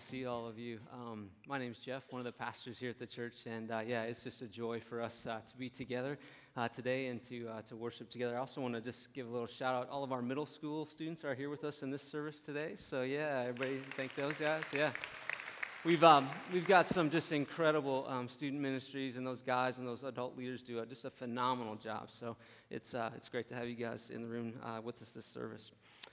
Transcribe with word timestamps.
see 0.00 0.24
all 0.24 0.46
of 0.46 0.58
you. 0.58 0.78
Um, 0.94 1.28
my 1.46 1.58
name 1.58 1.72
is 1.72 1.78
Jeff, 1.78 2.04
one 2.08 2.20
of 2.20 2.24
the 2.24 2.32
pastors 2.32 2.78
here 2.78 2.88
at 2.88 2.98
the 2.98 3.06
church, 3.06 3.44
and 3.44 3.70
uh, 3.70 3.80
yeah, 3.86 4.04
it's 4.04 4.24
just 4.24 4.40
a 4.40 4.46
joy 4.46 4.80
for 4.80 5.02
us 5.02 5.26
uh, 5.26 5.40
to 5.46 5.56
be 5.58 5.68
together 5.68 6.18
uh, 6.56 6.68
today 6.68 7.08
and 7.08 7.22
to, 7.24 7.46
uh, 7.48 7.60
to 7.62 7.76
worship 7.76 8.08
together. 8.08 8.34
I 8.34 8.38
also 8.38 8.62
want 8.62 8.74
to 8.74 8.80
just 8.80 9.12
give 9.12 9.26
a 9.26 9.30
little 9.30 9.46
shout 9.46 9.74
out. 9.74 9.90
All 9.90 10.02
of 10.02 10.10
our 10.10 10.22
middle 10.22 10.46
school 10.46 10.86
students 10.86 11.22
are 11.22 11.34
here 11.34 11.50
with 11.50 11.64
us 11.64 11.82
in 11.82 11.90
this 11.90 12.02
service 12.02 12.40
today, 12.40 12.76
so 12.78 13.02
yeah, 13.02 13.44
everybody 13.46 13.78
thank 13.94 14.14
those 14.14 14.38
guys. 14.38 14.64
Yeah. 14.74 14.90
We've, 15.84 16.02
um, 16.02 16.28
we've 16.50 16.66
got 16.66 16.86
some 16.86 17.10
just 17.10 17.30
incredible 17.32 18.06
um, 18.08 18.26
student 18.26 18.62
ministries, 18.62 19.18
and 19.18 19.26
those 19.26 19.42
guys 19.42 19.78
and 19.78 19.86
those 19.86 20.02
adult 20.02 20.36
leaders 20.36 20.62
do 20.62 20.78
a, 20.78 20.86
just 20.86 21.04
a 21.04 21.10
phenomenal 21.10 21.74
job. 21.76 22.10
So 22.10 22.38
it's, 22.70 22.94
uh, 22.94 23.10
it's 23.16 23.28
great 23.28 23.48
to 23.48 23.54
have 23.54 23.68
you 23.68 23.76
guys 23.76 24.08
in 24.08 24.22
the 24.22 24.28
room 24.28 24.54
uh, 24.64 24.80
with 24.82 25.02
us 25.02 25.10
this 25.10 25.26
service. 25.26 25.72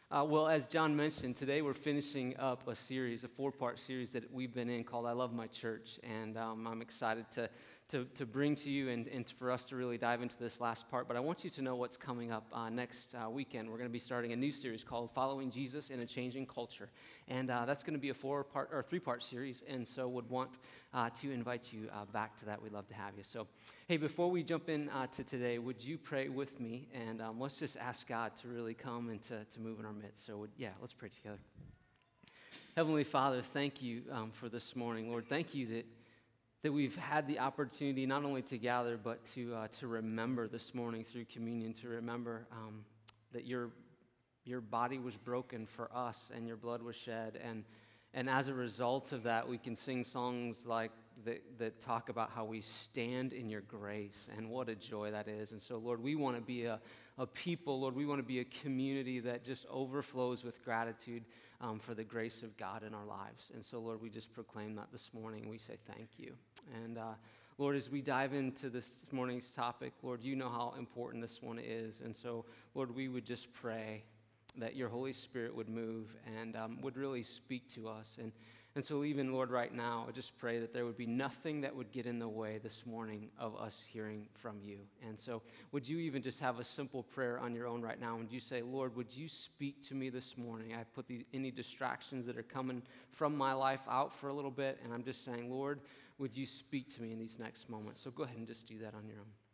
Uh, 0.10 0.24
well, 0.26 0.48
as 0.48 0.68
John 0.68 0.96
mentioned, 0.96 1.36
today 1.36 1.62
we're 1.62 1.74
finishing 1.74 2.34
up 2.38 2.66
a 2.70 2.76
series, 2.76 3.26
a 3.26 3.28
four 3.28 3.52
part 3.52 3.78
series 3.78 4.12
that 4.12 4.34
we've 4.34 4.54
been 4.54 4.70
in 4.70 4.86
called 4.86 5.06
I 5.06 5.12
Love 5.12 5.34
My 5.34 5.48
Church. 5.48 6.00
And 6.02 6.38
um, 6.38 6.66
I'm 6.66 6.82
excited 6.82 7.30
to, 7.32 7.50
to, 7.90 8.04
to 8.16 8.26
bring 8.26 8.54
to 8.54 8.70
you 8.70 8.90
and, 8.90 9.08
and 9.08 9.30
for 9.40 9.50
us 9.50 9.64
to 9.66 9.78
really 9.78 9.98
dive 9.98 10.22
into 10.22 10.36
this 10.38 10.60
last 10.60 10.90
part. 10.92 11.08
But 11.08 11.16
I 11.16 11.22
want 11.22 11.46
you 11.46 11.50
to 11.52 11.62
know 11.62 11.76
what's 11.76 11.96
coming 11.96 12.34
up 12.34 12.46
uh, 12.52 12.70
next 12.70 13.16
uh, 13.16 13.30
weekend. 13.30 13.70
We're 13.70 13.78
going 13.78 13.90
to 13.90 13.94
be 13.94 14.00
starting 14.00 14.34
a 14.34 14.36
new 14.36 14.52
series 14.52 14.84
called 14.84 15.10
Following 15.16 15.50
Jesus 15.50 15.90
in 15.90 16.02
a 16.02 16.06
Changing 16.06 16.46
Culture. 16.46 16.90
And 17.30 17.50
uh, 17.50 17.66
that's 17.66 17.84
going 17.84 17.94
to 17.94 18.00
be 18.00 18.10
a 18.10 18.14
four 18.14 18.44
part 18.44 18.70
or 18.74 18.84
three 18.84 19.00
part 19.00 19.24
series. 19.24 19.64
And 19.70 19.88
so 19.88 20.10
would 20.10 20.30
want 20.30 20.58
uh, 20.94 21.10
to 21.22 21.32
invite 21.32 21.72
you 21.72 21.90
uh, 21.94 22.04
back 22.12 22.36
to 22.40 22.46
that. 22.46 22.62
We'd 22.62 22.74
love 22.74 22.90
to 22.90 22.94
have 22.94 23.14
you. 23.16 23.24
So, 23.24 23.48
hey, 23.88 23.96
before 23.96 24.30
we 24.30 24.44
jump 24.44 24.68
in 24.68 24.90
uh, 24.90 25.08
to 25.08 25.24
today, 25.24 25.58
would 25.58 25.82
you 25.82 25.98
pray 25.98 26.28
with 26.28 26.60
me? 26.60 26.90
And 26.94 27.22
um, 27.22 27.40
let's 27.40 27.58
just 27.58 27.78
ask 27.78 28.06
God 28.06 28.36
to 28.38 28.50
really 28.50 28.74
come 28.74 29.08
and 29.08 29.22
to, 29.24 29.46
to 29.46 29.60
move 29.62 29.80
in 29.80 29.86
our 29.86 29.94
midst. 29.94 30.26
So, 30.26 30.36
would, 30.38 30.52
yeah, 30.58 30.72
let's 30.82 30.94
pray 30.94 31.10
together. 31.10 31.40
Heavenly 32.76 33.06
Father, 33.06 33.42
thank 33.42 33.82
you 33.82 34.04
um, 34.12 34.32
for 34.32 34.50
this 34.50 34.76
morning. 34.76 35.10
Lord, 35.10 35.28
thank 35.30 35.56
you 35.56 35.66
that 35.68 35.86
that 36.64 36.72
we've 36.72 36.96
had 36.96 37.28
the 37.28 37.40
opportunity 37.40 38.06
not 38.06 38.24
only 38.24 38.42
to 38.44 38.58
gather, 38.58 38.98
but 38.98 39.26
to, 39.28 39.54
uh, 39.54 39.68
to 39.80 39.88
remember 39.88 40.48
this 40.48 40.74
morning 40.74 41.04
through 41.04 41.26
communion, 41.26 41.74
to 41.74 41.88
remember 41.88 42.48
um, 42.52 42.84
that 43.32 43.46
your, 43.46 43.70
your 44.44 44.62
body 44.62 44.98
was 44.98 45.16
broken 45.16 45.66
for 45.66 45.90
us 45.94 46.32
and 46.36 46.48
your 46.48 46.58
blood 46.58 46.82
was 46.82 46.96
shed. 46.96 47.40
And, 47.44 47.64
and 48.14 48.30
as 48.30 48.48
a 48.48 48.54
result 48.54 49.12
of 49.12 49.24
that, 49.24 49.48
we 49.48 49.58
can 49.58 49.76
sing 49.76 50.04
songs 50.04 50.66
like 50.66 50.92
that, 51.26 51.44
that 51.60 51.80
talk 51.80 52.10
about 52.10 52.32
how 52.32 52.46
we 52.46 52.62
stand 52.62 53.34
in 53.34 53.50
your 53.50 53.62
grace 53.62 54.30
and 54.36 54.50
what 54.50 54.70
a 54.70 54.76
joy 54.76 55.12
that 55.12 55.28
is. 55.28 55.52
And 55.52 55.62
so, 55.62 55.78
Lord, 55.78 56.02
we 56.02 56.16
want 56.16 56.38
to 56.38 56.42
be 56.42 56.66
a, 56.66 56.80
a 57.18 57.26
people, 57.26 57.82
Lord, 57.82 57.96
we 57.96 58.06
want 58.06 58.20
to 58.20 58.28
be 58.28 58.40
a 58.40 58.46
community 58.46 59.20
that 59.22 59.44
just 59.44 59.66
overflows 59.70 60.44
with 60.44 60.64
gratitude 60.64 61.24
um, 61.62 61.80
for 61.80 61.94
the 61.94 62.04
grace 62.04 62.44
of 62.44 62.56
God 62.58 62.84
in 62.84 62.94
our 62.94 63.06
lives. 63.06 63.52
And 63.54 63.66
so, 63.66 63.80
Lord, 63.80 64.02
we 64.02 64.10
just 64.10 64.32
proclaim 64.34 64.76
that 64.76 64.88
this 64.92 65.10
morning. 65.14 65.50
We 65.50 65.58
say 65.58 65.78
thank 65.88 66.10
you. 66.18 66.34
And 66.84 66.98
uh, 66.98 67.14
Lord, 67.58 67.76
as 67.76 67.90
we 67.90 68.02
dive 68.02 68.34
into 68.34 68.70
this 68.70 69.04
morning's 69.12 69.50
topic, 69.50 69.94
Lord, 70.04 70.22
you 70.24 70.36
know 70.36 70.50
how 70.50 70.76
important 70.78 71.24
this 71.24 71.42
one 71.42 71.58
is. 71.58 72.02
And 72.02 72.16
so, 72.16 72.46
Lord, 72.76 72.96
we 72.96 73.08
would 73.08 73.26
just 73.26 73.52
pray 73.52 74.04
that 74.58 74.76
your 74.76 74.90
Holy 74.90 75.14
Spirit 75.14 75.56
would 75.56 75.70
move 75.70 76.16
and 76.40 76.56
um, 76.56 76.82
would 76.82 76.98
really 76.98 77.24
speak 77.24 77.68
to 77.74 77.88
us. 77.88 78.18
And 78.22 78.32
and 78.78 78.86
so, 78.86 79.04
even, 79.04 79.34
Lord, 79.34 79.50
right 79.50 79.74
now, 79.74 80.06
I 80.08 80.12
just 80.12 80.38
pray 80.38 80.60
that 80.60 80.72
there 80.72 80.86
would 80.86 80.98
be 80.98 81.08
nothing 81.08 81.62
that 81.62 81.76
would 81.76 81.92
get 81.92 82.06
in 82.06 82.20
the 82.20 82.28
way 82.28 82.60
this 82.62 82.86
morning 82.86 83.32
of 83.40 83.56
us 83.56 83.84
hearing 83.92 84.28
from 84.36 84.60
you. 84.64 84.82
And 85.02 85.20
so, 85.20 85.42
would 85.72 85.90
you 85.90 85.98
even 85.98 86.22
just 86.22 86.40
have 86.42 86.60
a 86.60 86.64
simple 86.64 87.02
prayer 87.02 87.40
on 87.40 87.56
your 87.56 87.66
own 87.66 87.82
right 87.82 88.00
now? 88.00 88.16
Would 88.18 88.32
you 88.32 88.40
say, 88.40 88.62
Lord, 88.62 88.96
would 88.96 89.12
you 89.12 89.28
speak 89.30 89.82
to 89.88 89.96
me 89.96 90.12
this 90.12 90.38
morning? 90.38 90.76
I 90.76 90.84
put 90.94 91.08
these, 91.08 91.24
any 91.34 91.50
distractions 91.50 92.28
that 92.28 92.38
are 92.38 92.44
coming 92.44 92.84
from 93.14 93.36
my 93.36 93.54
life 93.54 93.82
out 93.90 94.14
for 94.14 94.28
a 94.28 94.34
little 94.34 94.52
bit, 94.52 94.78
and 94.84 94.94
I'm 94.94 95.04
just 95.04 95.26
saying, 95.26 95.50
Lord, 95.50 95.80
would 96.20 96.38
you 96.38 96.46
speak 96.46 96.96
to 96.98 97.02
me 97.02 97.12
in 97.12 97.18
these 97.18 97.40
next 97.40 97.72
moments? 97.72 98.00
So, 98.00 98.12
go 98.12 98.26
ahead 98.26 98.38
and 98.38 98.46
just 98.46 98.68
do 98.68 98.78
that 98.78 98.94
on 98.94 99.08
your 99.08 99.18
own. 99.18 99.47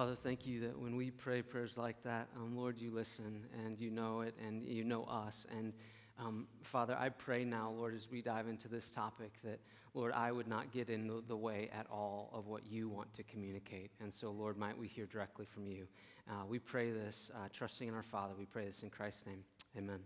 Father, 0.00 0.14
thank 0.14 0.46
you 0.46 0.60
that 0.60 0.80
when 0.80 0.96
we 0.96 1.10
pray 1.10 1.42
prayers 1.42 1.76
like 1.76 2.02
that, 2.04 2.28
um, 2.34 2.56
Lord, 2.56 2.78
you 2.80 2.90
listen 2.90 3.44
and 3.62 3.78
you 3.78 3.90
know 3.90 4.22
it 4.22 4.34
and 4.42 4.66
you 4.66 4.82
know 4.82 5.04
us. 5.04 5.46
And 5.54 5.74
um, 6.18 6.46
Father, 6.62 6.96
I 6.98 7.10
pray 7.10 7.44
now, 7.44 7.70
Lord, 7.70 7.94
as 7.94 8.10
we 8.10 8.22
dive 8.22 8.48
into 8.48 8.66
this 8.66 8.90
topic, 8.90 9.30
that, 9.44 9.60
Lord, 9.92 10.12
I 10.12 10.32
would 10.32 10.48
not 10.48 10.72
get 10.72 10.88
in 10.88 11.20
the 11.28 11.36
way 11.36 11.68
at 11.78 11.86
all 11.90 12.30
of 12.32 12.46
what 12.46 12.62
you 12.64 12.88
want 12.88 13.12
to 13.12 13.22
communicate. 13.24 13.90
And 14.00 14.10
so, 14.10 14.30
Lord, 14.30 14.56
might 14.56 14.78
we 14.78 14.88
hear 14.88 15.04
directly 15.04 15.44
from 15.44 15.66
you. 15.66 15.86
Uh, 16.26 16.46
we 16.48 16.58
pray 16.58 16.92
this, 16.92 17.30
uh, 17.34 17.48
trusting 17.52 17.86
in 17.86 17.92
our 17.92 18.02
Father. 18.02 18.32
We 18.38 18.46
pray 18.46 18.64
this 18.64 18.82
in 18.82 18.88
Christ's 18.88 19.26
name. 19.26 19.44
Amen. 19.76 20.00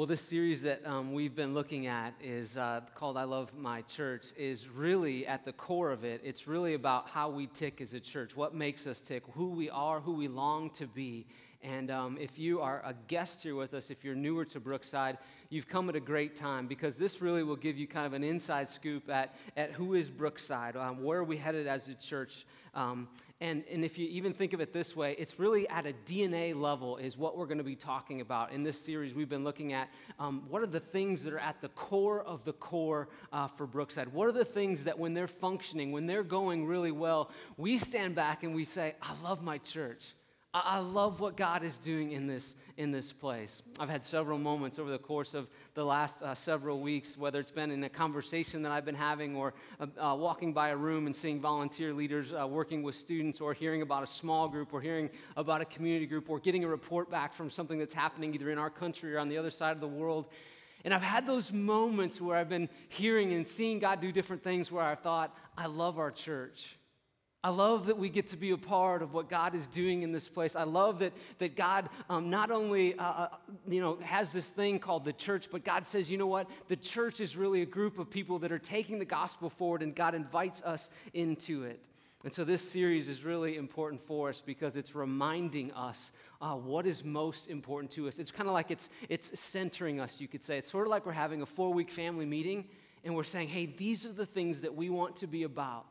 Well, 0.00 0.06
this 0.06 0.22
series 0.22 0.62
that 0.62 0.80
um, 0.86 1.12
we've 1.12 1.34
been 1.34 1.52
looking 1.52 1.86
at 1.86 2.14
is 2.22 2.56
uh, 2.56 2.80
called 2.94 3.18
I 3.18 3.24
Love 3.24 3.52
My 3.54 3.82
Church, 3.82 4.28
is 4.34 4.66
really 4.66 5.26
at 5.26 5.44
the 5.44 5.52
core 5.52 5.90
of 5.90 6.04
it. 6.04 6.22
It's 6.24 6.46
really 6.46 6.72
about 6.72 7.10
how 7.10 7.28
we 7.28 7.48
tick 7.48 7.82
as 7.82 7.92
a 7.92 8.00
church, 8.00 8.34
what 8.34 8.54
makes 8.54 8.86
us 8.86 9.02
tick, 9.02 9.24
who 9.34 9.50
we 9.50 9.68
are, 9.68 10.00
who 10.00 10.12
we 10.12 10.26
long 10.26 10.70
to 10.70 10.86
be. 10.86 11.26
And 11.62 11.90
um, 11.90 12.16
if 12.18 12.38
you 12.38 12.60
are 12.60 12.82
a 12.86 12.94
guest 13.08 13.42
here 13.42 13.54
with 13.54 13.74
us, 13.74 13.90
if 13.90 14.02
you're 14.02 14.14
newer 14.14 14.46
to 14.46 14.60
Brookside, 14.60 15.18
you've 15.50 15.68
come 15.68 15.90
at 15.90 15.96
a 15.96 16.00
great 16.00 16.34
time 16.34 16.66
because 16.66 16.96
this 16.96 17.20
really 17.20 17.42
will 17.42 17.56
give 17.56 17.76
you 17.76 17.86
kind 17.86 18.06
of 18.06 18.14
an 18.14 18.24
inside 18.24 18.68
scoop 18.68 19.10
at, 19.10 19.34
at 19.58 19.72
who 19.72 19.94
is 19.94 20.08
Brookside, 20.08 20.74
um, 20.76 21.02
where 21.02 21.18
are 21.18 21.24
we 21.24 21.36
headed 21.36 21.66
as 21.66 21.88
a 21.88 21.94
church. 21.94 22.46
Um, 22.74 23.08
and, 23.42 23.64
and 23.70 23.84
if 23.84 23.98
you 23.98 24.06
even 24.08 24.32
think 24.32 24.52
of 24.52 24.60
it 24.60 24.72
this 24.72 24.94
way, 24.96 25.14
it's 25.18 25.38
really 25.38 25.68
at 25.68 25.86
a 25.86 25.94
DNA 26.06 26.58
level, 26.58 26.98
is 26.98 27.18
what 27.18 27.36
we're 27.36 27.46
going 27.46 27.58
to 27.58 27.64
be 27.64 27.76
talking 27.76 28.20
about. 28.20 28.52
In 28.52 28.62
this 28.62 28.80
series, 28.80 29.14
we've 29.14 29.28
been 29.28 29.44
looking 29.44 29.72
at 29.72 29.88
um, 30.18 30.44
what 30.48 30.62
are 30.62 30.66
the 30.66 30.80
things 30.80 31.22
that 31.24 31.32
are 31.32 31.38
at 31.38 31.60
the 31.60 31.70
core 31.70 32.22
of 32.22 32.44
the 32.44 32.52
core 32.54 33.08
uh, 33.32 33.48
for 33.48 33.66
Brookside? 33.66 34.08
What 34.08 34.28
are 34.28 34.32
the 34.32 34.44
things 34.44 34.84
that 34.84 34.98
when 34.98 35.14
they're 35.14 35.26
functioning, 35.26 35.92
when 35.92 36.06
they're 36.06 36.22
going 36.22 36.66
really 36.66 36.92
well, 36.92 37.30
we 37.56 37.76
stand 37.76 38.14
back 38.14 38.44
and 38.44 38.54
we 38.54 38.64
say, 38.64 38.94
I 39.02 39.14
love 39.22 39.42
my 39.42 39.58
church. 39.58 40.14
I 40.52 40.80
love 40.80 41.20
what 41.20 41.36
God 41.36 41.62
is 41.62 41.78
doing 41.78 42.10
in 42.10 42.26
this, 42.26 42.56
in 42.76 42.90
this 42.90 43.12
place. 43.12 43.62
I've 43.78 43.88
had 43.88 44.04
several 44.04 44.36
moments 44.36 44.80
over 44.80 44.90
the 44.90 44.98
course 44.98 45.32
of 45.32 45.48
the 45.74 45.84
last 45.84 46.24
uh, 46.24 46.34
several 46.34 46.80
weeks, 46.80 47.16
whether 47.16 47.38
it's 47.38 47.52
been 47.52 47.70
in 47.70 47.84
a 47.84 47.88
conversation 47.88 48.62
that 48.62 48.72
I've 48.72 48.84
been 48.84 48.96
having, 48.96 49.36
or 49.36 49.54
uh, 49.78 49.86
uh, 49.96 50.16
walking 50.16 50.52
by 50.52 50.70
a 50.70 50.76
room 50.76 51.06
and 51.06 51.14
seeing 51.14 51.40
volunteer 51.40 51.94
leaders 51.94 52.32
uh, 52.32 52.48
working 52.48 52.82
with 52.82 52.96
students, 52.96 53.40
or 53.40 53.54
hearing 53.54 53.82
about 53.82 54.02
a 54.02 54.08
small 54.08 54.48
group, 54.48 54.74
or 54.74 54.80
hearing 54.80 55.08
about 55.36 55.60
a 55.60 55.64
community 55.64 56.06
group, 56.06 56.28
or 56.28 56.40
getting 56.40 56.64
a 56.64 56.68
report 56.68 57.08
back 57.12 57.32
from 57.32 57.48
something 57.48 57.78
that's 57.78 57.94
happening 57.94 58.34
either 58.34 58.50
in 58.50 58.58
our 58.58 58.70
country 58.70 59.14
or 59.14 59.20
on 59.20 59.28
the 59.28 59.38
other 59.38 59.50
side 59.50 59.72
of 59.72 59.80
the 59.80 59.86
world. 59.86 60.26
And 60.84 60.92
I've 60.92 61.00
had 61.00 61.28
those 61.28 61.52
moments 61.52 62.20
where 62.20 62.36
I've 62.36 62.48
been 62.48 62.68
hearing 62.88 63.34
and 63.34 63.46
seeing 63.46 63.78
God 63.78 64.00
do 64.00 64.10
different 64.10 64.42
things 64.42 64.72
where 64.72 64.82
I've 64.82 64.98
thought, 64.98 65.32
I 65.56 65.66
love 65.66 66.00
our 66.00 66.10
church. 66.10 66.74
I 67.42 67.48
love 67.48 67.86
that 67.86 67.96
we 67.96 68.10
get 68.10 68.26
to 68.28 68.36
be 68.36 68.50
a 68.50 68.58
part 68.58 69.00
of 69.00 69.14
what 69.14 69.30
God 69.30 69.54
is 69.54 69.66
doing 69.66 70.02
in 70.02 70.12
this 70.12 70.28
place. 70.28 70.54
I 70.54 70.64
love 70.64 70.98
that, 70.98 71.14
that 71.38 71.56
God 71.56 71.88
um, 72.10 72.28
not 72.28 72.50
only 72.50 72.98
uh, 72.98 73.04
uh, 73.04 73.28
you 73.66 73.80
know, 73.80 73.96
has 74.02 74.30
this 74.30 74.50
thing 74.50 74.78
called 74.78 75.06
the 75.06 75.14
church, 75.14 75.46
but 75.50 75.64
God 75.64 75.86
says, 75.86 76.10
you 76.10 76.18
know 76.18 76.26
what? 76.26 76.48
The 76.68 76.76
church 76.76 77.18
is 77.18 77.36
really 77.36 77.62
a 77.62 77.66
group 77.66 77.98
of 77.98 78.10
people 78.10 78.38
that 78.40 78.52
are 78.52 78.58
taking 78.58 78.98
the 78.98 79.06
gospel 79.06 79.48
forward, 79.48 79.80
and 79.80 79.94
God 79.94 80.14
invites 80.14 80.60
us 80.62 80.90
into 81.14 81.62
it. 81.62 81.80
And 82.24 82.34
so 82.34 82.44
this 82.44 82.68
series 82.70 83.08
is 83.08 83.24
really 83.24 83.56
important 83.56 84.06
for 84.06 84.28
us 84.28 84.42
because 84.44 84.76
it's 84.76 84.94
reminding 84.94 85.72
us 85.72 86.12
uh, 86.42 86.52
what 86.52 86.86
is 86.86 87.02
most 87.02 87.48
important 87.48 87.90
to 87.92 88.06
us. 88.06 88.18
It's 88.18 88.30
kind 88.30 88.50
of 88.50 88.52
like 88.52 88.70
it's, 88.70 88.90
it's 89.08 89.40
centering 89.40 89.98
us, 89.98 90.20
you 90.20 90.28
could 90.28 90.44
say. 90.44 90.58
It's 90.58 90.70
sort 90.70 90.86
of 90.86 90.90
like 90.90 91.06
we're 91.06 91.12
having 91.12 91.40
a 91.40 91.46
four 91.46 91.72
week 91.72 91.90
family 91.90 92.26
meeting, 92.26 92.66
and 93.02 93.14
we're 93.14 93.24
saying, 93.24 93.48
hey, 93.48 93.64
these 93.64 94.04
are 94.04 94.12
the 94.12 94.26
things 94.26 94.60
that 94.60 94.74
we 94.74 94.90
want 94.90 95.16
to 95.16 95.26
be 95.26 95.44
about. 95.44 95.86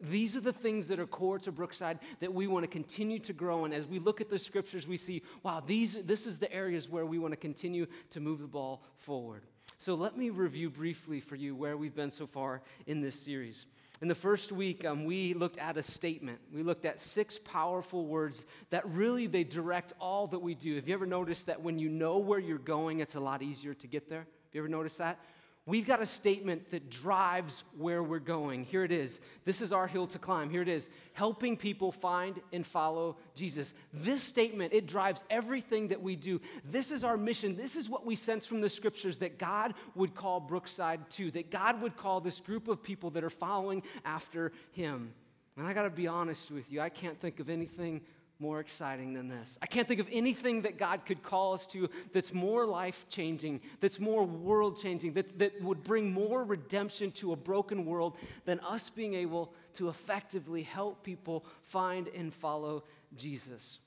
These 0.00 0.36
are 0.36 0.40
the 0.40 0.52
things 0.52 0.88
that 0.88 0.98
are 0.98 1.06
core 1.06 1.38
to 1.40 1.52
Brookside 1.52 1.98
that 2.20 2.32
we 2.32 2.46
want 2.46 2.64
to 2.64 2.68
continue 2.68 3.18
to 3.20 3.32
grow 3.32 3.64
in. 3.64 3.72
As 3.72 3.86
we 3.86 3.98
look 3.98 4.20
at 4.20 4.28
the 4.28 4.38
scriptures, 4.38 4.86
we 4.86 4.96
see, 4.96 5.22
wow, 5.42 5.62
these, 5.64 5.96
this 6.04 6.26
is 6.26 6.38
the 6.38 6.52
areas 6.52 6.88
where 6.88 7.06
we 7.06 7.18
want 7.18 7.32
to 7.32 7.36
continue 7.36 7.86
to 8.10 8.20
move 8.20 8.40
the 8.40 8.46
ball 8.46 8.82
forward. 8.96 9.42
So 9.78 9.94
let 9.94 10.16
me 10.16 10.30
review 10.30 10.70
briefly 10.70 11.20
for 11.20 11.36
you 11.36 11.54
where 11.54 11.76
we've 11.76 11.94
been 11.94 12.10
so 12.10 12.26
far 12.26 12.62
in 12.86 13.00
this 13.00 13.18
series. 13.18 13.66
In 14.02 14.08
the 14.08 14.14
first 14.14 14.50
week, 14.50 14.84
um, 14.84 15.04
we 15.04 15.34
looked 15.34 15.58
at 15.58 15.76
a 15.76 15.82
statement. 15.82 16.38
We 16.52 16.62
looked 16.62 16.84
at 16.84 17.00
six 17.00 17.38
powerful 17.38 18.06
words 18.06 18.44
that 18.70 18.86
really 18.88 19.26
they 19.26 19.44
direct 19.44 19.92
all 20.00 20.26
that 20.28 20.40
we 20.40 20.54
do. 20.54 20.74
Have 20.74 20.88
you 20.88 20.94
ever 20.94 21.06
noticed 21.06 21.46
that 21.46 21.62
when 21.62 21.78
you 21.78 21.88
know 21.88 22.18
where 22.18 22.40
you're 22.40 22.58
going, 22.58 23.00
it's 23.00 23.14
a 23.14 23.20
lot 23.20 23.42
easier 23.42 23.72
to 23.74 23.86
get 23.86 24.08
there? 24.08 24.20
Have 24.20 24.54
you 24.54 24.60
ever 24.60 24.68
noticed 24.68 24.98
that? 24.98 25.20
We've 25.66 25.86
got 25.86 26.02
a 26.02 26.06
statement 26.06 26.70
that 26.70 26.90
drives 26.90 27.64
where 27.76 28.02
we're 28.02 28.18
going. 28.18 28.64
Here 28.64 28.84
it 28.84 28.92
is. 28.92 29.20
This 29.44 29.62
is 29.62 29.72
our 29.72 29.86
hill 29.86 30.06
to 30.08 30.18
climb. 30.18 30.50
Here 30.50 30.62
it 30.62 30.68
is. 30.68 30.88
Helping 31.14 31.56
people 31.56 31.90
find 31.90 32.40
and 32.52 32.66
follow 32.66 33.16
Jesus. 33.34 33.74
This 33.92 34.22
statement, 34.22 34.72
it 34.72 34.86
drives 34.86 35.24
everything 35.30 35.88
that 35.88 36.02
we 36.02 36.16
do. 36.16 36.40
This 36.64 36.90
is 36.90 37.04
our 37.04 37.16
mission. 37.16 37.56
This 37.56 37.76
is 37.76 37.88
what 37.88 38.04
we 38.04 38.16
sense 38.16 38.46
from 38.46 38.60
the 38.60 38.70
scriptures 38.70 39.16
that 39.18 39.38
God 39.38 39.74
would 39.94 40.14
call 40.14 40.40
Brookside 40.40 41.08
to, 41.10 41.30
that 41.32 41.50
God 41.50 41.80
would 41.80 41.96
call 41.96 42.20
this 42.20 42.40
group 42.40 42.68
of 42.68 42.82
people 42.82 43.10
that 43.10 43.24
are 43.24 43.30
following 43.30 43.82
after 44.04 44.52
him. 44.72 45.12
And 45.56 45.66
I 45.66 45.72
got 45.72 45.84
to 45.84 45.90
be 45.90 46.06
honest 46.06 46.50
with 46.50 46.70
you, 46.72 46.80
I 46.80 46.88
can't 46.88 47.18
think 47.20 47.40
of 47.40 47.48
anything 47.48 48.00
more 48.44 48.60
exciting 48.60 49.14
than 49.14 49.26
this. 49.26 49.58
I 49.62 49.66
can't 49.66 49.88
think 49.88 50.00
of 50.00 50.08
anything 50.12 50.62
that 50.62 50.78
God 50.78 51.06
could 51.06 51.22
call 51.22 51.54
us 51.54 51.66
to 51.68 51.88
that's 52.12 52.34
more 52.34 52.66
life 52.66 53.06
changing, 53.08 53.62
that's 53.80 53.98
more 53.98 54.22
world 54.22 54.78
changing, 54.82 55.14
that, 55.14 55.38
that 55.38 55.62
would 55.62 55.82
bring 55.82 56.12
more 56.12 56.44
redemption 56.44 57.10
to 57.12 57.32
a 57.32 57.36
broken 57.36 57.86
world 57.86 58.18
than 58.44 58.60
us 58.60 58.90
being 58.90 59.14
able 59.14 59.54
to 59.76 59.88
effectively 59.88 60.62
help 60.62 61.02
people 61.02 61.46
find 61.62 62.08
and 62.08 62.34
follow 62.34 62.84
Jesus. 63.16 63.78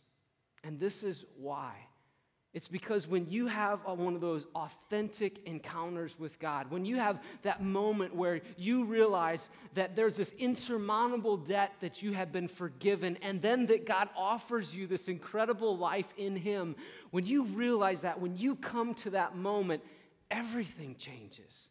And 0.64 0.80
this 0.80 1.04
is 1.04 1.24
why. 1.38 1.76
It's 2.54 2.68
because 2.68 3.08
when 3.08 3.28
you 3.28 3.48
have 3.48 3.82
one 3.86 4.16
of 4.16 4.22
those 4.22 4.48
authentic 4.56 5.46
encounters 5.46 6.18
with 6.18 6.40
God, 6.40 6.72
when 6.72 6.86
you 6.86 6.96
have 6.96 7.22
that 7.44 7.62
moment 7.62 8.16
where 8.16 8.42
you 8.58 8.86
realize 8.86 9.50
that 9.76 9.96
there's 9.96 10.16
this 10.16 10.34
insurmountable 10.40 11.38
debt 11.38 11.74
that 11.82 12.02
you 12.02 12.14
have 12.14 12.32
been 12.32 12.48
forgiven, 12.48 13.18
and 13.22 13.42
then 13.42 13.68
that 13.68 13.86
God 13.86 14.10
offers 14.16 14.74
you 14.74 14.88
this 14.88 15.08
incredible 15.08 15.78
life 15.78 16.08
in 16.18 16.36
Him, 16.36 16.76
when 17.12 17.26
you 17.26 17.44
realize 17.44 18.02
that, 18.02 18.20
when 18.20 18.38
you 18.38 18.56
come 18.56 18.94
to 18.96 19.12
that 19.12 19.36
moment, 19.36 19.84
everything 20.32 20.96
changes. 20.98 21.70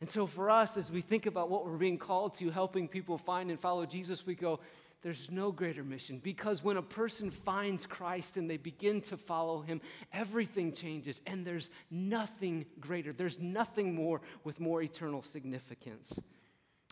And 0.00 0.10
so, 0.10 0.26
for 0.26 0.50
us, 0.50 0.76
as 0.76 0.90
we 0.90 1.00
think 1.00 1.24
about 1.24 1.48
what 1.48 1.64
we're 1.64 1.78
being 1.78 1.98
called 1.98 2.34
to, 2.34 2.50
helping 2.50 2.88
people 2.88 3.16
find 3.16 3.48
and 3.50 3.58
follow 3.58 3.86
Jesus, 3.86 4.26
we 4.26 4.34
go, 4.34 4.60
there's 5.04 5.30
no 5.30 5.52
greater 5.52 5.84
mission 5.84 6.18
because 6.18 6.64
when 6.64 6.78
a 6.78 6.82
person 6.82 7.30
finds 7.30 7.84
Christ 7.84 8.38
and 8.38 8.48
they 8.48 8.56
begin 8.56 9.02
to 9.02 9.18
follow 9.18 9.60
him, 9.60 9.82
everything 10.14 10.72
changes 10.72 11.20
and 11.26 11.46
there's 11.46 11.68
nothing 11.90 12.64
greater. 12.80 13.12
There's 13.12 13.38
nothing 13.38 13.94
more 13.94 14.22
with 14.44 14.60
more 14.60 14.80
eternal 14.80 15.20
significance. 15.20 16.18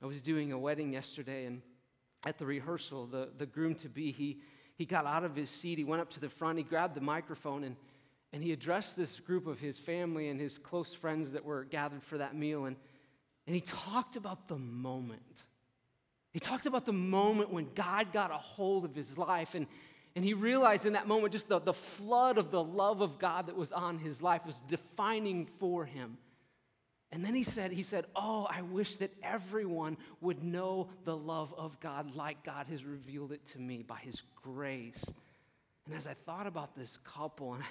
I 0.03 0.07
was 0.07 0.21
doing 0.21 0.53
a 0.53 0.59
wedding 0.59 0.93
yesterday 0.93 1.47
and 1.47 1.63
at 2.27 2.39
the 2.39 2.45
rehearsal, 2.45 3.07
the, 3.07 3.31
the 3.39 3.47
groom 3.47 3.75
to 3.77 3.89
be, 3.89 4.13
he, 4.13 4.41
he 4.75 4.85
got 4.85 5.07
out 5.07 5.25
of 5.25 5.35
his 5.35 5.49
seat, 5.49 5.79
he 5.79 5.85
went 5.85 6.03
up 6.03 6.11
to 6.11 6.21
the 6.21 6.29
front, 6.29 6.59
he 6.59 6.65
grabbed 6.65 6.95
the 6.95 7.01
microphone 7.01 7.65
and, 7.65 7.77
and 8.35 8.43
he 8.43 8.53
addressed 8.53 8.95
this 8.95 9.21
group 9.21 9.47
of 9.47 9.59
his 9.59 9.79
family 9.79 10.29
and 10.29 10.39
his 10.39 10.59
close 10.59 10.93
friends 10.93 11.33
that 11.33 11.47
were 11.47 11.65
gathered 11.65 12.03
for 12.03 12.19
that 12.19 12.37
meal. 12.37 12.67
And, 12.67 12.77
and 13.47 13.55
he 13.55 13.63
talked 13.63 14.17
about 14.17 14.49
the 14.49 14.59
moment 14.59 15.45
he 16.33 16.41
talked 16.41 16.67
about 16.67 16.87
the 16.87 16.93
moment 16.93 17.51
when 17.51 17.69
God 17.75 18.13
got 18.13 18.31
a 18.31 18.39
hold 18.39 18.85
of 18.85 18.95
his 18.95 19.19
life 19.19 19.55
and, 19.55 19.67
and 20.17 20.25
he 20.25 20.35
realized 20.35 20.87
in 20.87 20.95
that 20.95 21.07
moment 21.07 21.33
just 21.33 21.49
the, 21.49 21.59
the 21.59 21.75
flood 21.75 22.39
of 22.39 22.51
the 22.51 22.63
love 22.63 23.01
of 23.03 23.19
God 23.19 23.47
that 23.47 23.57
was 23.57 23.71
on 23.71 23.99
his 23.99 24.23
life 24.23 24.47
was 24.47 24.61
defining 24.69 25.47
for 25.59 25.85
him. 25.85 26.17
And 27.11 27.23
then 27.23 27.35
he 27.35 27.43
said, 27.45 27.73
he 27.73 27.83
said, 27.83 28.07
Oh, 28.17 28.47
I 28.49 28.63
wish 28.63 28.97
that 28.97 29.13
everyone 29.23 29.99
would 30.23 30.43
know 30.43 30.89
the 31.05 31.17
love 31.17 31.53
of 31.59 31.79
God 31.79 32.15
like 32.17 32.43
God 32.43 32.67
has 32.69 32.83
revealed 32.85 33.33
it 33.33 33.45
to 33.49 33.59
me 33.59 33.83
by 33.83 33.99
his 33.99 34.23
grace. 34.43 35.05
And 35.85 35.95
as 35.95 36.07
I 36.07 36.15
thought 36.15 36.47
about 36.47 36.75
this 36.75 36.99
couple, 37.05 37.53
and 37.53 37.63
I, 37.63 37.67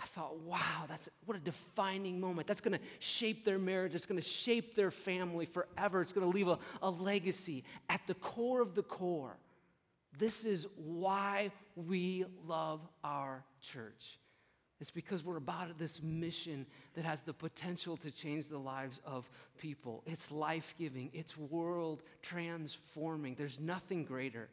I 0.00 0.06
thought, 0.06 0.38
wow, 0.40 0.84
that's 0.88 1.08
what 1.26 1.36
a 1.36 1.40
defining 1.40 2.20
moment. 2.20 2.46
That's 2.46 2.60
going 2.60 2.78
to 2.78 2.84
shape 3.00 3.44
their 3.44 3.58
marriage. 3.58 3.94
It's 3.94 4.06
going 4.06 4.20
to 4.20 4.26
shape 4.26 4.74
their 4.74 4.90
family 4.90 5.44
forever. 5.44 6.00
It's 6.00 6.12
going 6.12 6.30
to 6.30 6.34
leave 6.34 6.48
a, 6.48 6.58
a 6.80 6.90
legacy 6.90 7.64
at 7.88 8.00
the 8.06 8.14
core 8.14 8.62
of 8.62 8.74
the 8.74 8.82
core. 8.82 9.36
This 10.18 10.44
is 10.44 10.66
why 10.76 11.52
we 11.76 12.24
love 12.46 12.80
our 13.04 13.44
church. 13.60 14.18
It's 14.80 14.90
because 14.90 15.22
we're 15.22 15.36
about 15.36 15.78
this 15.78 16.02
mission 16.02 16.64
that 16.94 17.04
has 17.04 17.20
the 17.22 17.34
potential 17.34 17.98
to 17.98 18.10
change 18.10 18.48
the 18.48 18.58
lives 18.58 19.00
of 19.04 19.30
people. 19.58 20.02
It's 20.06 20.30
life 20.30 20.74
giving, 20.78 21.10
it's 21.12 21.36
world 21.36 22.02
transforming. 22.22 23.34
There's 23.34 23.60
nothing 23.60 24.04
greater. 24.04 24.48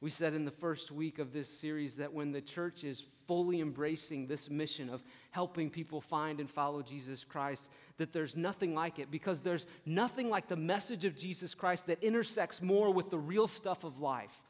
We 0.00 0.10
said 0.10 0.32
in 0.32 0.46
the 0.46 0.50
first 0.50 0.90
week 0.90 1.18
of 1.18 1.32
this 1.32 1.48
series 1.48 1.96
that 1.96 2.12
when 2.12 2.32
the 2.32 2.40
church 2.40 2.84
is 2.84 3.04
fully 3.26 3.60
embracing 3.60 4.26
this 4.26 4.48
mission 4.48 4.88
of 4.88 5.02
helping 5.30 5.68
people 5.68 6.00
find 6.00 6.40
and 6.40 6.50
follow 6.50 6.80
Jesus 6.80 7.22
Christ, 7.22 7.68
that 7.98 8.12
there's 8.12 8.34
nothing 8.34 8.74
like 8.74 8.98
it 8.98 9.10
because 9.10 9.40
there's 9.40 9.66
nothing 9.84 10.30
like 10.30 10.48
the 10.48 10.56
message 10.56 11.04
of 11.04 11.16
Jesus 11.16 11.54
Christ 11.54 11.86
that 11.86 12.02
intersects 12.02 12.62
more 12.62 12.90
with 12.90 13.10
the 13.10 13.18
real 13.18 13.46
stuff 13.46 13.84
of 13.84 14.00
life. 14.00 14.40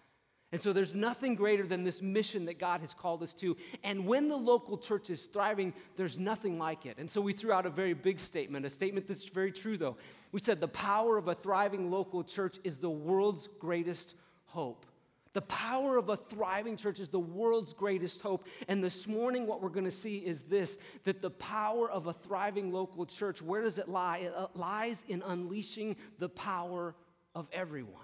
And 0.52 0.62
so 0.62 0.72
there's 0.72 0.94
nothing 0.94 1.34
greater 1.34 1.66
than 1.66 1.84
this 1.84 2.00
mission 2.00 2.44
that 2.46 2.58
God 2.58 2.80
has 2.80 2.94
called 2.94 3.22
us 3.22 3.34
to. 3.34 3.56
And 3.84 4.06
when 4.06 4.28
the 4.28 4.36
local 4.36 4.78
church 4.78 5.10
is 5.10 5.26
thriving, 5.26 5.74
there's 5.96 6.18
nothing 6.18 6.58
like 6.58 6.86
it. 6.86 6.98
And 6.98 7.10
so 7.10 7.20
we 7.20 7.32
threw 7.32 7.52
out 7.52 7.66
a 7.66 7.70
very 7.70 7.94
big 7.94 8.18
statement, 8.18 8.66
a 8.66 8.70
statement 8.70 9.06
that's 9.06 9.24
very 9.24 9.52
true, 9.52 9.76
though. 9.76 9.96
We 10.32 10.40
said 10.40 10.60
the 10.60 10.68
power 10.68 11.16
of 11.16 11.28
a 11.28 11.34
thriving 11.34 11.90
local 11.90 12.24
church 12.24 12.58
is 12.64 12.78
the 12.78 12.90
world's 12.90 13.48
greatest 13.58 14.14
hope. 14.46 14.86
The 15.32 15.42
power 15.42 15.96
of 15.96 16.08
a 16.08 16.16
thriving 16.16 16.76
church 16.76 16.98
is 16.98 17.08
the 17.08 17.20
world's 17.20 17.72
greatest 17.72 18.20
hope. 18.20 18.46
And 18.66 18.82
this 18.82 19.06
morning, 19.06 19.46
what 19.46 19.62
we're 19.62 19.68
going 19.68 19.84
to 19.84 19.90
see 19.92 20.18
is 20.18 20.42
this 20.42 20.76
that 21.04 21.22
the 21.22 21.30
power 21.30 21.88
of 21.88 22.08
a 22.08 22.12
thriving 22.12 22.72
local 22.72 23.06
church, 23.06 23.40
where 23.40 23.62
does 23.62 23.78
it 23.78 23.88
lie? 23.88 24.18
It 24.18 24.34
uh, 24.34 24.48
lies 24.54 25.04
in 25.06 25.22
unleashing 25.22 25.96
the 26.18 26.28
power 26.28 26.96
of 27.34 27.46
everyone. 27.52 27.94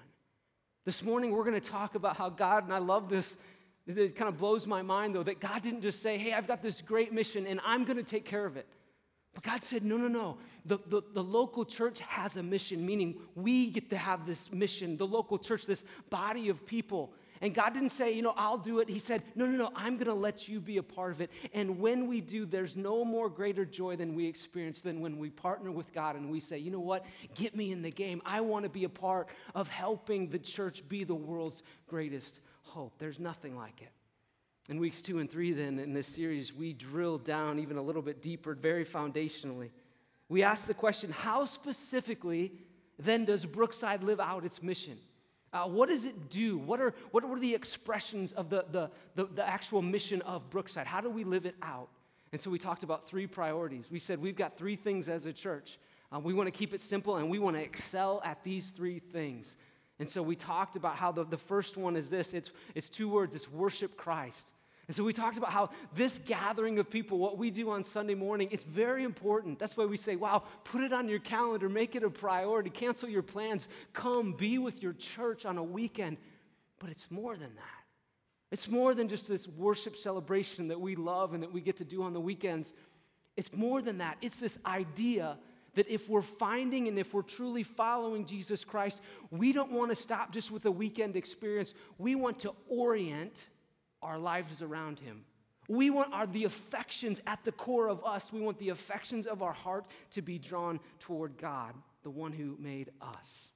This 0.84 1.02
morning, 1.02 1.32
we're 1.32 1.42
going 1.42 1.60
to 1.60 1.68
talk 1.68 1.96
about 1.96 2.16
how 2.16 2.30
God, 2.30 2.62
and 2.62 2.72
I 2.72 2.78
love 2.78 3.08
this, 3.08 3.36
it 3.88 4.14
kind 4.14 4.28
of 4.28 4.38
blows 4.38 4.68
my 4.68 4.82
mind 4.82 5.16
though, 5.16 5.24
that 5.24 5.40
God 5.40 5.64
didn't 5.64 5.80
just 5.80 6.00
say, 6.00 6.16
hey, 6.18 6.32
I've 6.32 6.46
got 6.46 6.62
this 6.62 6.80
great 6.80 7.12
mission 7.12 7.44
and 7.46 7.60
I'm 7.64 7.84
going 7.84 7.96
to 7.96 8.04
take 8.04 8.24
care 8.24 8.46
of 8.46 8.56
it. 8.56 8.68
But 9.36 9.44
God 9.44 9.62
said, 9.62 9.84
no, 9.84 9.98
no, 9.98 10.08
no. 10.08 10.38
The, 10.64 10.78
the, 10.86 11.02
the, 11.12 11.22
local 11.22 11.66
church 11.66 12.00
has 12.00 12.38
a 12.38 12.42
mission, 12.42 12.86
meaning 12.86 13.16
we 13.34 13.70
get 13.70 13.90
to 13.90 13.98
have 13.98 14.24
this 14.24 14.50
mission, 14.50 14.96
the 14.96 15.06
local 15.06 15.38
church, 15.38 15.66
this 15.66 15.84
body 16.08 16.48
of 16.48 16.64
people. 16.64 17.12
And 17.42 17.54
God 17.54 17.74
didn't 17.74 17.90
say, 17.90 18.12
you 18.12 18.22
know, 18.22 18.32
I'll 18.34 18.56
do 18.56 18.78
it. 18.78 18.88
He 18.88 18.98
said, 18.98 19.22
no, 19.34 19.44
no, 19.44 19.58
no, 19.58 19.70
I'm 19.76 19.96
going 19.96 20.06
to 20.06 20.14
let 20.14 20.48
you 20.48 20.58
be 20.58 20.78
a 20.78 20.82
part 20.82 21.12
of 21.12 21.20
it. 21.20 21.30
And 21.52 21.78
when 21.78 22.06
we 22.06 22.22
do, 22.22 22.46
there's 22.46 22.76
no 22.76 23.04
more 23.04 23.28
greater 23.28 23.66
joy 23.66 23.94
than 23.96 24.14
we 24.14 24.26
experience 24.26 24.80
than 24.80 25.02
when 25.02 25.18
we 25.18 25.28
partner 25.28 25.70
with 25.70 25.92
God 25.92 26.16
and 26.16 26.30
we 26.30 26.40
say, 26.40 26.56
you 26.56 26.70
know 26.70 26.80
what, 26.80 27.04
get 27.34 27.54
me 27.54 27.72
in 27.72 27.82
the 27.82 27.90
game. 27.90 28.22
I 28.24 28.40
want 28.40 28.64
to 28.64 28.70
be 28.70 28.84
a 28.84 28.88
part 28.88 29.28
of 29.54 29.68
helping 29.68 30.30
the 30.30 30.38
church 30.38 30.82
be 30.88 31.04
the 31.04 31.14
world's 31.14 31.62
greatest 31.86 32.40
hope. 32.62 32.94
There's 32.98 33.18
nothing 33.18 33.54
like 33.54 33.82
it. 33.82 33.90
In 34.68 34.80
weeks 34.80 35.00
two 35.00 35.20
and 35.20 35.30
three, 35.30 35.52
then, 35.52 35.78
in 35.78 35.92
this 35.92 36.08
series, 36.08 36.52
we 36.52 36.72
drill 36.72 37.18
down 37.18 37.58
even 37.58 37.76
a 37.76 37.82
little 37.82 38.02
bit 38.02 38.20
deeper, 38.20 38.54
very 38.54 38.84
foundationally. 38.84 39.70
We 40.28 40.42
ask 40.42 40.66
the 40.66 40.74
question 40.74 41.12
how 41.12 41.44
specifically 41.44 42.52
then 42.98 43.24
does 43.24 43.44
Brookside 43.44 44.02
live 44.02 44.18
out 44.20 44.44
its 44.44 44.62
mission? 44.62 44.98
Uh, 45.52 45.66
what 45.66 45.88
does 45.88 46.04
it 46.04 46.28
do? 46.28 46.58
What 46.58 46.80
are, 46.80 46.94
what 47.12 47.24
are 47.24 47.38
the 47.38 47.54
expressions 47.54 48.32
of 48.32 48.50
the, 48.50 48.64
the, 48.70 48.90
the, 49.14 49.26
the 49.26 49.48
actual 49.48 49.82
mission 49.82 50.20
of 50.22 50.50
Brookside? 50.50 50.86
How 50.86 51.00
do 51.00 51.08
we 51.08 51.24
live 51.24 51.46
it 51.46 51.54
out? 51.62 51.88
And 52.32 52.40
so 52.40 52.50
we 52.50 52.58
talked 52.58 52.82
about 52.82 53.06
three 53.06 53.26
priorities. 53.26 53.90
We 53.90 53.98
said 53.98 54.20
we've 54.20 54.36
got 54.36 54.58
three 54.58 54.76
things 54.76 55.08
as 55.08 55.26
a 55.26 55.32
church. 55.32 55.78
Uh, 56.12 56.18
we 56.18 56.34
want 56.34 56.48
to 56.48 56.50
keep 56.50 56.74
it 56.74 56.82
simple 56.82 57.16
and 57.16 57.30
we 57.30 57.38
want 57.38 57.56
to 57.56 57.62
excel 57.62 58.20
at 58.24 58.42
these 58.42 58.70
three 58.70 58.98
things. 58.98 59.54
And 59.98 60.10
so 60.10 60.22
we 60.22 60.36
talked 60.36 60.76
about 60.76 60.96
how 60.96 61.12
the, 61.12 61.24
the 61.24 61.38
first 61.38 61.76
one 61.76 61.96
is 61.96 62.10
this 62.10 62.34
it's, 62.34 62.50
it's 62.74 62.90
two 62.90 63.08
words 63.08 63.34
it's 63.34 63.50
worship 63.50 63.96
Christ. 63.96 64.50
And 64.88 64.94
so 64.94 65.02
we 65.02 65.12
talked 65.12 65.36
about 65.36 65.50
how 65.50 65.70
this 65.94 66.20
gathering 66.24 66.78
of 66.78 66.88
people, 66.88 67.18
what 67.18 67.38
we 67.38 67.50
do 67.50 67.70
on 67.70 67.82
Sunday 67.82 68.14
morning, 68.14 68.48
it's 68.52 68.62
very 68.62 69.02
important. 69.02 69.58
That's 69.58 69.76
why 69.76 69.84
we 69.84 69.96
say, 69.96 70.14
wow, 70.14 70.44
put 70.62 70.80
it 70.80 70.92
on 70.92 71.08
your 71.08 71.18
calendar, 71.18 71.68
make 71.68 71.96
it 71.96 72.04
a 72.04 72.10
priority, 72.10 72.70
cancel 72.70 73.08
your 73.08 73.22
plans, 73.22 73.68
come 73.92 74.32
be 74.32 74.58
with 74.58 74.82
your 74.82 74.92
church 74.92 75.44
on 75.44 75.58
a 75.58 75.64
weekend. 75.64 76.18
But 76.78 76.90
it's 76.90 77.10
more 77.10 77.36
than 77.36 77.54
that. 77.56 77.84
It's 78.52 78.68
more 78.68 78.94
than 78.94 79.08
just 79.08 79.28
this 79.28 79.48
worship 79.48 79.96
celebration 79.96 80.68
that 80.68 80.80
we 80.80 80.94
love 80.94 81.34
and 81.34 81.42
that 81.42 81.52
we 81.52 81.60
get 81.60 81.78
to 81.78 81.84
do 81.84 82.04
on 82.04 82.12
the 82.12 82.20
weekends. 82.20 82.72
It's 83.36 83.52
more 83.52 83.82
than 83.82 83.98
that. 83.98 84.16
It's 84.22 84.36
this 84.36 84.56
idea 84.64 85.36
that 85.74 85.88
if 85.88 86.08
we're 86.08 86.22
finding 86.22 86.86
and 86.86 86.96
if 86.96 87.12
we're 87.12 87.22
truly 87.22 87.64
following 87.64 88.24
Jesus 88.24 88.64
Christ, 88.64 89.00
we 89.32 89.52
don't 89.52 89.72
want 89.72 89.90
to 89.90 89.96
stop 89.96 90.32
just 90.32 90.52
with 90.52 90.64
a 90.64 90.70
weekend 90.70 91.16
experience. 91.16 91.74
We 91.98 92.14
want 92.14 92.38
to 92.40 92.54
orient 92.68 93.46
our 94.06 94.18
lives 94.18 94.62
around 94.62 95.00
him. 95.00 95.24
We 95.68 95.90
want 95.90 96.14
our, 96.14 96.26
the 96.26 96.44
affections 96.44 97.20
at 97.26 97.44
the 97.44 97.52
core 97.52 97.88
of 97.88 98.04
us, 98.04 98.32
we 98.32 98.40
want 98.40 98.58
the 98.58 98.68
affections 98.68 99.26
of 99.26 99.42
our 99.42 99.52
heart 99.52 99.86
to 100.12 100.22
be 100.22 100.38
drawn 100.38 100.80
toward 101.00 101.36
God, 101.36 101.74
the 102.04 102.10
one 102.10 102.32
who 102.32 102.56
made 102.60 102.90
us. 103.02 103.48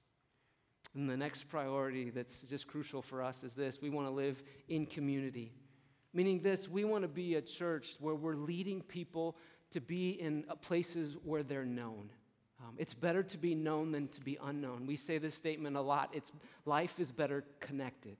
And 0.94 1.08
the 1.08 1.16
next 1.16 1.48
priority 1.48 2.10
that's 2.10 2.42
just 2.42 2.66
crucial 2.66 3.00
for 3.00 3.22
us 3.22 3.44
is 3.44 3.54
this 3.54 3.80
we 3.80 3.90
want 3.90 4.08
to 4.08 4.12
live 4.12 4.42
in 4.68 4.86
community. 4.86 5.52
Meaning, 6.12 6.40
this, 6.40 6.68
we 6.68 6.82
want 6.82 7.02
to 7.02 7.08
be 7.08 7.36
a 7.36 7.40
church 7.40 7.96
where 8.00 8.16
we're 8.16 8.34
leading 8.34 8.82
people 8.82 9.36
to 9.70 9.80
be 9.80 10.10
in 10.10 10.44
places 10.60 11.16
where 11.22 11.44
they're 11.44 11.64
known. 11.64 12.10
Um, 12.60 12.74
it's 12.76 12.94
better 12.94 13.22
to 13.22 13.38
be 13.38 13.54
known 13.54 13.92
than 13.92 14.08
to 14.08 14.20
be 14.20 14.36
unknown. 14.42 14.86
We 14.86 14.96
say 14.96 15.18
this 15.18 15.36
statement 15.36 15.76
a 15.76 15.80
lot. 15.80 16.10
It's 16.12 16.32
life 16.66 16.98
is 16.98 17.12
better 17.12 17.44
connected. 17.60 18.16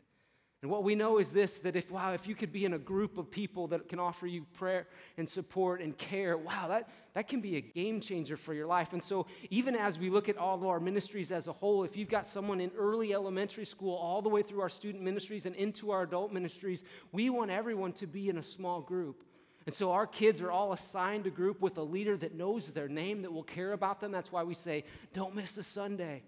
And 0.62 0.71
what 0.71 0.85
we 0.85 0.95
know 0.95 1.19
is 1.19 1.33
this 1.33 1.55
that 1.61 1.75
if, 1.75 1.90
wow, 1.90 2.12
if 2.12 2.26
you 2.26 2.35
could 2.35 2.52
be 2.52 2.67
in 2.67 2.75
a 2.75 2.79
group 2.79 3.17
of 3.17 3.31
people 3.31 3.69
that 3.69 3.88
can 3.88 3.99
offer 3.99 4.26
you 4.26 4.45
prayer 4.52 4.87
and 5.17 5.26
support 5.26 5.81
and 5.81 5.97
care, 5.97 6.37
wow, 6.37 6.69
that, 6.69 6.90
that 7.14 7.29
can 7.29 7.40
be 7.40 7.57
a 7.57 7.62
game 7.62 8.00
changer 8.00 8.37
for 8.37 8.52
your 8.52 8.67
life. 8.67 8.93
And 8.93 9.02
so, 9.02 9.26
even 9.49 9.75
as 9.75 9.99
we 9.99 10.11
look 10.11 10.29
at 10.29 10.37
all 10.37 10.57
of 10.57 10.67
our 10.67 10.79
ministries 10.79 11.31
as 11.31 11.49
a 11.49 11.52
whole, 11.52 11.83
if 11.85 11.97
you've 11.97 12.11
got 12.11 12.26
someone 12.26 12.61
in 12.61 12.71
early 12.76 13.14
elementary 13.14 13.64
school 13.64 13.95
all 13.95 14.21
the 14.21 14.29
way 14.29 14.43
through 14.43 14.61
our 14.61 14.69
student 14.69 15.02
ministries 15.02 15.47
and 15.47 15.57
into 15.57 15.93
our 15.93 16.02
adult 16.02 16.31
ministries, 16.31 16.85
we 17.11 17.31
want 17.31 17.50
everyone 17.50 17.93
to 17.95 18.07
be 18.07 18.29
in 18.29 18.37
a 18.37 18.43
small 18.43 18.83
group. 18.83 19.25
And 19.64 19.75
so, 19.75 19.93
our 19.93 20.07
kids 20.07 20.43
are 20.43 20.50
all 20.50 20.75
assigned 20.75 21.26
a 21.26 21.31
group 21.31 21.62
with 21.62 21.79
a 21.79 21.83
leader 21.83 22.19
that 22.19 22.35
knows 22.35 22.71
their 22.73 22.88
name, 22.88 23.23
that 23.23 23.33
will 23.33 23.45
care 23.45 23.73
about 23.73 24.00
them. 24.02 24.12
That's 24.12 24.31
why 24.31 24.43
we 24.43 24.55
say, 24.55 24.85
don't 25.14 25.35
miss 25.35 25.57
a 25.57 25.62
Sunday 25.62 26.23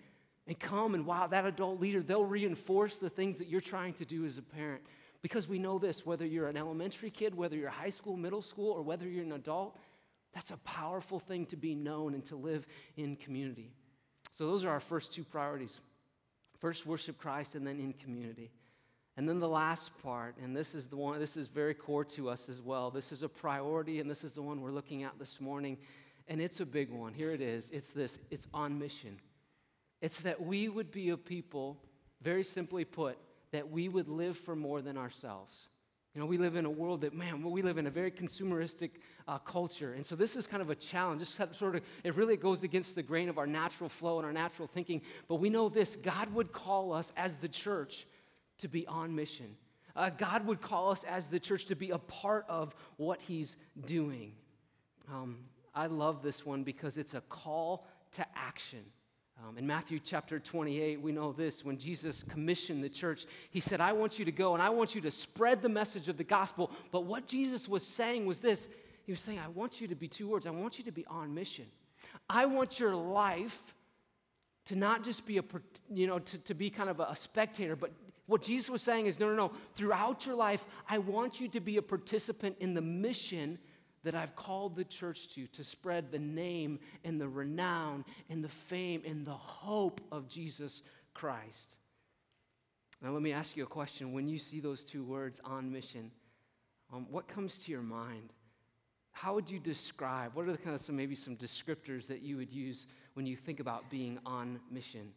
and 0.46 0.58
come 0.58 0.94
and 0.94 1.06
wow, 1.06 1.26
that 1.28 1.46
adult 1.46 1.80
leader, 1.80 2.02
they'll 2.02 2.24
reinforce 2.24 2.98
the 2.98 3.08
things 3.08 3.38
that 3.38 3.48
you're 3.48 3.60
trying 3.60 3.94
to 3.94 4.04
do 4.04 4.24
as 4.24 4.38
a 4.38 4.42
parent. 4.42 4.82
Because 5.22 5.46
we 5.46 5.58
know 5.58 5.78
this 5.78 6.04
whether 6.04 6.26
you're 6.26 6.48
an 6.48 6.56
elementary 6.56 7.10
kid, 7.10 7.34
whether 7.34 7.56
you're 7.56 7.70
high 7.70 7.90
school, 7.90 8.16
middle 8.16 8.42
school, 8.42 8.72
or 8.72 8.82
whether 8.82 9.08
you're 9.08 9.24
an 9.24 9.32
adult, 9.32 9.78
that's 10.34 10.50
a 10.50 10.56
powerful 10.58 11.20
thing 11.20 11.46
to 11.46 11.56
be 11.56 11.74
known 11.74 12.14
and 12.14 12.24
to 12.26 12.36
live 12.36 12.66
in 12.96 13.16
community. 13.16 13.70
So, 14.32 14.46
those 14.46 14.64
are 14.64 14.70
our 14.70 14.80
first 14.80 15.12
two 15.12 15.24
priorities 15.24 15.78
first, 16.58 16.86
worship 16.86 17.18
Christ, 17.18 17.54
and 17.54 17.66
then 17.66 17.78
in 17.80 17.92
community. 17.92 18.50
And 19.16 19.28
then 19.28 19.40
the 19.40 19.48
last 19.48 19.90
part, 20.02 20.36
and 20.42 20.56
this 20.56 20.74
is 20.74 20.86
the 20.86 20.96
one, 20.96 21.18
this 21.18 21.36
is 21.36 21.48
very 21.48 21.74
core 21.74 22.04
to 22.04 22.30
us 22.30 22.48
as 22.48 22.60
well. 22.60 22.90
This 22.90 23.12
is 23.12 23.22
a 23.22 23.28
priority, 23.28 24.00
and 24.00 24.08
this 24.08 24.24
is 24.24 24.32
the 24.32 24.42
one 24.42 24.60
we're 24.60 24.70
looking 24.70 25.02
at 25.02 25.18
this 25.18 25.40
morning. 25.40 25.76
And 26.28 26.40
it's 26.40 26.60
a 26.60 26.66
big 26.66 26.90
one. 26.90 27.12
Here 27.12 27.32
it 27.32 27.40
is 27.40 27.68
it's 27.70 27.90
this 27.90 28.18
it's 28.30 28.46
on 28.54 28.78
mission. 28.78 29.18
It's 30.02 30.20
that 30.22 30.44
we 30.44 30.68
would 30.68 30.90
be 30.90 31.10
a 31.10 31.16
people, 31.16 31.78
very 32.20 32.42
simply 32.44 32.84
put, 32.84 33.16
that 33.52 33.70
we 33.70 33.88
would 33.88 34.08
live 34.08 34.36
for 34.36 34.56
more 34.56 34.82
than 34.82 34.98
ourselves. 34.98 35.68
You 36.14 36.20
know, 36.20 36.26
we 36.26 36.36
live 36.36 36.56
in 36.56 36.66
a 36.66 36.70
world 36.70 37.02
that, 37.02 37.14
man, 37.14 37.42
we 37.42 37.62
live 37.62 37.78
in 37.78 37.86
a 37.86 37.90
very 37.90 38.10
consumeristic 38.10 38.90
uh, 39.26 39.38
culture. 39.38 39.94
And 39.94 40.04
so 40.04 40.14
this 40.14 40.36
is 40.36 40.46
kind 40.46 40.60
of 40.60 40.68
a 40.68 40.74
challenge. 40.74 41.20
This 41.20 41.38
sort 41.52 41.76
of, 41.76 41.82
it 42.04 42.14
really 42.16 42.36
goes 42.36 42.64
against 42.64 42.96
the 42.96 43.02
grain 43.02 43.30
of 43.30 43.38
our 43.38 43.46
natural 43.46 43.88
flow 43.88 44.18
and 44.18 44.26
our 44.26 44.32
natural 44.32 44.68
thinking. 44.68 45.00
But 45.28 45.36
we 45.36 45.48
know 45.48 45.70
this 45.70 45.96
God 45.96 46.34
would 46.34 46.52
call 46.52 46.92
us 46.92 47.12
as 47.16 47.38
the 47.38 47.48
church 47.48 48.06
to 48.58 48.68
be 48.68 48.86
on 48.86 49.14
mission. 49.14 49.56
Uh, 49.94 50.10
God 50.10 50.46
would 50.46 50.60
call 50.60 50.90
us 50.90 51.04
as 51.04 51.28
the 51.28 51.40
church 51.40 51.66
to 51.66 51.76
be 51.76 51.90
a 51.90 51.98
part 51.98 52.44
of 52.48 52.74
what 52.96 53.22
He's 53.22 53.56
doing. 53.86 54.32
Um, 55.10 55.38
I 55.74 55.86
love 55.86 56.22
this 56.22 56.44
one 56.44 56.62
because 56.62 56.98
it's 56.98 57.14
a 57.14 57.22
call 57.22 57.86
to 58.12 58.26
action. 58.36 58.84
Um, 59.48 59.58
in 59.58 59.66
Matthew 59.66 59.98
chapter 59.98 60.38
28, 60.38 61.00
we 61.00 61.10
know 61.10 61.32
this 61.32 61.64
when 61.64 61.76
Jesus 61.76 62.22
commissioned 62.28 62.84
the 62.84 62.88
church, 62.88 63.26
he 63.50 63.58
said, 63.58 63.80
I 63.80 63.92
want 63.92 64.18
you 64.18 64.24
to 64.24 64.30
go 64.30 64.54
and 64.54 64.62
I 64.62 64.70
want 64.70 64.94
you 64.94 65.00
to 65.00 65.10
spread 65.10 65.62
the 65.62 65.68
message 65.68 66.08
of 66.08 66.16
the 66.16 66.24
gospel. 66.24 66.70
But 66.92 67.06
what 67.06 67.26
Jesus 67.26 67.68
was 67.68 67.84
saying 67.84 68.24
was 68.24 68.38
this 68.38 68.68
He 69.04 69.10
was 69.10 69.20
saying, 69.20 69.40
I 69.40 69.48
want 69.48 69.80
you 69.80 69.88
to 69.88 69.96
be 69.96 70.06
two 70.06 70.28
words, 70.28 70.46
I 70.46 70.50
want 70.50 70.78
you 70.78 70.84
to 70.84 70.92
be 70.92 71.04
on 71.06 71.34
mission. 71.34 71.66
I 72.28 72.46
want 72.46 72.78
your 72.78 72.94
life 72.94 73.74
to 74.66 74.76
not 74.76 75.02
just 75.02 75.26
be 75.26 75.38
a, 75.38 75.44
you 75.92 76.06
know, 76.06 76.20
to, 76.20 76.38
to 76.38 76.54
be 76.54 76.70
kind 76.70 76.88
of 76.88 77.00
a 77.00 77.16
spectator, 77.16 77.74
but 77.74 77.90
what 78.26 78.42
Jesus 78.42 78.70
was 78.70 78.82
saying 78.82 79.06
is, 79.06 79.18
no, 79.18 79.28
no, 79.28 79.34
no. 79.34 79.52
Throughout 79.74 80.24
your 80.24 80.36
life, 80.36 80.64
I 80.88 80.98
want 80.98 81.40
you 81.40 81.48
to 81.48 81.60
be 81.60 81.78
a 81.78 81.82
participant 81.82 82.56
in 82.60 82.74
the 82.74 82.80
mission 82.80 83.58
that 84.04 84.14
I've 84.14 84.34
called 84.34 84.76
the 84.76 84.84
church 84.84 85.28
to, 85.34 85.46
to 85.48 85.64
spread 85.64 86.10
the 86.10 86.18
name 86.18 86.80
and 87.04 87.20
the 87.20 87.28
renown 87.28 88.04
and 88.28 88.42
the 88.42 88.48
fame 88.48 89.02
and 89.06 89.24
the 89.24 89.32
hope 89.32 90.00
of 90.10 90.28
Jesus 90.28 90.82
Christ. 91.14 91.76
Now, 93.02 93.10
let 93.10 93.22
me 93.22 93.32
ask 93.32 93.56
you 93.56 93.64
a 93.64 93.66
question. 93.66 94.12
When 94.12 94.28
you 94.28 94.38
see 94.38 94.60
those 94.60 94.84
two 94.84 95.02
words, 95.02 95.40
on 95.44 95.72
mission, 95.72 96.10
um, 96.92 97.06
what 97.10 97.26
comes 97.26 97.58
to 97.60 97.72
your 97.72 97.82
mind? 97.82 98.32
How 99.12 99.34
would 99.34 99.50
you 99.50 99.58
describe? 99.58 100.34
What 100.34 100.46
are 100.46 100.52
the 100.52 100.58
kind 100.58 100.74
of 100.74 100.80
some 100.80 100.96
maybe 100.96 101.14
some 101.14 101.36
descriptors 101.36 102.06
that 102.06 102.22
you 102.22 102.36
would 102.36 102.50
use 102.50 102.86
when 103.14 103.26
you 103.26 103.36
think 103.36 103.60
about 103.60 103.90
being 103.90 104.18
on 104.24 104.60
mission? 104.70 105.12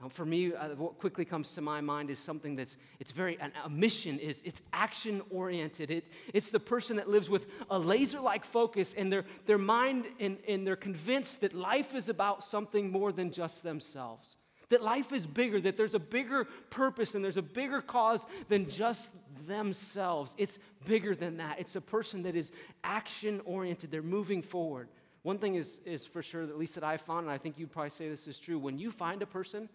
Now, 0.00 0.08
for 0.08 0.24
me, 0.24 0.54
uh, 0.54 0.68
what 0.76 0.98
quickly 0.98 1.24
comes 1.24 1.54
to 1.54 1.60
my 1.60 1.80
mind 1.80 2.08
is 2.08 2.20
something 2.20 2.54
that's, 2.54 2.76
it's 3.00 3.10
very, 3.10 3.36
a 3.64 3.68
mission 3.68 4.20
is, 4.20 4.40
it's 4.44 4.62
action 4.72 5.22
oriented. 5.28 5.90
It, 5.90 6.04
it's 6.32 6.50
the 6.50 6.60
person 6.60 6.96
that 6.96 7.08
lives 7.08 7.28
with 7.28 7.48
a 7.68 7.78
laser 7.78 8.20
like 8.20 8.44
focus 8.44 8.94
and 8.96 9.12
their, 9.12 9.24
their 9.46 9.58
mind 9.58 10.04
and, 10.20 10.38
and 10.46 10.64
they're 10.64 10.76
convinced 10.76 11.40
that 11.40 11.52
life 11.52 11.96
is 11.96 12.08
about 12.08 12.44
something 12.44 12.92
more 12.92 13.10
than 13.10 13.32
just 13.32 13.64
themselves. 13.64 14.36
That 14.68 14.82
life 14.82 15.12
is 15.12 15.26
bigger, 15.26 15.60
that 15.62 15.76
there's 15.76 15.94
a 15.94 15.98
bigger 15.98 16.44
purpose 16.70 17.16
and 17.16 17.24
there's 17.24 17.38
a 17.38 17.42
bigger 17.42 17.80
cause 17.80 18.24
than 18.48 18.70
just 18.70 19.10
themselves. 19.48 20.32
It's 20.38 20.60
bigger 20.84 21.16
than 21.16 21.38
that. 21.38 21.58
It's 21.58 21.74
a 21.74 21.80
person 21.80 22.22
that 22.22 22.36
is 22.36 22.52
action 22.84 23.40
oriented, 23.44 23.90
they're 23.90 24.02
moving 24.02 24.42
forward. 24.42 24.88
One 25.22 25.38
thing 25.38 25.56
is, 25.56 25.80
is 25.84 26.06
for 26.06 26.22
sure, 26.22 26.42
at 26.44 26.56
least 26.56 26.76
that 26.76 26.84
I 26.84 26.98
found, 26.98 27.24
and 27.24 27.30
I 27.30 27.38
think 27.38 27.58
you'd 27.58 27.72
probably 27.72 27.90
say 27.90 28.08
this 28.08 28.28
is 28.28 28.38
true, 28.38 28.58
when 28.58 28.78
you 28.78 28.92
find 28.92 29.20
a 29.22 29.26
person 29.26 29.68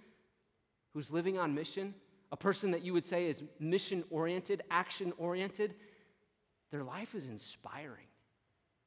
who's 0.93 1.11
living 1.11 1.37
on 1.37 1.53
mission, 1.53 1.93
a 2.31 2.37
person 2.37 2.71
that 2.71 2.83
you 2.83 2.93
would 2.93 3.05
say 3.05 3.27
is 3.27 3.43
mission 3.59 4.03
oriented, 4.09 4.63
action 4.71 5.13
oriented, 5.17 5.75
their 6.71 6.83
life 6.83 7.13
is 7.13 7.25
inspiring. 7.25 8.07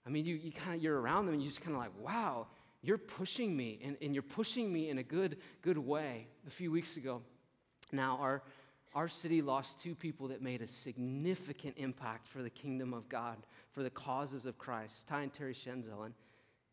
I 0.06 0.10
mean, 0.10 0.24
you, 0.24 0.36
you 0.36 0.52
kind 0.52 0.76
of, 0.76 0.82
you're 0.82 1.00
around 1.00 1.26
them 1.26 1.34
and 1.34 1.42
you 1.42 1.48
just 1.48 1.60
kind 1.60 1.74
of 1.74 1.80
like, 1.80 1.92
wow, 2.00 2.46
you're 2.82 2.98
pushing 2.98 3.56
me 3.56 3.80
and, 3.82 3.96
and 4.00 4.14
you're 4.14 4.22
pushing 4.22 4.72
me 4.72 4.88
in 4.88 4.98
a 4.98 5.02
good, 5.02 5.38
good 5.62 5.78
way. 5.78 6.28
A 6.46 6.50
few 6.50 6.70
weeks 6.70 6.96
ago, 6.96 7.22
now 7.92 8.18
our, 8.20 8.42
our 8.94 9.08
city 9.08 9.42
lost 9.42 9.80
two 9.80 9.94
people 9.94 10.28
that 10.28 10.42
made 10.42 10.62
a 10.62 10.68
significant 10.68 11.74
impact 11.76 12.28
for 12.28 12.42
the 12.42 12.50
kingdom 12.50 12.94
of 12.94 13.08
God, 13.08 13.36
for 13.72 13.82
the 13.82 13.90
causes 13.90 14.46
of 14.46 14.58
Christ, 14.58 15.06
Ty 15.06 15.22
and 15.22 15.32
Terry 15.32 15.54
Shenzel. 15.54 16.04
And 16.04 16.14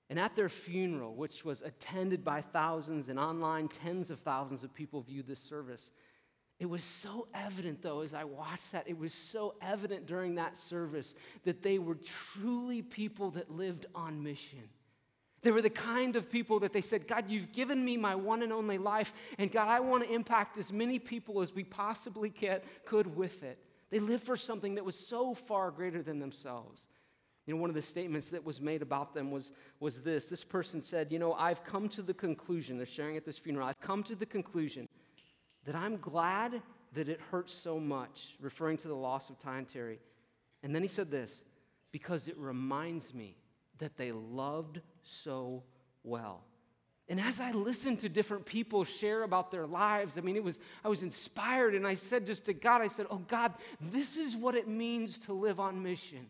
at 0.09 0.35
their 0.35 0.49
funeral, 0.49 1.15
which 1.15 1.43
was 1.43 1.61
attended 1.61 2.23
by 2.23 2.41
thousands 2.41 3.09
and 3.09 3.19
online, 3.19 3.67
tens 3.67 4.11
of 4.11 4.19
thousands 4.19 4.63
of 4.63 4.73
people 4.73 5.01
viewed 5.01 5.27
this 5.27 5.39
service. 5.39 5.91
It 6.59 6.69
was 6.69 6.83
so 6.83 7.27
evident, 7.33 7.81
though, 7.81 8.01
as 8.01 8.13
I 8.13 8.23
watched 8.23 8.71
that, 8.73 8.87
it 8.87 8.97
was 8.97 9.13
so 9.13 9.55
evident 9.61 10.05
during 10.05 10.35
that 10.35 10.57
service 10.57 11.15
that 11.45 11.63
they 11.63 11.79
were 11.79 11.95
truly 11.95 12.81
people 12.81 13.31
that 13.31 13.51
lived 13.51 13.85
on 13.95 14.23
mission. 14.23 14.69
They 15.41 15.51
were 15.51 15.61
the 15.61 15.69
kind 15.69 16.15
of 16.15 16.29
people 16.29 16.61
that 16.61 16.71
they 16.71 16.81
said, 16.81 17.07
God, 17.07 17.25
you've 17.27 17.51
given 17.51 17.83
me 17.83 17.97
my 17.97 18.15
one 18.15 18.43
and 18.43 18.53
only 18.53 18.77
life, 18.77 19.13
and 19.37 19.51
God, 19.51 19.67
I 19.67 19.81
want 19.81 20.03
to 20.03 20.13
impact 20.13 20.57
as 20.57 20.71
many 20.71 20.99
people 20.99 21.41
as 21.41 21.53
we 21.53 21.65
possibly 21.65 22.29
can, 22.29 22.61
could 22.85 23.13
with 23.13 23.43
it. 23.43 23.57
They 23.89 23.99
lived 23.99 24.25
for 24.25 24.37
something 24.37 24.75
that 24.75 24.85
was 24.85 24.95
so 24.97 25.33
far 25.33 25.69
greater 25.69 26.01
than 26.01 26.19
themselves. 26.19 26.87
You 27.45 27.53
know, 27.53 27.59
one 27.59 27.69
of 27.69 27.75
the 27.75 27.81
statements 27.81 28.29
that 28.29 28.45
was 28.45 28.61
made 28.61 28.81
about 28.81 29.13
them 29.13 29.29
was, 29.29 29.51
was 29.79 30.01
this. 30.01 30.25
This 30.25 30.43
person 30.43 30.81
said, 30.81 31.11
You 31.11 31.19
know, 31.19 31.33
I've 31.33 31.63
come 31.63 31.89
to 31.89 32.01
the 32.01 32.13
conclusion, 32.13 32.77
they're 32.77 32.85
sharing 32.85 33.17
at 33.17 33.25
this 33.25 33.37
funeral, 33.37 33.67
I've 33.67 33.81
come 33.81 34.03
to 34.03 34.15
the 34.15 34.25
conclusion 34.25 34.87
that 35.65 35.75
I'm 35.75 35.97
glad 35.97 36.61
that 36.93 37.09
it 37.09 37.19
hurts 37.31 37.53
so 37.53 37.79
much, 37.79 38.35
referring 38.39 38.77
to 38.77 38.87
the 38.87 38.95
loss 38.95 39.29
of 39.29 39.37
Ty 39.37 39.57
and 39.57 39.67
Terry. 39.67 39.99
And 40.61 40.73
then 40.73 40.81
he 40.81 40.87
said 40.87 41.11
this, 41.11 41.41
because 41.91 42.27
it 42.27 42.37
reminds 42.37 43.13
me 43.13 43.35
that 43.79 43.97
they 43.97 44.11
loved 44.11 44.79
so 45.01 45.63
well. 46.03 46.43
And 47.09 47.19
as 47.19 47.41
I 47.41 47.51
listened 47.51 47.99
to 47.99 48.09
different 48.09 48.45
people 48.45 48.85
share 48.85 49.23
about 49.23 49.51
their 49.51 49.67
lives, 49.67 50.17
I 50.17 50.21
mean, 50.21 50.37
it 50.37 50.43
was, 50.43 50.57
I 50.85 50.87
was 50.87 51.03
inspired, 51.03 51.75
and 51.75 51.85
I 51.85 51.95
said 51.95 52.25
just 52.25 52.45
to 52.45 52.53
God, 52.53 52.81
I 52.81 52.87
said, 52.87 53.07
Oh 53.09 53.17
God, 53.17 53.53
this 53.81 54.15
is 54.15 54.35
what 54.35 54.55
it 54.55 54.67
means 54.67 55.19
to 55.19 55.33
live 55.33 55.59
on 55.59 55.83
mission. 55.83 56.27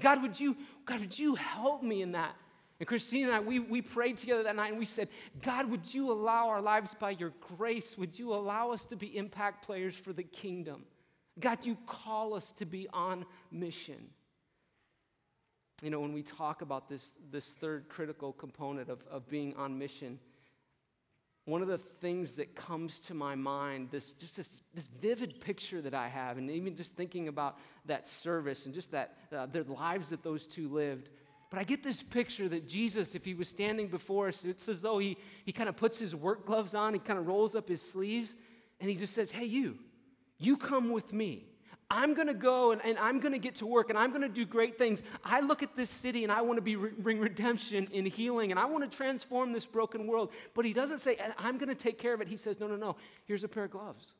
God, 0.00 0.22
would 0.22 0.38
you, 0.38 0.56
God, 0.84 1.00
would 1.00 1.18
you 1.18 1.34
help 1.34 1.82
me 1.82 2.02
in 2.02 2.12
that? 2.12 2.34
And 2.80 2.86
Christine 2.86 3.24
and 3.24 3.32
I, 3.32 3.40
we, 3.40 3.58
we 3.58 3.82
prayed 3.82 4.18
together 4.18 4.44
that 4.44 4.54
night 4.54 4.70
and 4.70 4.78
we 4.78 4.84
said, 4.84 5.08
God, 5.42 5.68
would 5.70 5.92
you 5.92 6.12
allow 6.12 6.48
our 6.48 6.60
lives 6.60 6.94
by 6.94 7.10
your 7.10 7.32
grace? 7.56 7.98
Would 7.98 8.18
you 8.18 8.32
allow 8.32 8.70
us 8.70 8.86
to 8.86 8.96
be 8.96 9.16
impact 9.16 9.66
players 9.66 9.96
for 9.96 10.12
the 10.12 10.22
kingdom? 10.22 10.84
God, 11.40 11.64
you 11.64 11.76
call 11.86 12.34
us 12.34 12.52
to 12.52 12.66
be 12.66 12.88
on 12.92 13.24
mission. 13.50 14.08
You 15.82 15.90
know, 15.90 16.00
when 16.00 16.12
we 16.12 16.22
talk 16.22 16.62
about 16.62 16.88
this, 16.88 17.12
this 17.30 17.48
third 17.48 17.88
critical 17.88 18.32
component 18.32 18.88
of, 18.88 19.00
of 19.10 19.28
being 19.28 19.54
on 19.56 19.78
mission, 19.78 20.18
one 21.48 21.62
of 21.62 21.68
the 21.68 21.78
things 21.78 22.36
that 22.36 22.54
comes 22.54 23.00
to 23.00 23.14
my 23.14 23.34
mind, 23.34 23.88
this 23.90 24.12
just 24.12 24.36
this, 24.36 24.60
this 24.74 24.86
vivid 25.00 25.40
picture 25.40 25.80
that 25.80 25.94
I 25.94 26.06
have, 26.06 26.36
and 26.36 26.50
even 26.50 26.76
just 26.76 26.94
thinking 26.94 27.26
about 27.26 27.56
that 27.86 28.06
service 28.06 28.66
and 28.66 28.74
just 28.74 28.90
that 28.92 29.16
uh, 29.34 29.46
the 29.46 29.62
lives 29.64 30.10
that 30.10 30.22
those 30.22 30.46
two 30.46 30.68
lived. 30.68 31.08
But 31.48 31.58
I 31.58 31.64
get 31.64 31.82
this 31.82 32.02
picture 32.02 32.50
that 32.50 32.68
Jesus, 32.68 33.14
if 33.14 33.24
he 33.24 33.32
was 33.32 33.48
standing 33.48 33.88
before 33.88 34.28
us, 34.28 34.44
it's 34.44 34.68
as 34.68 34.82
though 34.82 34.98
he, 34.98 35.16
he 35.46 35.52
kind 35.52 35.70
of 35.70 35.76
puts 35.76 35.98
his 35.98 36.14
work 36.14 36.44
gloves 36.44 36.74
on, 36.74 36.92
he 36.92 37.00
kind 37.00 37.18
of 37.18 37.26
rolls 37.26 37.54
up 37.56 37.66
his 37.66 37.80
sleeves, 37.80 38.36
and 38.78 38.90
he 38.90 38.96
just 38.96 39.14
says, 39.14 39.30
Hey, 39.30 39.46
you, 39.46 39.78
you 40.38 40.58
come 40.58 40.90
with 40.90 41.14
me. 41.14 41.46
I'm 41.90 42.12
going 42.12 42.28
to 42.28 42.34
go 42.34 42.72
and, 42.72 42.84
and 42.84 42.98
I'm 42.98 43.18
going 43.18 43.32
to 43.32 43.38
get 43.38 43.56
to 43.56 43.66
work 43.66 43.88
and 43.88 43.98
I'm 43.98 44.10
going 44.10 44.22
to 44.22 44.28
do 44.28 44.44
great 44.44 44.76
things. 44.76 45.02
I 45.24 45.40
look 45.40 45.62
at 45.62 45.74
this 45.74 45.88
city 45.88 46.22
and 46.22 46.30
I 46.30 46.42
want 46.42 46.62
to 46.62 46.90
bring 46.98 47.18
redemption 47.18 47.88
and 47.94 48.06
healing 48.06 48.50
and 48.50 48.60
I 48.60 48.66
want 48.66 48.90
to 48.90 48.94
transform 48.94 49.52
this 49.52 49.64
broken 49.64 50.06
world. 50.06 50.30
But 50.54 50.66
he 50.66 50.74
doesn't 50.74 50.98
say, 50.98 51.16
I'm 51.38 51.56
going 51.56 51.70
to 51.70 51.74
take 51.74 51.98
care 51.98 52.12
of 52.12 52.20
it. 52.20 52.28
He 52.28 52.36
says, 52.36 52.60
no, 52.60 52.66
no, 52.66 52.76
no. 52.76 52.96
Here's 53.24 53.42
a 53.42 53.48
pair 53.48 53.64
of 53.64 53.70
gloves. 53.70 54.12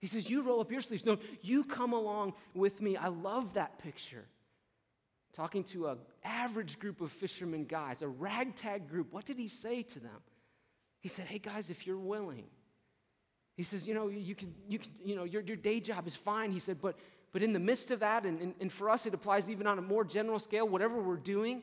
He 0.00 0.06
says, 0.06 0.30
you 0.30 0.42
roll 0.42 0.60
up 0.60 0.70
your 0.70 0.80
sleeves. 0.82 1.04
No, 1.04 1.18
you 1.42 1.64
come 1.64 1.92
along 1.92 2.34
with 2.54 2.80
me. 2.80 2.96
I 2.96 3.08
love 3.08 3.54
that 3.54 3.78
picture. 3.80 4.24
Talking 5.32 5.64
to 5.64 5.88
an 5.88 5.98
average 6.24 6.78
group 6.78 7.00
of 7.00 7.10
fishermen 7.10 7.64
guys, 7.64 8.02
a 8.02 8.08
ragtag 8.08 8.88
group. 8.88 9.12
What 9.12 9.24
did 9.24 9.38
he 9.38 9.48
say 9.48 9.82
to 9.82 10.00
them? 10.00 10.22
He 11.00 11.08
said, 11.08 11.26
hey 11.26 11.38
guys, 11.38 11.70
if 11.70 11.86
you're 11.86 11.98
willing, 11.98 12.44
he 13.56 13.62
says, 13.62 13.86
you 13.86 13.94
know, 13.94 14.08
you 14.08 14.34
can, 14.34 14.54
you 14.68 14.78
can, 14.78 14.90
you 15.04 15.16
know, 15.16 15.24
your, 15.24 15.42
your 15.42 15.56
day 15.56 15.80
job 15.80 16.06
is 16.06 16.16
fine. 16.16 16.50
He 16.50 16.60
said, 16.60 16.78
but, 16.80 16.96
but 17.32 17.42
in 17.42 17.52
the 17.52 17.58
midst 17.58 17.90
of 17.90 18.00
that, 18.00 18.24
and, 18.24 18.40
and, 18.40 18.54
and 18.60 18.72
for 18.72 18.88
us, 18.88 19.06
it 19.06 19.14
applies 19.14 19.50
even 19.50 19.66
on 19.66 19.78
a 19.78 19.82
more 19.82 20.04
general 20.04 20.38
scale, 20.38 20.66
whatever 20.66 21.00
we're 21.00 21.16
doing, 21.16 21.62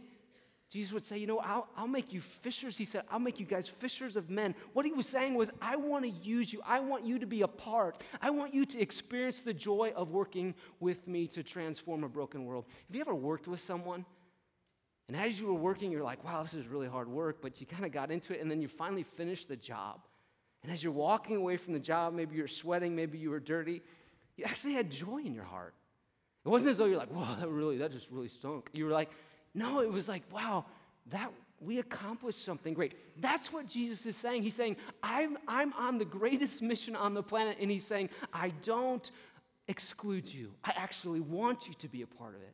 Jesus 0.70 0.91
would 0.91 1.06
say, 1.06 1.17
you 1.17 1.27
know, 1.27 1.39
I'll, 1.39 1.70
I'll 1.77 1.88
make 1.88 2.12
you 2.12 2.20
fishers. 2.20 2.75
He 2.75 2.84
said, 2.84 3.03
I'll 3.10 3.20
make 3.20 3.39
you 3.39 3.46
guys 3.46 3.70
fishers 3.70 4.17
of 4.17 4.29
men. 4.29 4.53
What 4.74 4.86
he 4.86 4.91
was 4.91 5.08
saying 5.08 5.36
was, 5.36 5.50
I 5.62 5.77
want 5.77 6.03
to 6.03 6.10
use 6.10 6.51
you. 6.51 6.62
I 6.65 6.82
want 6.82 7.06
you 7.06 7.20
to 7.20 7.25
be 7.25 7.41
a 7.41 7.48
part. 7.48 8.03
I 8.22 8.32
want 8.32 8.53
you 8.53 8.65
to 8.65 8.79
experience 8.79 9.39
the 9.39 9.53
joy 9.53 9.94
of 9.96 10.12
working 10.12 10.56
with 10.82 11.08
me 11.08 11.25
to 11.27 11.41
transform 11.41 12.03
a 12.03 12.10
broken 12.10 12.44
world. 12.44 12.65
Have 12.88 12.96
you 12.96 13.01
ever 13.01 13.15
worked 13.15 13.48
with 13.48 13.62
someone? 13.62 14.06
And 15.08 15.15
as 15.15 15.39
you 15.39 15.48
were 15.48 15.53
working, 15.53 15.89
you're 15.89 16.03
like, 16.03 16.22
wow, 16.25 16.44
this 16.44 16.53
is 16.53 16.67
really 16.67 16.88
hard 16.88 17.08
work, 17.08 17.38
but 17.41 17.62
you 17.62 17.65
kind 17.65 17.86
of 17.86 17.94
got 17.94 18.12
into 18.12 18.34
it, 18.34 18.41
and 18.41 18.51
then 18.51 18.62
you 18.62 18.67
finally 18.67 19.03
finished 19.03 19.48
the 19.48 19.56
job. 19.56 20.01
And 20.64 20.72
as 20.72 20.84
you're 20.84 20.94
walking 20.94 21.36
away 21.36 21.58
from 21.58 21.74
the 21.74 21.80
job, 21.80 22.14
maybe 22.14 22.36
you're 22.36 22.48
sweating, 22.48 22.96
maybe 22.96 23.18
you 23.18 23.30
were 23.30 23.40
dirty, 23.40 23.82
you 24.36 24.46
actually 24.46 24.74
had 24.74 24.90
joy 24.90 25.20
in 25.20 25.34
your 25.34 25.44
heart. 25.44 25.74
It 26.46 26.50
wasn't 26.50 26.72
as 26.72 26.78
though 26.78 26.86
you're 26.86 26.98
like, 26.98 27.14
"Wow, 27.14 27.36
that 27.40 27.50
really, 27.50 27.78
that 27.78 27.92
just 27.92 28.10
really 28.10 28.30
stunk. 28.30 28.70
You 28.74 28.86
were 28.86 28.92
like, 28.92 29.10
no, 29.58 29.82
it 29.82 29.92
was 29.92 30.08
like, 30.08 30.22
wow, 30.32 30.66
that 31.08 31.32
we 31.60 31.80
accomplished 31.80 32.44
something 32.44 32.76
great. 32.76 32.94
That's 33.20 33.52
what 33.52 33.66
Jesus 33.66 34.06
is 34.06 34.16
saying. 34.16 34.44
He's 34.44 34.54
saying, 34.54 34.78
I'm, 35.02 35.38
I'm 35.48 35.74
on 35.74 35.98
the 35.98 36.06
greatest 36.06 36.62
mission 36.62 36.96
on 36.96 37.16
the 37.16 37.24
planet, 37.24 37.58
and 37.60 37.72
he's 37.72 37.86
saying, 37.86 38.10
I 38.32 38.50
don't 38.64 39.10
exclude 39.68 40.32
you. 40.32 40.52
I 40.64 40.74
actually 40.76 41.20
want 41.20 41.68
you 41.68 41.74
to 41.80 41.88
be 41.88 42.04
a 42.04 42.08
part 42.08 42.36
of 42.36 42.42
it. 42.42 42.54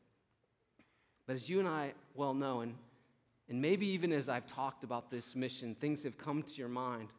But 1.27 1.33
as 1.33 1.49
you 1.49 1.59
and 1.59 1.67
I 1.67 1.93
well 2.15 2.33
know, 2.33 2.61
and, 2.61 2.75
and 3.49 3.61
maybe 3.61 3.85
even 3.87 4.13
as 4.13 4.29
I've 4.29 4.47
talked 4.47 4.85
about 4.85 5.11
this 5.11 5.35
mission, 5.35 5.75
things 5.75 6.03
have 6.03 6.17
come 6.17 6.41
to 6.43 6.53
your 6.55 6.69
mind. 6.69 7.09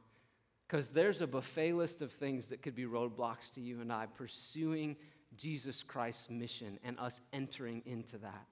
Because 0.66 0.88
there's 0.88 1.20
a 1.20 1.26
buffet 1.26 1.74
list 1.74 2.02
of 2.02 2.12
things 2.12 2.48
that 2.48 2.62
could 2.62 2.74
be 2.74 2.84
roadblocks 2.84 3.52
to 3.54 3.60
you 3.60 3.80
and 3.80 3.92
I 3.92 4.06
pursuing 4.06 4.96
Jesus 5.36 5.82
Christ's 5.82 6.30
mission 6.30 6.78
and 6.84 6.98
us 6.98 7.20
entering 7.32 7.82
into 7.86 8.18
that. 8.18 8.46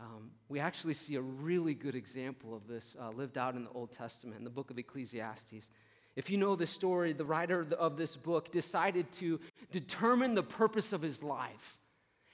Um, 0.00 0.30
we 0.48 0.60
actually 0.60 0.94
see 0.94 1.16
a 1.16 1.20
really 1.20 1.74
good 1.74 1.96
example 1.96 2.54
of 2.54 2.68
this 2.68 2.96
uh, 3.00 3.10
lived 3.10 3.36
out 3.36 3.56
in 3.56 3.64
the 3.64 3.70
Old 3.70 3.90
Testament, 3.90 4.38
in 4.38 4.44
the 4.44 4.50
book 4.50 4.70
of 4.70 4.78
Ecclesiastes. 4.78 5.70
If 6.14 6.30
you 6.30 6.36
know 6.36 6.54
the 6.54 6.66
story, 6.66 7.12
the 7.12 7.24
writer 7.24 7.66
of 7.76 7.96
this 7.96 8.14
book 8.14 8.52
decided 8.52 9.10
to 9.12 9.40
determine 9.72 10.34
the 10.34 10.42
purpose 10.42 10.92
of 10.92 11.02
his 11.02 11.22
life. 11.22 11.78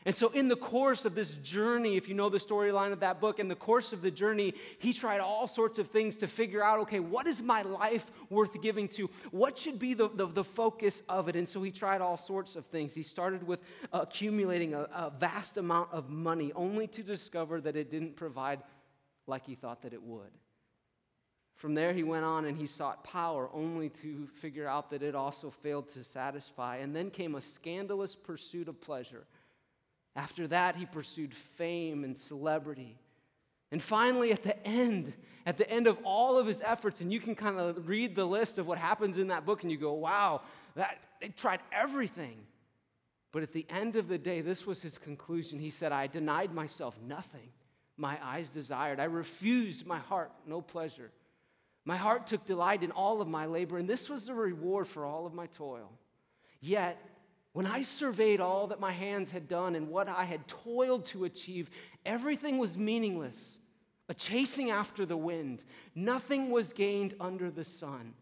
And 0.06 0.14
so, 0.14 0.28
in 0.28 0.48
the 0.48 0.56
course 0.56 1.06
of 1.06 1.14
this 1.14 1.30
journey, 1.36 1.96
if 1.96 2.08
you 2.08 2.14
know 2.14 2.28
the 2.28 2.38
storyline 2.38 2.92
of 2.92 3.00
that 3.00 3.20
book, 3.20 3.38
in 3.38 3.48
the 3.48 3.54
course 3.54 3.94
of 3.94 4.02
the 4.02 4.10
journey, 4.10 4.52
he 4.78 4.92
tried 4.92 5.20
all 5.20 5.48
sorts 5.48 5.78
of 5.78 5.88
things 5.88 6.16
to 6.18 6.26
figure 6.26 6.62
out 6.62 6.80
okay, 6.80 7.00
what 7.00 7.26
is 7.26 7.40
my 7.40 7.62
life 7.62 8.10
worth 8.28 8.60
giving 8.60 8.86
to? 8.88 9.08
What 9.30 9.56
should 9.56 9.78
be 9.78 9.94
the, 9.94 10.10
the, 10.10 10.26
the 10.26 10.44
focus 10.44 11.02
of 11.08 11.28
it? 11.28 11.36
And 11.36 11.48
so, 11.48 11.62
he 11.62 11.70
tried 11.70 12.02
all 12.02 12.18
sorts 12.18 12.54
of 12.54 12.66
things. 12.66 12.94
He 12.94 13.02
started 13.02 13.46
with 13.46 13.60
accumulating 13.92 14.74
a, 14.74 14.82
a 14.82 15.12
vast 15.18 15.56
amount 15.56 15.88
of 15.90 16.10
money, 16.10 16.52
only 16.54 16.86
to 16.88 17.02
discover 17.02 17.62
that 17.62 17.74
it 17.74 17.90
didn't 17.90 18.16
provide 18.16 18.60
like 19.26 19.46
he 19.46 19.54
thought 19.54 19.82
that 19.82 19.94
it 19.94 20.02
would. 20.02 20.30
From 21.54 21.74
there, 21.74 21.94
he 21.94 22.02
went 22.02 22.26
on 22.26 22.44
and 22.44 22.58
he 22.58 22.66
sought 22.66 23.04
power, 23.04 23.48
only 23.54 23.88
to 23.88 24.28
figure 24.34 24.68
out 24.68 24.90
that 24.90 25.02
it 25.02 25.14
also 25.14 25.48
failed 25.48 25.88
to 25.94 26.04
satisfy. 26.04 26.78
And 26.78 26.94
then 26.94 27.10
came 27.10 27.36
a 27.36 27.40
scandalous 27.40 28.14
pursuit 28.14 28.68
of 28.68 28.82
pleasure 28.82 29.24
after 30.16 30.46
that, 30.48 30.76
he 30.76 30.86
pursued 30.86 31.34
fame 31.34 32.04
and 32.04 32.16
celebrity. 32.16 32.96
And 33.72 33.82
finally, 33.82 34.32
at 34.32 34.42
the 34.42 34.64
end, 34.66 35.12
at 35.46 35.56
the 35.56 35.68
end 35.68 35.86
of 35.86 35.98
all 36.04 36.38
of 36.38 36.46
his 36.46 36.60
efforts, 36.64 37.00
and 37.00 37.12
you 37.12 37.20
can 37.20 37.34
kind 37.34 37.58
of 37.58 37.88
read 37.88 38.14
the 38.14 38.24
list 38.24 38.58
of 38.58 38.66
what 38.66 38.78
happens 38.78 39.18
in 39.18 39.28
that 39.28 39.44
book, 39.44 39.62
and 39.62 39.72
you 39.72 39.78
go, 39.78 39.92
wow, 39.92 40.42
that, 40.76 40.98
they 41.20 41.28
tried 41.28 41.60
everything. 41.72 42.36
But 43.32 43.42
at 43.42 43.52
the 43.52 43.66
end 43.68 43.96
of 43.96 44.06
the 44.06 44.18
day, 44.18 44.40
this 44.42 44.64
was 44.64 44.80
his 44.80 44.96
conclusion. 44.96 45.58
He 45.58 45.70
said, 45.70 45.90
I 45.90 46.06
denied 46.06 46.54
myself 46.54 46.96
nothing 47.04 47.50
my 47.96 48.18
eyes 48.22 48.50
desired. 48.50 49.00
I 49.00 49.04
refused 49.04 49.86
my 49.86 49.98
heart 49.98 50.32
no 50.46 50.60
pleasure. 50.60 51.10
My 51.84 51.96
heart 51.96 52.26
took 52.26 52.46
delight 52.46 52.82
in 52.82 52.90
all 52.90 53.20
of 53.20 53.28
my 53.28 53.46
labor, 53.46 53.78
and 53.78 53.88
this 53.88 54.08
was 54.08 54.26
the 54.26 54.34
reward 54.34 54.86
for 54.86 55.04
all 55.04 55.26
of 55.26 55.34
my 55.34 55.46
toil. 55.46 55.90
Yet, 56.60 56.98
when 57.54 57.66
I 57.66 57.82
surveyed 57.82 58.40
all 58.40 58.66
that 58.66 58.80
my 58.80 58.90
hands 58.90 59.30
had 59.30 59.46
done 59.46 59.76
and 59.76 59.88
what 59.88 60.08
I 60.08 60.24
had 60.24 60.46
toiled 60.48 61.04
to 61.06 61.24
achieve, 61.24 61.70
everything 62.04 62.58
was 62.58 62.76
meaningless, 62.76 63.58
a 64.08 64.14
chasing 64.14 64.72
after 64.72 65.06
the 65.06 65.16
wind. 65.16 65.62
Nothing 65.94 66.50
was 66.50 66.72
gained 66.72 67.14
under 67.20 67.52
the 67.52 67.62
sun. 67.62 68.14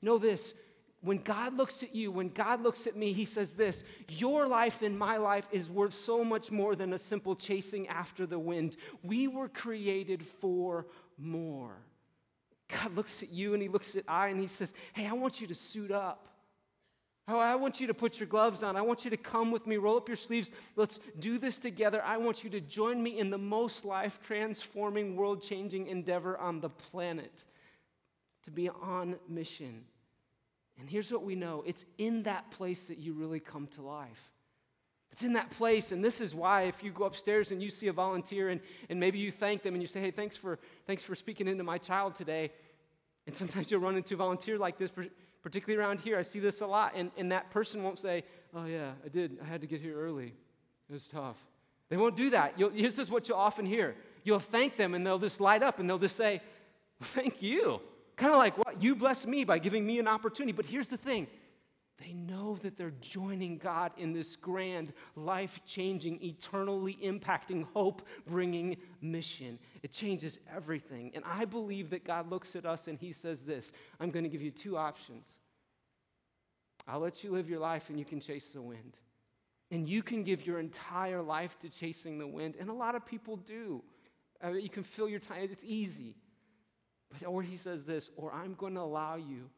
Know 0.00 0.16
this 0.16 0.54
when 1.02 1.18
God 1.18 1.54
looks 1.54 1.82
at 1.82 1.94
you, 1.94 2.10
when 2.10 2.30
God 2.30 2.62
looks 2.62 2.86
at 2.86 2.96
me, 2.96 3.12
He 3.12 3.26
says 3.26 3.52
this 3.52 3.84
Your 4.08 4.48
life 4.48 4.80
and 4.80 4.98
my 4.98 5.18
life 5.18 5.46
is 5.52 5.68
worth 5.68 5.92
so 5.92 6.24
much 6.24 6.50
more 6.50 6.74
than 6.74 6.94
a 6.94 6.98
simple 6.98 7.36
chasing 7.36 7.88
after 7.88 8.24
the 8.24 8.38
wind. 8.38 8.76
We 9.02 9.28
were 9.28 9.50
created 9.50 10.26
for 10.26 10.86
more. 11.18 11.76
God 12.68 12.96
looks 12.96 13.22
at 13.22 13.30
you 13.30 13.52
and 13.52 13.62
He 13.62 13.68
looks 13.68 13.96
at 13.96 14.04
I 14.08 14.28
and 14.28 14.40
He 14.40 14.48
says, 14.48 14.72
Hey, 14.94 15.06
I 15.06 15.12
want 15.12 15.42
you 15.42 15.46
to 15.46 15.54
suit 15.54 15.90
up. 15.90 16.24
Oh, 17.30 17.38
I 17.38 17.56
want 17.56 17.78
you 17.78 17.86
to 17.88 17.94
put 17.94 18.18
your 18.18 18.26
gloves 18.26 18.62
on. 18.62 18.74
I 18.74 18.80
want 18.80 19.04
you 19.04 19.10
to 19.10 19.16
come 19.18 19.50
with 19.50 19.66
me, 19.66 19.76
roll 19.76 19.98
up 19.98 20.08
your 20.08 20.16
sleeves. 20.16 20.50
Let's 20.76 20.98
do 21.18 21.36
this 21.36 21.58
together. 21.58 22.02
I 22.02 22.16
want 22.16 22.42
you 22.42 22.48
to 22.50 22.60
join 22.60 23.02
me 23.02 23.18
in 23.18 23.28
the 23.28 23.38
most 23.38 23.84
life 23.84 24.18
transforming, 24.22 25.14
world 25.14 25.42
changing 25.42 25.88
endeavor 25.88 26.38
on 26.38 26.60
the 26.60 26.70
planet 26.70 27.44
to 28.44 28.50
be 28.50 28.70
on 28.70 29.16
mission. 29.28 29.84
And 30.80 30.88
here's 30.88 31.12
what 31.12 31.22
we 31.22 31.34
know 31.34 31.62
it's 31.66 31.84
in 31.98 32.22
that 32.22 32.50
place 32.50 32.86
that 32.86 32.96
you 32.96 33.12
really 33.12 33.40
come 33.40 33.66
to 33.68 33.82
life. 33.82 34.30
It's 35.12 35.22
in 35.22 35.34
that 35.34 35.50
place, 35.50 35.90
and 35.92 36.04
this 36.04 36.20
is 36.20 36.34
why 36.34 36.62
if 36.62 36.82
you 36.82 36.92
go 36.92 37.04
upstairs 37.04 37.50
and 37.50 37.62
you 37.62 37.70
see 37.70 37.88
a 37.88 37.92
volunteer 37.92 38.50
and, 38.50 38.60
and 38.88 39.00
maybe 39.00 39.18
you 39.18 39.32
thank 39.32 39.62
them 39.62 39.74
and 39.74 39.82
you 39.82 39.88
say, 39.88 40.00
hey, 40.00 40.10
thanks 40.10 40.36
for, 40.36 40.58
thanks 40.86 41.02
for 41.02 41.14
speaking 41.14 41.48
into 41.48 41.64
my 41.64 41.76
child 41.76 42.14
today. 42.14 42.52
And 43.26 43.34
sometimes 43.36 43.70
you'll 43.70 43.80
run 43.80 43.96
into 43.96 44.14
a 44.14 44.16
volunteer 44.16 44.58
like 44.58 44.78
this 44.78 44.90
particularly 45.48 45.82
around 45.82 46.02
here, 46.02 46.18
I 46.18 46.22
see 46.22 46.40
this 46.40 46.60
a 46.60 46.66
lot, 46.66 46.92
and, 46.94 47.10
and 47.16 47.32
that 47.32 47.48
person 47.48 47.82
won't 47.82 47.98
say, 47.98 48.22
Oh, 48.54 48.66
yeah, 48.66 48.92
I 49.02 49.08
did. 49.08 49.38
I 49.42 49.46
had 49.46 49.62
to 49.62 49.66
get 49.66 49.80
here 49.80 49.98
early. 49.98 50.34
It 50.90 50.92
was 50.92 51.04
tough. 51.04 51.38
They 51.88 51.96
won't 51.96 52.16
do 52.16 52.28
that. 52.30 52.58
You'll, 52.58 52.68
this 52.68 52.98
is 52.98 53.08
what 53.08 53.30
you'll 53.30 53.38
often 53.38 53.64
hear. 53.64 53.94
You'll 54.24 54.40
thank 54.40 54.76
them, 54.76 54.92
and 54.92 55.06
they'll 55.06 55.18
just 55.18 55.40
light 55.40 55.62
up, 55.62 55.78
and 55.78 55.88
they'll 55.88 55.98
just 55.98 56.16
say, 56.16 56.42
Thank 57.00 57.40
you. 57.40 57.80
Kind 58.16 58.32
of 58.32 58.38
like, 58.38 58.58
What? 58.58 58.82
You 58.82 58.94
blessed 58.94 59.26
me 59.26 59.44
by 59.44 59.58
giving 59.58 59.86
me 59.86 59.98
an 59.98 60.06
opportunity. 60.06 60.52
But 60.52 60.66
here's 60.66 60.88
the 60.88 60.98
thing 60.98 61.28
they 62.00 62.12
know 62.12 62.56
that 62.62 62.76
they're 62.76 62.92
joining 63.00 63.58
God 63.58 63.92
in 63.96 64.12
this 64.12 64.36
grand, 64.36 64.92
life 65.16 65.60
changing, 65.66 66.22
eternally 66.22 66.96
impacting, 67.02 67.66
hope 67.74 68.02
bringing 68.26 68.76
mission. 69.00 69.58
It 69.82 69.90
changes 69.90 70.38
everything. 70.54 71.10
And 71.14 71.24
I 71.26 71.44
believe 71.44 71.90
that 71.90 72.04
God 72.04 72.30
looks 72.30 72.54
at 72.54 72.64
us 72.64 72.86
and 72.86 72.98
He 72.98 73.12
says 73.12 73.42
this 73.42 73.72
I'm 73.98 74.10
going 74.10 74.22
to 74.22 74.28
give 74.28 74.42
you 74.42 74.52
two 74.52 74.76
options. 74.76 75.26
I'll 76.86 77.00
let 77.00 77.22
you 77.24 77.32
live 77.32 77.50
your 77.50 77.58
life 77.58 77.90
and 77.90 77.98
you 77.98 78.04
can 78.04 78.20
chase 78.20 78.52
the 78.52 78.62
wind. 78.62 78.96
And 79.70 79.86
you 79.86 80.02
can 80.02 80.22
give 80.22 80.46
your 80.46 80.58
entire 80.58 81.20
life 81.20 81.58
to 81.58 81.68
chasing 81.68 82.18
the 82.18 82.26
wind. 82.26 82.54
And 82.58 82.70
a 82.70 82.72
lot 82.72 82.94
of 82.94 83.04
people 83.04 83.36
do. 83.36 83.82
Mean, 84.42 84.62
you 84.62 84.70
can 84.70 84.84
fill 84.84 85.08
your 85.08 85.20
time, 85.20 85.48
it's 85.50 85.64
easy. 85.64 86.14
But, 87.10 87.26
or 87.26 87.42
he 87.42 87.56
says 87.56 87.84
this, 87.84 88.10
or 88.16 88.32
I'm 88.32 88.54
going 88.54 88.74
to 88.74 88.80
allow 88.80 89.16
you 89.16 89.50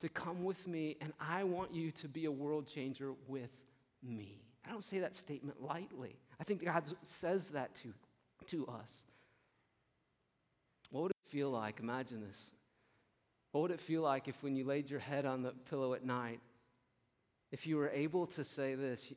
to 0.00 0.08
come 0.08 0.44
with 0.44 0.66
me, 0.66 0.96
and 1.00 1.12
I 1.20 1.44
want 1.44 1.72
you 1.72 1.90
to 1.92 2.08
be 2.08 2.24
a 2.24 2.32
world 2.32 2.66
changer 2.66 3.12
with 3.28 3.50
me. 4.02 4.42
I 4.66 4.70
don't 4.70 4.84
say 4.84 4.98
that 5.00 5.14
statement 5.14 5.62
lightly. 5.62 6.16
I 6.40 6.44
think 6.44 6.64
God 6.64 6.84
says 7.02 7.48
that 7.48 7.74
to, 7.76 7.92
to 8.46 8.66
us. 8.66 9.04
What 10.90 11.02
would 11.02 11.10
it 11.12 11.30
feel 11.30 11.50
like? 11.50 11.80
Imagine 11.80 12.20
this. 12.20 12.40
What 13.52 13.62
would 13.62 13.70
it 13.70 13.80
feel 13.80 14.02
like 14.02 14.28
if, 14.28 14.42
when 14.42 14.56
you 14.56 14.64
laid 14.64 14.90
your 14.90 15.00
head 15.00 15.26
on 15.26 15.42
the 15.42 15.52
pillow 15.68 15.94
at 15.94 16.04
night, 16.04 16.40
if 17.52 17.66
you 17.66 17.76
were 17.76 17.90
able 17.90 18.26
to 18.28 18.44
say 18.44 18.74
this, 18.74 19.12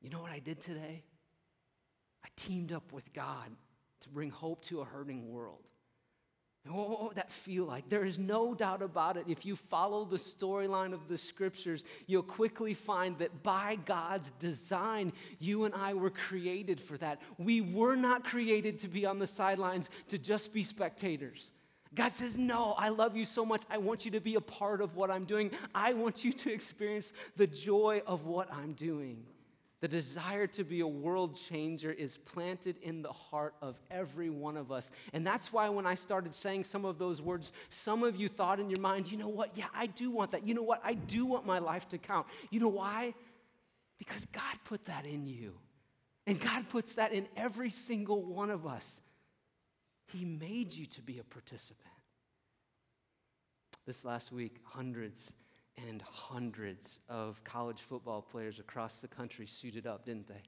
you 0.00 0.10
know 0.10 0.20
what 0.20 0.30
I 0.30 0.38
did 0.38 0.60
today? 0.60 1.02
I 2.24 2.28
teamed 2.36 2.72
up 2.72 2.92
with 2.92 3.12
God 3.12 3.50
to 4.00 4.08
bring 4.08 4.30
hope 4.30 4.64
to 4.66 4.80
a 4.80 4.84
hurting 4.84 5.30
world. 5.30 5.62
What 6.74 7.02
would 7.04 7.16
that 7.16 7.30
feel 7.30 7.64
like? 7.64 7.88
There 7.88 8.04
is 8.04 8.18
no 8.18 8.54
doubt 8.54 8.82
about 8.82 9.16
it. 9.16 9.26
If 9.28 9.44
you 9.44 9.56
follow 9.56 10.04
the 10.04 10.16
storyline 10.16 10.92
of 10.92 11.08
the 11.08 11.18
scriptures, 11.18 11.84
you'll 12.06 12.22
quickly 12.22 12.74
find 12.74 13.18
that 13.18 13.42
by 13.42 13.76
God's 13.84 14.30
design, 14.38 15.12
you 15.38 15.64
and 15.64 15.74
I 15.74 15.94
were 15.94 16.10
created 16.10 16.80
for 16.80 16.96
that. 16.98 17.20
We 17.38 17.60
were 17.60 17.96
not 17.96 18.24
created 18.24 18.80
to 18.80 18.88
be 18.88 19.06
on 19.06 19.18
the 19.18 19.26
sidelines 19.26 19.90
to 20.08 20.18
just 20.18 20.52
be 20.52 20.62
spectators. 20.62 21.52
God 21.94 22.12
says, 22.12 22.36
No, 22.36 22.72
I 22.72 22.90
love 22.90 23.16
you 23.16 23.24
so 23.24 23.44
much. 23.44 23.62
I 23.70 23.78
want 23.78 24.04
you 24.04 24.10
to 24.12 24.20
be 24.20 24.34
a 24.34 24.40
part 24.40 24.80
of 24.80 24.96
what 24.96 25.10
I'm 25.10 25.24
doing. 25.24 25.50
I 25.74 25.94
want 25.94 26.24
you 26.24 26.32
to 26.32 26.52
experience 26.52 27.12
the 27.36 27.46
joy 27.46 28.02
of 28.06 28.26
what 28.26 28.52
I'm 28.52 28.72
doing. 28.72 29.24
The 29.80 29.88
desire 29.88 30.46
to 30.48 30.64
be 30.64 30.80
a 30.80 30.86
world 30.86 31.38
changer 31.38 31.92
is 31.92 32.16
planted 32.16 32.76
in 32.80 33.02
the 33.02 33.12
heart 33.12 33.54
of 33.60 33.78
every 33.90 34.30
one 34.30 34.56
of 34.56 34.72
us. 34.72 34.90
And 35.12 35.26
that's 35.26 35.52
why 35.52 35.68
when 35.68 35.86
I 35.86 35.94
started 35.94 36.34
saying 36.34 36.64
some 36.64 36.86
of 36.86 36.98
those 36.98 37.20
words, 37.20 37.52
some 37.68 38.02
of 38.02 38.16
you 38.16 38.28
thought 38.28 38.58
in 38.58 38.70
your 38.70 38.80
mind, 38.80 39.10
you 39.10 39.18
know 39.18 39.28
what? 39.28 39.50
Yeah, 39.54 39.66
I 39.74 39.86
do 39.86 40.10
want 40.10 40.30
that. 40.30 40.46
You 40.46 40.54
know 40.54 40.62
what? 40.62 40.80
I 40.82 40.94
do 40.94 41.26
want 41.26 41.44
my 41.44 41.58
life 41.58 41.86
to 41.90 41.98
count. 41.98 42.26
You 42.50 42.60
know 42.60 42.68
why? 42.68 43.12
Because 43.98 44.24
God 44.26 44.42
put 44.64 44.86
that 44.86 45.04
in 45.04 45.26
you. 45.26 45.52
And 46.26 46.40
God 46.40 46.68
puts 46.70 46.94
that 46.94 47.12
in 47.12 47.26
every 47.36 47.70
single 47.70 48.22
one 48.22 48.50
of 48.50 48.66
us. 48.66 49.00
He 50.12 50.24
made 50.24 50.72
you 50.72 50.86
to 50.86 51.02
be 51.02 51.18
a 51.18 51.24
participant. 51.24 51.86
This 53.86 54.04
last 54.04 54.32
week, 54.32 54.56
hundreds 54.64 55.32
and 55.88 56.02
hundreds 56.02 56.98
of 57.08 57.42
college 57.44 57.80
football 57.80 58.22
players 58.22 58.58
across 58.58 59.00
the 59.00 59.08
country 59.08 59.46
suited 59.46 59.86
up, 59.86 60.04
didn't 60.04 60.28
they? 60.28 60.42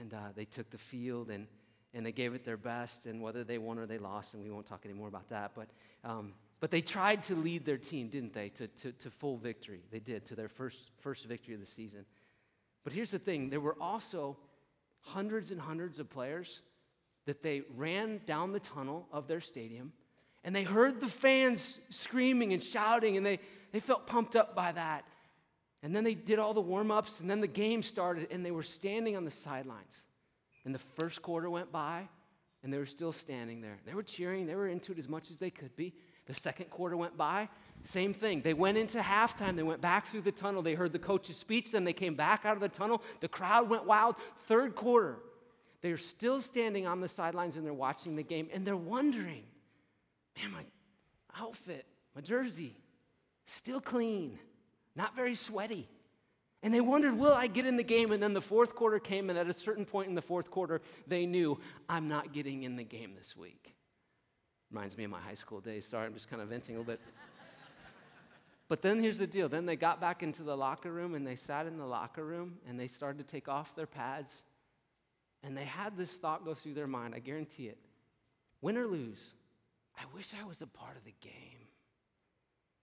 And 0.00 0.14
uh, 0.14 0.28
they 0.34 0.44
took 0.44 0.70
the 0.70 0.78
field 0.78 1.30
and, 1.30 1.46
and 1.94 2.04
they 2.04 2.12
gave 2.12 2.34
it 2.34 2.44
their 2.44 2.56
best, 2.56 3.06
and 3.06 3.22
whether 3.22 3.44
they 3.44 3.58
won 3.58 3.78
or 3.78 3.86
they 3.86 3.98
lost, 3.98 4.34
and 4.34 4.42
we 4.42 4.50
won't 4.50 4.66
talk 4.66 4.84
anymore 4.84 5.08
about 5.08 5.28
that, 5.30 5.52
but, 5.54 5.68
um, 6.04 6.32
but 6.60 6.70
they 6.70 6.80
tried 6.80 7.22
to 7.24 7.34
lead 7.34 7.64
their 7.64 7.78
team, 7.78 8.08
didn't 8.08 8.32
they, 8.32 8.48
to, 8.50 8.68
to, 8.68 8.92
to 8.92 9.10
full 9.10 9.36
victory. 9.36 9.82
They 9.90 10.00
did, 10.00 10.26
to 10.26 10.34
their 10.34 10.48
first, 10.48 10.90
first 11.00 11.24
victory 11.26 11.54
of 11.54 11.60
the 11.60 11.66
season. 11.66 12.04
But 12.84 12.92
here's 12.92 13.10
the 13.10 13.18
thing 13.18 13.50
there 13.50 13.60
were 13.60 13.76
also 13.80 14.36
hundreds 15.00 15.50
and 15.50 15.60
hundreds 15.60 15.98
of 15.98 16.10
players 16.10 16.62
that 17.26 17.42
they 17.42 17.62
ran 17.76 18.20
down 18.26 18.52
the 18.52 18.60
tunnel 18.60 19.06
of 19.12 19.28
their 19.28 19.40
stadium 19.40 19.92
and 20.44 20.54
they 20.54 20.62
heard 20.62 21.00
the 21.00 21.08
fans 21.08 21.80
screaming 21.90 22.52
and 22.52 22.62
shouting 22.62 23.16
and 23.16 23.26
they, 23.26 23.38
they 23.72 23.80
felt 23.80 24.06
pumped 24.06 24.36
up 24.36 24.54
by 24.54 24.72
that. 24.72 25.04
And 25.82 25.94
then 25.94 26.02
they 26.04 26.14
did 26.14 26.38
all 26.38 26.54
the 26.54 26.60
warm 26.60 26.90
ups, 26.90 27.20
and 27.20 27.30
then 27.30 27.40
the 27.40 27.46
game 27.46 27.82
started, 27.82 28.28
and 28.30 28.44
they 28.44 28.50
were 28.50 28.64
standing 28.64 29.16
on 29.16 29.24
the 29.24 29.30
sidelines. 29.30 30.02
And 30.64 30.74
the 30.74 30.80
first 30.96 31.22
quarter 31.22 31.48
went 31.48 31.70
by, 31.70 32.08
and 32.62 32.72
they 32.72 32.78
were 32.78 32.86
still 32.86 33.12
standing 33.12 33.60
there. 33.60 33.78
They 33.86 33.94
were 33.94 34.02
cheering, 34.02 34.46
they 34.46 34.56
were 34.56 34.66
into 34.66 34.92
it 34.92 34.98
as 34.98 35.08
much 35.08 35.30
as 35.30 35.38
they 35.38 35.50
could 35.50 35.76
be. 35.76 35.94
The 36.26 36.34
second 36.34 36.68
quarter 36.70 36.96
went 36.96 37.16
by, 37.16 37.48
same 37.84 38.12
thing. 38.12 38.42
They 38.42 38.54
went 38.54 38.76
into 38.76 38.98
halftime, 38.98 39.56
they 39.56 39.62
went 39.62 39.80
back 39.80 40.08
through 40.08 40.22
the 40.22 40.32
tunnel, 40.32 40.62
they 40.62 40.74
heard 40.74 40.92
the 40.92 40.98
coach's 40.98 41.36
speech, 41.36 41.70
then 41.70 41.84
they 41.84 41.92
came 41.92 42.16
back 42.16 42.44
out 42.44 42.54
of 42.54 42.60
the 42.60 42.68
tunnel. 42.68 43.02
The 43.20 43.28
crowd 43.28 43.70
went 43.70 43.86
wild. 43.86 44.16
Third 44.46 44.74
quarter, 44.74 45.20
they're 45.80 45.96
still 45.96 46.40
standing 46.40 46.86
on 46.86 47.00
the 47.00 47.08
sidelines 47.08 47.56
and 47.56 47.64
they're 47.64 47.72
watching 47.72 48.16
the 48.16 48.24
game, 48.24 48.48
and 48.52 48.66
they're 48.66 48.76
wondering, 48.76 49.44
man, 50.36 50.50
my 50.52 50.64
outfit, 51.40 51.86
my 52.14 52.20
jersey, 52.20 52.74
still 53.48 53.80
clean, 53.80 54.38
not 54.94 55.16
very 55.16 55.34
sweaty. 55.34 55.88
And 56.62 56.74
they 56.74 56.80
wondered, 56.80 57.16
will 57.16 57.32
I 57.32 57.46
get 57.46 57.66
in 57.66 57.76
the 57.76 57.84
game? 57.84 58.10
And 58.10 58.22
then 58.22 58.34
the 58.34 58.40
fourth 58.40 58.74
quarter 58.74 58.98
came, 58.98 59.30
and 59.30 59.38
at 59.38 59.48
a 59.48 59.52
certain 59.52 59.84
point 59.84 60.08
in 60.08 60.14
the 60.14 60.22
fourth 60.22 60.50
quarter, 60.50 60.80
they 61.06 61.24
knew, 61.24 61.58
I'm 61.88 62.08
not 62.08 62.32
getting 62.32 62.64
in 62.64 62.76
the 62.76 62.84
game 62.84 63.14
this 63.16 63.36
week. 63.36 63.74
Reminds 64.70 64.98
me 64.98 65.04
of 65.04 65.10
my 65.10 65.20
high 65.20 65.34
school 65.34 65.60
days. 65.60 65.86
Sorry, 65.86 66.04
I'm 66.04 66.14
just 66.14 66.28
kind 66.28 66.42
of 66.42 66.48
venting 66.48 66.74
a 66.74 66.78
little 66.78 66.92
bit. 66.92 67.00
but 68.68 68.82
then 68.82 69.00
here's 69.00 69.18
the 69.18 69.26
deal. 69.26 69.48
Then 69.48 69.66
they 69.66 69.76
got 69.76 70.00
back 70.00 70.22
into 70.22 70.42
the 70.42 70.56
locker 70.56 70.92
room, 70.92 71.14
and 71.14 71.24
they 71.26 71.36
sat 71.36 71.66
in 71.66 71.78
the 71.78 71.86
locker 71.86 72.24
room, 72.24 72.58
and 72.68 72.78
they 72.78 72.88
started 72.88 73.18
to 73.18 73.32
take 73.32 73.48
off 73.48 73.74
their 73.76 73.86
pads. 73.86 74.34
And 75.44 75.56
they 75.56 75.64
had 75.64 75.96
this 75.96 76.12
thought 76.14 76.44
go 76.44 76.54
through 76.54 76.74
their 76.74 76.88
mind, 76.88 77.14
I 77.14 77.20
guarantee 77.20 77.68
it. 77.68 77.78
Win 78.60 78.76
or 78.76 78.86
lose, 78.86 79.34
I 79.96 80.02
wish 80.12 80.32
I 80.38 80.44
was 80.44 80.60
a 80.60 80.66
part 80.66 80.96
of 80.96 81.04
the 81.04 81.14
game. 81.20 81.67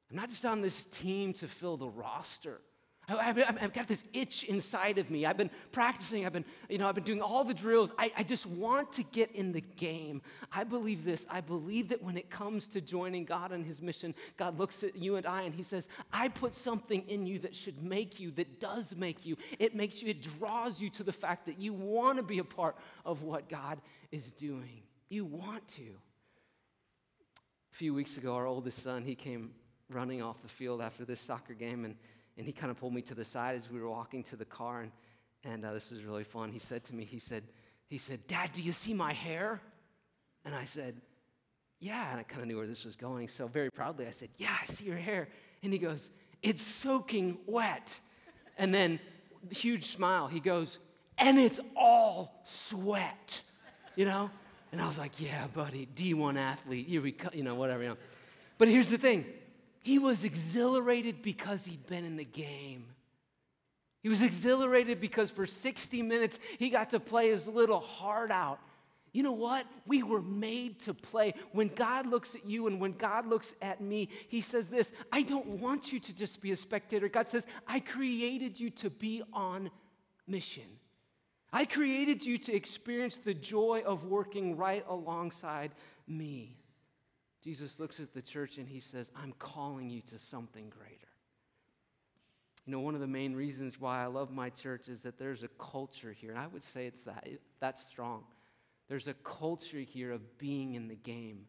I'm 0.09 0.17
not 0.17 0.29
just 0.29 0.45
on 0.45 0.61
this 0.61 0.85
team 0.85 1.33
to 1.33 1.47
fill 1.47 1.77
the 1.77 1.89
roster. 1.89 2.61
I've, 3.07 3.37
I've, 3.37 3.73
got 3.73 3.87
this 3.87 4.03
itch 4.13 4.45
inside 4.45 4.97
of 4.97 5.11
me. 5.11 5.25
I've 5.25 5.37
been 5.37 5.51
practicing. 5.71 6.25
I've 6.25 6.33
been, 6.33 6.45
you 6.69 6.79
know, 6.79 6.89
I've 6.89 6.95
been 6.95 7.03
doing 7.03 7.21
all 7.21 7.43
the 7.43 7.53
drills. 7.53 7.91
I, 7.99 8.11
I 8.17 8.23
just 8.23 8.47
want 8.47 8.93
to 8.93 9.03
get 9.03 9.31
in 9.33 9.51
the 9.51 9.61
game. 9.61 10.23
I 10.51 10.63
believe 10.63 11.05
this. 11.05 11.25
I 11.29 11.41
believe 11.41 11.89
that 11.89 12.01
when 12.01 12.17
it 12.17 12.31
comes 12.31 12.65
to 12.67 12.81
joining 12.81 13.25
God 13.25 13.53
on 13.53 13.63
His 13.63 13.79
mission, 13.79 14.15
God 14.37 14.57
looks 14.57 14.83
at 14.83 14.95
you 14.95 15.17
and 15.17 15.25
I 15.25 15.43
and 15.43 15.53
He 15.53 15.61
says, 15.61 15.87
"I 16.11 16.29
put 16.29 16.55
something 16.55 17.03
in 17.07 17.27
you 17.27 17.37
that 17.39 17.55
should 17.55 17.83
make 17.83 18.19
you, 18.19 18.31
that 18.31 18.59
does 18.59 18.95
make 18.95 19.23
you. 19.23 19.37
It 19.59 19.75
makes 19.75 20.01
you. 20.01 20.09
It 20.09 20.23
draws 20.39 20.81
you 20.81 20.89
to 20.91 21.03
the 21.03 21.13
fact 21.13 21.45
that 21.45 21.59
you 21.59 21.73
want 21.73 22.17
to 22.17 22.23
be 22.23 22.39
a 22.39 22.43
part 22.43 22.75
of 23.05 23.21
what 23.21 23.49
God 23.49 23.79
is 24.11 24.31
doing. 24.31 24.81
You 25.09 25.25
want 25.25 25.67
to." 25.69 25.83
A 27.71 27.75
few 27.75 27.93
weeks 27.93 28.17
ago, 28.17 28.33
our 28.33 28.47
oldest 28.47 28.81
son, 28.81 29.03
he 29.03 29.15
came 29.15 29.51
running 29.89 30.21
off 30.21 30.41
the 30.41 30.47
field 30.47 30.81
after 30.81 31.05
this 31.05 31.19
soccer 31.19 31.53
game, 31.53 31.85
and, 31.85 31.95
and 32.37 32.45
he 32.45 32.51
kind 32.51 32.71
of 32.71 32.77
pulled 32.77 32.93
me 32.93 33.01
to 33.03 33.15
the 33.15 33.25
side 33.25 33.57
as 33.57 33.69
we 33.69 33.79
were 33.79 33.89
walking 33.89 34.23
to 34.23 34.35
the 34.35 34.45
car, 34.45 34.81
and, 34.81 34.91
and 35.43 35.65
uh, 35.65 35.73
this 35.73 35.91
was 35.91 36.03
really 36.03 36.23
fun. 36.23 36.49
He 36.49 36.59
said 36.59 36.83
to 36.85 36.95
me, 36.95 37.05
he 37.05 37.19
said, 37.19 37.43
he 37.87 37.97
said, 37.97 38.25
Dad, 38.27 38.51
do 38.53 38.63
you 38.63 38.71
see 38.71 38.93
my 38.93 39.13
hair? 39.13 39.61
And 40.43 40.55
I 40.55 40.65
said, 40.65 40.95
yeah, 41.79 42.11
and 42.11 42.19
I 42.19 42.23
kind 42.23 42.41
of 42.41 42.47
knew 42.47 42.57
where 42.57 42.67
this 42.67 42.85
was 42.85 42.95
going, 42.95 43.27
so 43.27 43.47
very 43.47 43.69
proudly 43.69 44.07
I 44.07 44.11
said, 44.11 44.29
yeah, 44.37 44.55
I 44.61 44.65
see 44.65 44.85
your 44.85 44.97
hair. 44.97 45.27
And 45.61 45.71
he 45.71 45.79
goes, 45.79 46.09
it's 46.41 46.61
soaking 46.61 47.37
wet. 47.45 47.99
And 48.57 48.73
then, 48.73 48.99
huge 49.51 49.85
smile, 49.85 50.27
he 50.27 50.39
goes, 50.39 50.79
and 51.17 51.37
it's 51.37 51.59
all 51.75 52.41
sweat, 52.45 53.41
you 53.95 54.05
know? 54.05 54.29
And 54.71 54.81
I 54.81 54.87
was 54.87 54.97
like, 54.97 55.19
yeah, 55.19 55.47
buddy, 55.47 55.87
D1 55.95 56.37
athlete, 56.37 56.87
you, 56.87 57.13
you 57.33 57.43
know, 57.43 57.55
whatever, 57.55 57.83
you 57.83 57.89
know. 57.89 57.97
But 58.57 58.67
here's 58.67 58.89
the 58.89 58.97
thing 58.97 59.25
he 59.85 59.99
was 59.99 60.23
exhilarated 60.23 61.21
because 61.21 61.63
he'd 61.63 61.85
been 61.85 62.05
in 62.05 62.17
the 62.17 62.25
game. 62.25 62.85
He 64.01 64.09
was 64.09 64.23
exhilarated 64.23 64.99
because 64.99 65.29
for 65.29 65.45
60 65.45 66.01
minutes 66.01 66.39
he 66.57 66.71
got 66.71 66.89
to 66.89 66.99
play 66.99 67.29
his 67.29 67.45
little 67.47 67.81
heart 67.81 68.31
out. 68.31 68.59
You 69.13 69.21
know 69.21 69.33
what? 69.33 69.67
We 69.85 70.01
were 70.01 70.23
made 70.23 70.79
to 70.81 70.95
play. 70.95 71.35
When 71.51 71.67
God 71.67 72.07
looks 72.07 72.33
at 72.33 72.47
you 72.47 72.65
and 72.65 72.81
when 72.81 72.93
God 72.93 73.27
looks 73.27 73.53
at 73.61 73.79
me, 73.79 74.09
He 74.27 74.41
says 74.41 74.69
this 74.69 74.91
I 75.11 75.21
don't 75.21 75.45
want 75.59 75.93
you 75.93 75.99
to 75.99 76.15
just 76.15 76.41
be 76.41 76.51
a 76.51 76.57
spectator. 76.57 77.07
God 77.07 77.29
says, 77.29 77.45
I 77.67 77.79
created 77.79 78.59
you 78.59 78.71
to 78.71 78.89
be 78.89 79.21
on 79.33 79.69
mission. 80.25 80.79
I 81.53 81.65
created 81.65 82.25
you 82.25 82.39
to 82.39 82.55
experience 82.55 83.17
the 83.17 83.35
joy 83.35 83.83
of 83.85 84.05
working 84.05 84.57
right 84.57 84.83
alongside 84.89 85.73
me. 86.07 86.57
Jesus 87.45 87.79
looks 87.79 87.99
at 87.99 88.11
the 88.11 88.23
church 88.23 88.57
and 88.57 88.67
he 88.67 88.79
says, 88.79 89.11
I'm 89.15 89.31
calling 89.37 89.91
you 89.91 90.01
to 90.07 90.17
something 90.17 90.67
greater. 90.75 91.07
You 92.65 92.71
know, 92.71 92.79
one 92.79 92.95
of 92.95 93.01
the 93.01 93.07
main 93.07 93.35
reasons 93.35 93.79
why 93.79 94.03
I 94.03 94.07
love 94.07 94.31
my 94.31 94.49
church 94.49 94.89
is 94.89 95.01
that 95.01 95.19
there's 95.19 95.43
a 95.43 95.47
culture 95.59 96.11
here, 96.11 96.31
and 96.31 96.39
I 96.39 96.47
would 96.47 96.63
say 96.63 96.87
it's 96.87 97.03
that, 97.03 97.27
that's 97.59 97.85
strong. 97.85 98.23
There's 98.89 99.07
a 99.07 99.13
culture 99.13 99.77
here 99.77 100.11
of 100.11 100.39
being 100.39 100.73
in 100.73 100.87
the 100.87 100.95
game. 100.95 101.45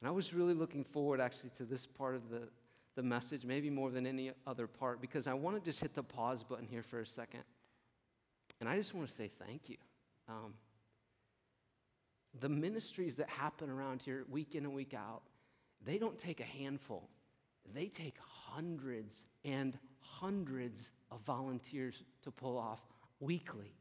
And 0.00 0.08
I 0.08 0.10
was 0.10 0.32
really 0.32 0.54
looking 0.54 0.84
forward 0.84 1.20
actually 1.20 1.50
to 1.58 1.64
this 1.64 1.84
part 1.84 2.14
of 2.14 2.30
the, 2.30 2.48
the 2.96 3.02
message, 3.02 3.44
maybe 3.44 3.68
more 3.68 3.90
than 3.90 4.06
any 4.06 4.32
other 4.46 4.66
part, 4.66 5.02
because 5.02 5.26
I 5.26 5.34
want 5.34 5.56
to 5.56 5.62
just 5.62 5.80
hit 5.80 5.94
the 5.94 6.02
pause 6.02 6.42
button 6.42 6.66
here 6.66 6.82
for 6.82 7.00
a 7.00 7.06
second. 7.06 7.44
And 8.58 8.70
I 8.70 8.78
just 8.78 8.94
want 8.94 9.06
to 9.06 9.14
say 9.14 9.30
thank 9.46 9.68
you. 9.68 9.76
Um, 10.30 10.54
the 12.40 12.48
ministries 12.48 13.16
that 13.16 13.28
happen 13.28 13.70
around 13.70 14.02
here 14.02 14.24
week 14.28 14.54
in 14.54 14.64
and 14.64 14.74
week 14.74 14.94
out, 14.94 15.22
they 15.84 15.98
don't 15.98 16.18
take 16.18 16.40
a 16.40 16.44
handful, 16.44 17.08
they 17.74 17.86
take 17.86 18.16
hundreds 18.18 19.26
and 19.44 19.78
hundreds 20.00 20.92
of 21.10 21.20
volunteers 21.20 22.02
to 22.22 22.30
pull 22.30 22.58
off 22.58 22.80
weekly. 23.20 23.72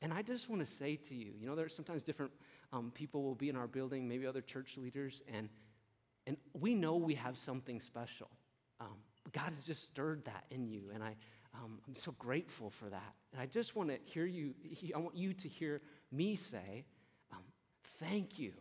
And 0.00 0.12
I 0.12 0.22
just 0.22 0.48
want 0.48 0.66
to 0.66 0.70
say 0.70 0.96
to 0.96 1.14
you, 1.14 1.32
you 1.38 1.46
know, 1.46 1.54
there's 1.54 1.74
sometimes 1.74 2.02
different 2.02 2.32
um, 2.72 2.90
people 2.94 3.22
will 3.22 3.36
be 3.36 3.48
in 3.48 3.56
our 3.56 3.68
building, 3.68 4.08
maybe 4.08 4.26
other 4.26 4.40
church 4.40 4.76
leaders, 4.76 5.22
and, 5.32 5.48
and 6.26 6.36
we 6.54 6.74
know 6.74 6.96
we 6.96 7.14
have 7.14 7.38
something 7.38 7.80
special. 7.80 8.28
Um, 8.80 8.96
God 9.32 9.52
has 9.54 9.64
just 9.64 9.84
stirred 9.84 10.24
that 10.24 10.44
in 10.50 10.66
you, 10.66 10.90
and 10.92 11.04
I, 11.04 11.14
um, 11.54 11.78
I'm 11.86 11.94
so 11.94 12.14
grateful 12.18 12.70
for 12.70 12.88
that. 12.88 13.14
And 13.32 13.40
I 13.40 13.46
just 13.46 13.76
want 13.76 13.90
to 13.90 13.98
hear 14.04 14.26
you, 14.26 14.54
I 14.94 14.98
want 14.98 15.16
you 15.16 15.32
to 15.34 15.48
hear 15.48 15.80
me 16.10 16.34
say, 16.34 16.84
thank 18.02 18.38
you. 18.38 18.52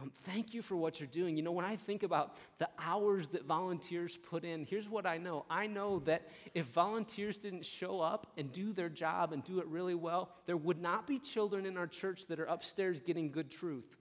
Um, 0.00 0.12
thank 0.24 0.54
you 0.54 0.62
for 0.62 0.76
what 0.76 0.98
you're 0.98 1.08
doing. 1.08 1.36
You 1.36 1.42
know, 1.42 1.52
when 1.52 1.64
I 1.64 1.76
think 1.76 2.02
about 2.02 2.36
the 2.58 2.68
hours 2.78 3.28
that 3.28 3.44
volunteers 3.44 4.16
put 4.30 4.44
in, 4.44 4.64
here's 4.64 4.88
what 4.88 5.04
I 5.04 5.18
know. 5.18 5.44
I 5.50 5.66
know 5.66 5.98
that 6.00 6.28
if 6.54 6.66
volunteers 6.66 7.36
didn't 7.36 7.66
show 7.66 8.00
up 8.00 8.26
and 8.38 8.50
do 8.50 8.72
their 8.72 8.88
job 8.88 9.32
and 9.32 9.44
do 9.44 9.58
it 9.58 9.66
really 9.66 9.94
well, 9.94 10.30
there 10.46 10.56
would 10.56 10.80
not 10.80 11.06
be 11.06 11.18
children 11.18 11.66
in 11.66 11.76
our 11.76 11.86
church 11.86 12.26
that 12.26 12.40
are 12.40 12.46
upstairs 12.46 13.00
getting 13.00 13.30
good 13.30 13.50
truth. 13.50 13.96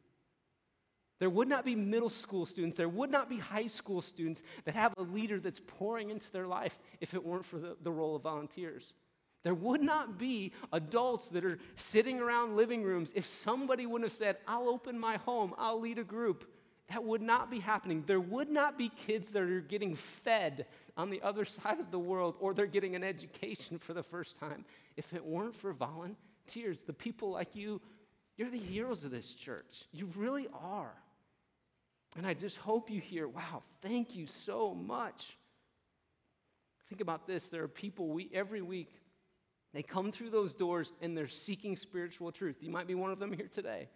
There 1.19 1.29
would 1.29 1.49
not 1.49 1.65
be 1.65 1.75
middle 1.75 2.09
school 2.09 2.45
students, 2.45 2.77
there 2.77 2.87
would 2.87 3.11
not 3.11 3.29
be 3.29 3.37
high 3.37 3.67
school 3.67 4.01
students 4.01 4.41
that 4.63 4.75
have 4.75 4.93
a 4.97 5.01
leader 5.01 5.39
that's 5.41 5.59
pouring 5.59 6.11
into 6.11 6.31
their 6.31 6.47
life 6.47 6.79
if 7.01 7.13
it 7.13 7.25
weren't 7.25 7.45
for 7.45 7.59
the, 7.59 7.75
the 7.83 7.91
role 7.91 8.15
of 8.15 8.23
volunteers. 8.23 8.93
There 9.43 9.53
would 9.53 9.81
not 9.81 10.17
be 10.17 10.51
adults 10.73 11.29
that 11.29 11.45
are 11.45 11.59
sitting 11.75 12.19
around 12.19 12.57
living 12.57 12.83
rooms 12.83 13.11
if 13.15 13.25
somebody 13.25 13.85
wouldn't 13.85 14.11
have 14.11 14.17
said, 14.17 14.37
I'll 14.47 14.67
open 14.67 14.99
my 14.99 15.17
home, 15.17 15.53
I'll 15.57 15.79
lead 15.79 15.97
a 15.97 16.03
group. 16.03 16.45
That 16.89 17.03
would 17.03 17.21
not 17.21 17.51
be 17.51 17.59
happening. 17.59 18.03
There 18.05 18.19
would 18.19 18.49
not 18.49 18.77
be 18.77 18.91
kids 19.07 19.29
that 19.29 19.43
are 19.43 19.61
getting 19.61 19.95
fed 19.95 20.65
on 20.97 21.09
the 21.09 21.21
other 21.21 21.45
side 21.45 21.79
of 21.79 21.91
the 21.91 21.99
world 21.99 22.35
or 22.39 22.53
they're 22.53 22.65
getting 22.65 22.95
an 22.95 23.03
education 23.03 23.77
for 23.77 23.93
the 23.93 24.03
first 24.03 24.39
time 24.39 24.65
if 24.97 25.13
it 25.13 25.23
weren't 25.23 25.55
for 25.55 25.71
volunteers. 25.71 26.81
The 26.81 26.93
people 26.93 27.31
like 27.31 27.55
you, 27.55 27.79
you're 28.37 28.49
the 28.49 28.57
heroes 28.57 29.05
of 29.05 29.11
this 29.11 29.35
church. 29.35 29.85
You 29.93 30.09
really 30.15 30.47
are. 30.53 30.93
And 32.17 32.25
I 32.25 32.33
just 32.33 32.57
hope 32.57 32.89
you 32.89 32.99
hear, 32.99 33.27
wow, 33.27 33.61
thank 33.81 34.15
you 34.15 34.25
so 34.25 34.73
much. 34.73 35.37
Think 36.89 37.01
about 37.01 37.27
this 37.27 37.49
there 37.49 37.63
are 37.63 37.67
people 37.67 38.09
we, 38.09 38.31
every 38.33 38.63
week, 38.63 38.91
they 39.73 39.83
come 39.83 40.11
through 40.11 40.31
those 40.31 40.53
doors 40.53 40.91
and 41.01 41.15
they're 41.15 41.27
seeking 41.27 41.75
spiritual 41.75 42.31
truth. 42.31 42.57
You 42.61 42.71
might 42.71 42.87
be 42.87 42.95
one 42.95 43.11
of 43.11 43.19
them 43.19 43.31
here 43.31 43.47
today. 43.47 43.89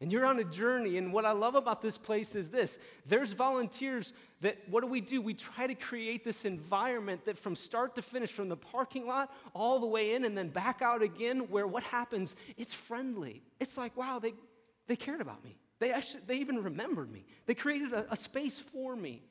And 0.00 0.12
you're 0.12 0.26
on 0.26 0.38
a 0.38 0.44
journey. 0.44 0.98
And 0.98 1.10
what 1.10 1.24
I 1.24 1.32
love 1.32 1.54
about 1.54 1.80
this 1.80 1.96
place 1.96 2.34
is 2.34 2.50
this 2.50 2.78
there's 3.06 3.32
volunteers 3.32 4.12
that, 4.42 4.58
what 4.68 4.82
do 4.82 4.88
we 4.88 5.00
do? 5.00 5.22
We 5.22 5.32
try 5.32 5.66
to 5.66 5.74
create 5.74 6.24
this 6.24 6.44
environment 6.44 7.24
that 7.24 7.38
from 7.38 7.56
start 7.56 7.94
to 7.94 8.02
finish, 8.02 8.30
from 8.30 8.48
the 8.48 8.56
parking 8.56 9.06
lot 9.06 9.32
all 9.54 9.78
the 9.78 9.86
way 9.86 10.14
in 10.14 10.24
and 10.24 10.36
then 10.36 10.48
back 10.48 10.82
out 10.82 11.02
again, 11.02 11.48
where 11.50 11.66
what 11.66 11.82
happens? 11.82 12.36
It's 12.58 12.74
friendly. 12.74 13.42
It's 13.58 13.78
like, 13.78 13.96
wow, 13.96 14.18
they, 14.18 14.34
they 14.86 14.96
cared 14.96 15.22
about 15.22 15.42
me. 15.42 15.56
They 15.78 15.92
actually, 15.92 16.22
they 16.26 16.36
even 16.36 16.62
remembered 16.62 17.10
me. 17.10 17.24
They 17.46 17.54
created 17.54 17.92
a, 17.92 18.12
a 18.12 18.16
space 18.16 18.58
for 18.58 18.96
me. 18.96 19.22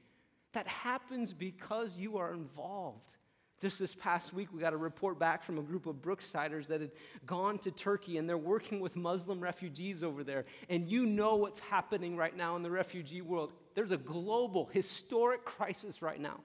That 0.53 0.67
happens 0.67 1.33
because 1.33 1.95
you 1.97 2.17
are 2.17 2.33
involved. 2.33 3.15
Just 3.61 3.79
this 3.79 3.95
past 3.95 4.33
week, 4.33 4.49
we 4.53 4.59
got 4.59 4.73
a 4.73 4.77
report 4.77 5.17
back 5.17 5.41
from 5.41 5.57
a 5.57 5.61
group 5.61 5.85
of 5.85 5.95
Brooksiders 5.95 6.67
that 6.67 6.81
had 6.81 6.91
gone 7.25 7.57
to 7.59 7.71
Turkey 7.71 8.17
and 8.17 8.27
they're 8.27 8.37
working 8.37 8.81
with 8.81 8.97
Muslim 8.97 9.39
refugees 9.39 10.03
over 10.03 10.25
there. 10.25 10.43
And 10.69 10.89
you 10.89 11.05
know 11.05 11.35
what's 11.35 11.59
happening 11.59 12.17
right 12.17 12.35
now 12.35 12.57
in 12.57 12.63
the 12.63 12.71
refugee 12.71 13.21
world. 13.21 13.53
There's 13.73 13.91
a 13.91 13.97
global, 13.97 14.69
historic 14.73 15.45
crisis 15.45 16.01
right 16.01 16.19
now. 16.19 16.41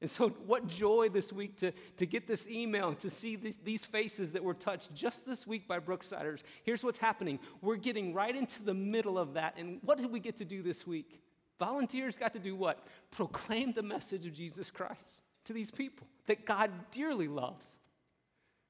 And 0.00 0.10
so, 0.10 0.30
what 0.30 0.66
joy 0.66 1.08
this 1.08 1.32
week 1.32 1.56
to, 1.58 1.72
to 1.98 2.06
get 2.06 2.26
this 2.26 2.46
email 2.46 2.94
to 2.96 3.10
see 3.10 3.36
these, 3.36 3.56
these 3.62 3.84
faces 3.84 4.32
that 4.32 4.42
were 4.42 4.54
touched 4.54 4.94
just 4.94 5.24
this 5.24 5.46
week 5.46 5.68
by 5.68 5.78
Brooksiders. 5.78 6.40
Here's 6.62 6.82
what's 6.82 6.98
happening 6.98 7.38
we're 7.60 7.76
getting 7.76 8.12
right 8.12 8.34
into 8.34 8.62
the 8.62 8.74
middle 8.74 9.18
of 9.18 9.34
that. 9.34 9.56
And 9.58 9.78
what 9.82 9.98
did 9.98 10.10
we 10.10 10.20
get 10.20 10.38
to 10.38 10.44
do 10.44 10.62
this 10.62 10.86
week? 10.86 11.20
Volunteers 11.58 12.18
got 12.18 12.32
to 12.32 12.38
do 12.38 12.56
what? 12.56 12.86
Proclaim 13.10 13.72
the 13.72 13.82
message 13.82 14.26
of 14.26 14.32
Jesus 14.32 14.70
Christ 14.70 15.23
to 15.44 15.52
these 15.52 15.70
people 15.70 16.06
that 16.26 16.46
God 16.46 16.70
dearly 16.90 17.28
loves. 17.28 17.66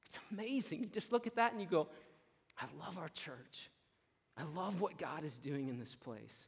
It's 0.05 0.19
amazing. 0.31 0.81
You 0.81 0.85
just 0.87 1.11
look 1.11 1.27
at 1.27 1.35
that 1.35 1.51
and 1.51 1.61
you 1.61 1.67
go, 1.67 1.87
I 2.59 2.65
love 2.79 2.97
our 2.97 3.09
church. 3.09 3.69
I 4.37 4.43
love 4.55 4.81
what 4.81 4.97
God 4.97 5.23
is 5.23 5.39
doing 5.39 5.69
in 5.69 5.79
this 5.79 5.95
place. 5.95 6.47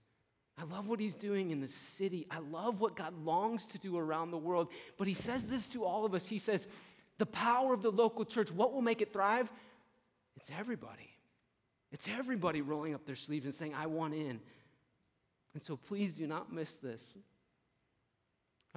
I 0.60 0.64
love 0.64 0.88
what 0.88 1.00
he's 1.00 1.16
doing 1.16 1.52
in 1.52 1.62
the 1.62 1.68
city. 1.68 2.26
I 2.32 2.40
love 2.40 2.80
what 2.80 2.96
God 2.96 3.14
longs 3.24 3.66
to 3.68 3.78
do 3.78 3.98
around 3.98 4.32
the 4.32 4.38
world. 4.38 4.70
But 4.98 5.08
he 5.08 5.14
says 5.14 5.46
this 5.48 5.68
to 5.70 5.86
all 5.86 6.06
of 6.06 6.14
us. 6.14 6.28
He 6.28 6.40
says, 6.40 6.68
the 7.18 7.26
power 7.26 7.74
of 7.74 7.82
the 7.82 7.92
local 7.92 8.26
church, 8.26 8.52
what 8.52 8.74
will 8.74 8.82
make 8.82 9.02
it 9.02 9.14
thrive? 9.14 9.52
It's 10.36 10.50
everybody. 10.58 11.10
It's 11.92 12.08
everybody 12.08 12.62
rolling 12.62 12.94
up 12.94 13.06
their 13.06 13.16
sleeves 13.16 13.46
and 13.46 13.54
saying, 13.54 13.74
I 13.74 13.86
want 13.86 14.14
in. 14.14 14.40
And 15.54 15.64
so 15.64 15.78
please 15.78 16.14
do 16.14 16.28
not 16.28 16.52
miss 16.52 16.76
this. 16.76 17.02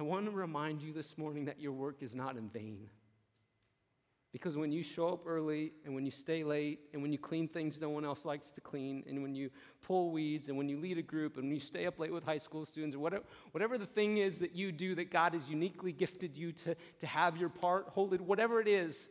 I 0.01 0.03
want 0.03 0.25
to 0.25 0.31
remind 0.31 0.81
you 0.81 0.93
this 0.93 1.15
morning 1.15 1.45
that 1.45 1.61
your 1.61 1.73
work 1.73 1.97
is 2.01 2.15
not 2.15 2.35
in 2.35 2.49
vain. 2.49 2.89
Because 4.31 4.57
when 4.57 4.71
you 4.71 4.81
show 4.81 5.09
up 5.09 5.27
early 5.27 5.73
and 5.85 5.93
when 5.93 6.07
you 6.07 6.11
stay 6.11 6.43
late 6.43 6.79
and 6.91 7.03
when 7.03 7.11
you 7.11 7.19
clean 7.19 7.47
things 7.47 7.79
no 7.79 7.89
one 7.89 8.03
else 8.03 8.25
likes 8.25 8.49
to 8.53 8.61
clean 8.61 9.03
and 9.07 9.21
when 9.21 9.35
you 9.35 9.51
pull 9.83 10.09
weeds 10.09 10.47
and 10.47 10.57
when 10.57 10.67
you 10.67 10.79
lead 10.79 10.97
a 10.97 11.03
group 11.03 11.35
and 11.37 11.45
when 11.45 11.53
you 11.53 11.59
stay 11.59 11.85
up 11.85 11.99
late 11.99 12.11
with 12.11 12.23
high 12.23 12.39
school 12.39 12.65
students 12.65 12.95
or 12.95 12.99
whatever, 12.99 13.23
whatever 13.51 13.77
the 13.77 13.85
thing 13.85 14.17
is 14.17 14.39
that 14.39 14.55
you 14.55 14.71
do 14.71 14.95
that 14.95 15.11
God 15.11 15.35
has 15.35 15.47
uniquely 15.47 15.91
gifted 15.91 16.35
you 16.35 16.51
to, 16.51 16.75
to 16.99 17.05
have 17.05 17.37
your 17.37 17.49
part, 17.49 17.85
hold 17.89 18.15
it, 18.15 18.21
whatever 18.21 18.59
it 18.59 18.67
is, 18.67 19.07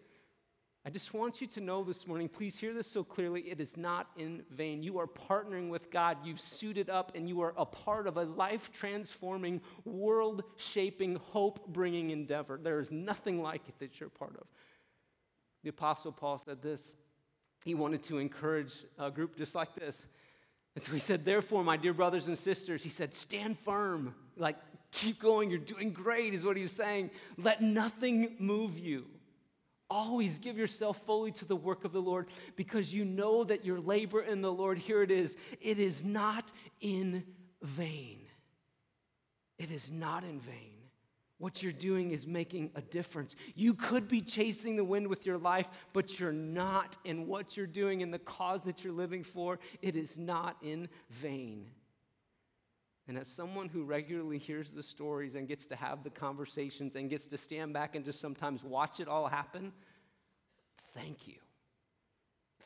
I 0.84 0.88
just 0.88 1.12
want 1.12 1.42
you 1.42 1.46
to 1.48 1.60
know 1.60 1.84
this 1.84 2.06
morning, 2.06 2.26
please 2.26 2.56
hear 2.56 2.72
this 2.72 2.86
so 2.86 3.04
clearly. 3.04 3.42
It 3.42 3.60
is 3.60 3.76
not 3.76 4.08
in 4.16 4.42
vain. 4.50 4.82
You 4.82 4.98
are 4.98 5.06
partnering 5.06 5.68
with 5.68 5.90
God. 5.90 6.16
You've 6.24 6.40
suited 6.40 6.88
up 6.88 7.12
and 7.14 7.28
you 7.28 7.42
are 7.42 7.52
a 7.58 7.66
part 7.66 8.06
of 8.06 8.16
a 8.16 8.22
life 8.22 8.72
transforming, 8.72 9.60
world 9.84 10.42
shaping, 10.56 11.16
hope 11.16 11.68
bringing 11.68 12.10
endeavor. 12.10 12.58
There 12.62 12.80
is 12.80 12.90
nothing 12.90 13.42
like 13.42 13.68
it 13.68 13.78
that 13.78 14.00
you're 14.00 14.08
part 14.08 14.36
of. 14.40 14.46
The 15.64 15.68
Apostle 15.68 16.12
Paul 16.12 16.38
said 16.38 16.62
this. 16.62 16.80
He 17.62 17.74
wanted 17.74 18.02
to 18.04 18.16
encourage 18.16 18.72
a 18.98 19.10
group 19.10 19.36
just 19.36 19.54
like 19.54 19.74
this. 19.74 20.02
And 20.74 20.82
so 20.82 20.92
he 20.92 20.98
said, 20.98 21.26
Therefore, 21.26 21.62
my 21.62 21.76
dear 21.76 21.92
brothers 21.92 22.26
and 22.26 22.38
sisters, 22.38 22.82
he 22.82 22.88
said, 22.88 23.12
stand 23.12 23.58
firm. 23.58 24.14
Like, 24.38 24.56
keep 24.92 25.20
going. 25.20 25.50
You're 25.50 25.58
doing 25.58 25.92
great, 25.92 26.32
is 26.32 26.42
what 26.42 26.56
he 26.56 26.62
was 26.62 26.72
saying. 26.72 27.10
Let 27.36 27.60
nothing 27.60 28.36
move 28.38 28.78
you. 28.78 29.04
Always 29.90 30.38
give 30.38 30.56
yourself 30.56 31.00
fully 31.04 31.32
to 31.32 31.44
the 31.44 31.56
work 31.56 31.84
of 31.84 31.92
the 31.92 32.00
Lord 32.00 32.28
because 32.54 32.94
you 32.94 33.04
know 33.04 33.42
that 33.44 33.64
your 33.64 33.80
labor 33.80 34.22
in 34.22 34.40
the 34.40 34.52
Lord, 34.52 34.78
here 34.78 35.02
it 35.02 35.10
is, 35.10 35.36
it 35.60 35.80
is 35.80 36.04
not 36.04 36.52
in 36.80 37.24
vain. 37.60 38.20
It 39.58 39.72
is 39.72 39.90
not 39.90 40.22
in 40.22 40.38
vain. 40.40 40.76
What 41.38 41.62
you're 41.62 41.72
doing 41.72 42.12
is 42.12 42.26
making 42.26 42.70
a 42.74 42.82
difference. 42.82 43.34
You 43.54 43.74
could 43.74 44.08
be 44.08 44.20
chasing 44.20 44.76
the 44.76 44.84
wind 44.84 45.08
with 45.08 45.24
your 45.26 45.38
life, 45.38 45.68
but 45.92 46.20
you're 46.20 46.32
not. 46.32 46.98
And 47.04 47.26
what 47.26 47.56
you're 47.56 47.66
doing 47.66 48.02
and 48.02 48.12
the 48.12 48.18
cause 48.18 48.64
that 48.64 48.84
you're 48.84 48.92
living 48.92 49.24
for, 49.24 49.58
it 49.82 49.96
is 49.96 50.16
not 50.16 50.56
in 50.62 50.88
vain. 51.08 51.66
And 53.10 53.18
as 53.18 53.26
someone 53.26 53.68
who 53.68 53.82
regularly 53.82 54.38
hears 54.38 54.70
the 54.70 54.84
stories 54.84 55.34
and 55.34 55.48
gets 55.48 55.66
to 55.66 55.74
have 55.74 56.04
the 56.04 56.10
conversations 56.10 56.94
and 56.94 57.10
gets 57.10 57.26
to 57.26 57.36
stand 57.36 57.72
back 57.72 57.96
and 57.96 58.04
just 58.04 58.20
sometimes 58.20 58.62
watch 58.62 59.00
it 59.00 59.08
all 59.08 59.26
happen, 59.26 59.72
thank 60.94 61.26
you. 61.26 61.34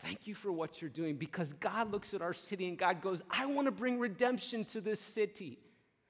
Thank 0.03 0.27
you 0.27 0.35
for 0.35 0.53
what 0.53 0.83
you're 0.83 0.91
doing 0.91 1.17
because 1.17 1.55
God 1.55 1.91
looks 1.91 2.13
at 2.13 2.21
our 2.21 2.35
city 2.35 2.69
and 2.69 2.77
God 2.77 3.01
goes, 3.01 3.23
I 3.31 3.47
want 3.47 3.69
to 3.69 3.73
bring 3.73 3.99
redemption 3.99 4.67
to 4.67 4.83
this 4.83 5.01
city. 5.01 5.61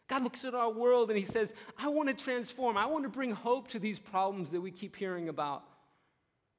God 0.08 0.24
looks 0.24 0.44
at 0.44 0.52
our 0.52 0.68
world 0.68 1.10
and 1.10 1.18
He 1.18 1.24
says, 1.24 1.54
I 1.78 1.86
want 1.86 2.08
to 2.08 2.14
transform. 2.16 2.76
I 2.76 2.86
want 2.86 3.04
to 3.04 3.10
bring 3.10 3.30
hope 3.30 3.68
to 3.68 3.78
these 3.78 4.00
problems 4.00 4.50
that 4.50 4.60
we 4.60 4.72
keep 4.72 4.96
hearing 4.96 5.28
about. 5.28 5.62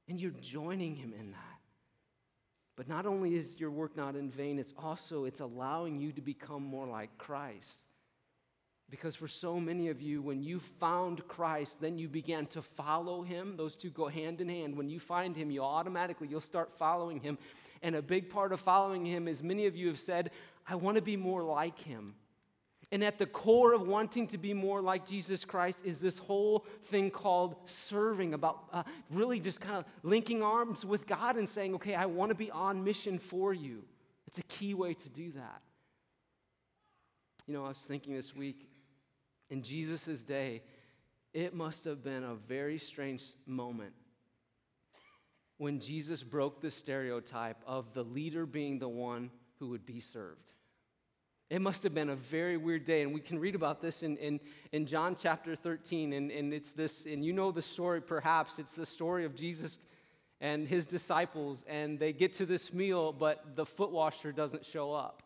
And 0.08 0.18
you're 0.18 0.32
joining 0.40 0.96
Him 0.96 1.14
in 1.20 1.32
that. 1.32 1.55
But 2.76 2.88
not 2.90 3.06
only 3.06 3.36
is 3.36 3.60
your 3.60 3.72
work 3.72 3.96
not 3.96 4.16
in 4.16 4.30
vain, 4.30 4.60
it's 4.60 4.74
also 4.78 5.26
it's 5.26 5.40
allowing 5.40 6.00
you 6.00 6.12
to 6.12 6.22
become 6.22 6.64
more 6.64 6.88
like 6.88 7.18
Christ. 7.18 7.86
Because 8.90 9.16
for 9.16 9.28
so 9.28 9.60
many 9.60 9.90
of 9.90 10.02
you, 10.02 10.22
when 10.22 10.44
you 10.44 10.60
found 10.60 11.28
Christ, 11.28 11.82
then 11.82 11.98
you 11.98 12.08
began 12.08 12.46
to 12.48 12.62
follow 12.62 13.24
him. 13.24 13.58
Those 13.58 13.76
two 13.76 13.90
go 13.90 14.08
hand 14.08 14.42
in 14.42 14.50
hand. 14.50 14.78
When 14.78 14.90
you 14.90 15.00
find 15.00 15.36
him, 15.36 15.50
you 15.50 15.64
automatically 15.64 16.28
you'll 16.28 16.42
start 16.42 16.72
following 16.72 17.20
him. 17.20 17.38
And 17.82 17.96
a 17.96 18.02
big 18.02 18.30
part 18.30 18.52
of 18.52 18.60
following 18.60 19.06
him 19.06 19.28
is 19.28 19.42
many 19.42 19.66
of 19.66 19.76
you 19.76 19.88
have 19.88 20.00
said, 20.00 20.32
I 20.68 20.76
want 20.76 20.96
to 20.96 21.02
be 21.02 21.18
more 21.18 21.44
like 21.44 21.80
him. 21.80 22.16
And 22.92 23.04
at 23.04 23.18
the 23.18 23.26
core 23.26 23.74
of 23.74 23.88
wanting 23.88 24.28
to 24.28 24.38
be 24.38 24.54
more 24.54 24.82
like 24.82 25.08
Jesus 25.08 25.44
Christ 25.44 25.80
is 25.84 26.00
this 26.00 26.18
whole 26.18 26.66
thing 26.84 27.10
called 27.10 27.56
serving, 27.66 28.34
about 28.34 28.66
uh, 28.72 28.84
really 29.10 29.40
just 29.40 29.60
kind 29.60 29.78
of 29.78 29.86
linking 30.04 30.44
arms 30.44 30.86
with 30.86 31.08
God 31.08 31.36
and 31.36 31.50
saying, 31.50 31.76
okay, 31.76 31.96
I 31.96 32.06
want 32.06 32.30
to 32.30 32.36
be 32.36 32.52
on 32.52 32.84
mission 32.84 33.18
for 33.18 33.54
you. 33.54 33.84
It's 34.28 34.38
a 34.38 34.44
key 34.44 34.74
way 34.74 34.94
to 34.94 35.10
do 35.10 35.32
that. 35.34 35.62
You 37.48 37.54
know, 37.54 37.66
I 37.66 37.70
was 37.70 37.80
thinking 37.80 38.14
this 38.16 38.36
week, 38.36 38.68
in 39.50 39.62
Jesus' 39.62 40.24
day, 40.24 40.64
it 41.34 41.54
must 41.54 41.86
have 41.86 42.04
been 42.04 42.24
a 42.24 42.36
very 42.36 42.78
strange 42.78 43.24
moment 43.46 43.94
when 45.58 45.80
Jesus 45.80 46.24
broke 46.24 46.62
the 46.62 46.72
stereotype 46.72 47.58
of 47.66 47.94
the 47.94 48.04
leader 48.04 48.46
being 48.46 48.80
the 48.80 48.90
one 48.90 49.32
who 49.60 49.70
would 49.70 49.86
be 49.86 50.00
served. 50.00 50.52
It 51.50 51.62
must 51.62 51.84
have 51.84 51.94
been 51.94 52.10
a 52.10 52.16
very 52.16 52.58
weird 52.58 52.86
day. 52.86 53.04
And 53.04 53.14
we 53.14 53.20
can 53.20 53.38
read 53.38 53.56
about 53.56 53.82
this 53.82 54.02
in, 54.04 54.18
in, 54.18 54.40
in 54.72 54.86
John 54.86 55.16
chapter 55.16 55.56
13. 55.56 56.14
And, 56.14 56.32
and 56.32 56.54
it's 56.54 56.72
this, 56.72 57.06
and 57.06 57.24
you 57.24 57.34
know 57.34 57.52
the 57.52 57.62
story 57.62 58.02
perhaps. 58.02 58.58
It's 58.58 58.74
the 58.74 58.86
story 58.86 59.26
of 59.26 59.36
Jesus 59.36 59.80
and 60.42 60.68
his 60.68 60.86
disciples. 60.86 61.64
And 61.68 62.00
they 62.00 62.14
get 62.14 62.34
to 62.36 62.46
this 62.46 62.74
meal, 62.74 63.14
but 63.14 63.56
the 63.56 63.66
foot 63.66 63.92
washer 63.92 64.32
doesn't 64.32 64.66
show 64.66 64.92
up. 64.92 65.22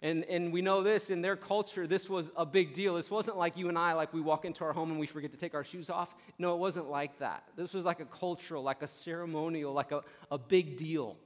And, 0.00 0.24
and 0.24 0.52
we 0.52 0.62
know 0.62 0.82
this 0.82 1.10
in 1.10 1.22
their 1.22 1.36
culture, 1.36 1.86
this 1.86 2.08
was 2.08 2.30
a 2.36 2.46
big 2.46 2.72
deal. 2.72 2.94
This 2.94 3.10
wasn't 3.10 3.36
like 3.36 3.56
you 3.56 3.68
and 3.68 3.76
I, 3.76 3.94
like 3.94 4.12
we 4.12 4.20
walk 4.20 4.44
into 4.44 4.64
our 4.64 4.72
home 4.72 4.90
and 4.90 5.00
we 5.00 5.08
forget 5.08 5.32
to 5.32 5.36
take 5.36 5.54
our 5.54 5.64
shoes 5.64 5.90
off. 5.90 6.14
No, 6.38 6.54
it 6.54 6.58
wasn't 6.58 6.88
like 6.88 7.18
that. 7.18 7.42
This 7.56 7.74
was 7.74 7.84
like 7.84 7.98
a 7.98 8.04
cultural, 8.04 8.62
like 8.62 8.82
a 8.82 8.86
ceremonial, 8.86 9.72
like 9.72 9.90
a, 9.90 10.02
a 10.30 10.38
big 10.38 10.76
deal. 10.76 11.16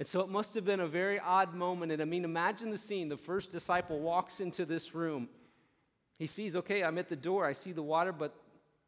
And 0.00 0.08
so 0.08 0.20
it 0.20 0.30
must 0.30 0.54
have 0.54 0.64
been 0.64 0.80
a 0.80 0.86
very 0.86 1.20
odd 1.20 1.54
moment. 1.54 1.92
And 1.92 2.00
I 2.00 2.06
mean, 2.06 2.24
imagine 2.24 2.70
the 2.70 2.78
scene. 2.78 3.10
The 3.10 3.18
first 3.18 3.52
disciple 3.52 4.00
walks 4.00 4.40
into 4.40 4.64
this 4.64 4.94
room. 4.94 5.28
He 6.18 6.26
sees, 6.26 6.56
okay, 6.56 6.82
I'm 6.82 6.96
at 6.96 7.10
the 7.10 7.16
door, 7.16 7.44
I 7.44 7.52
see 7.52 7.72
the 7.72 7.82
water, 7.82 8.10
but 8.10 8.34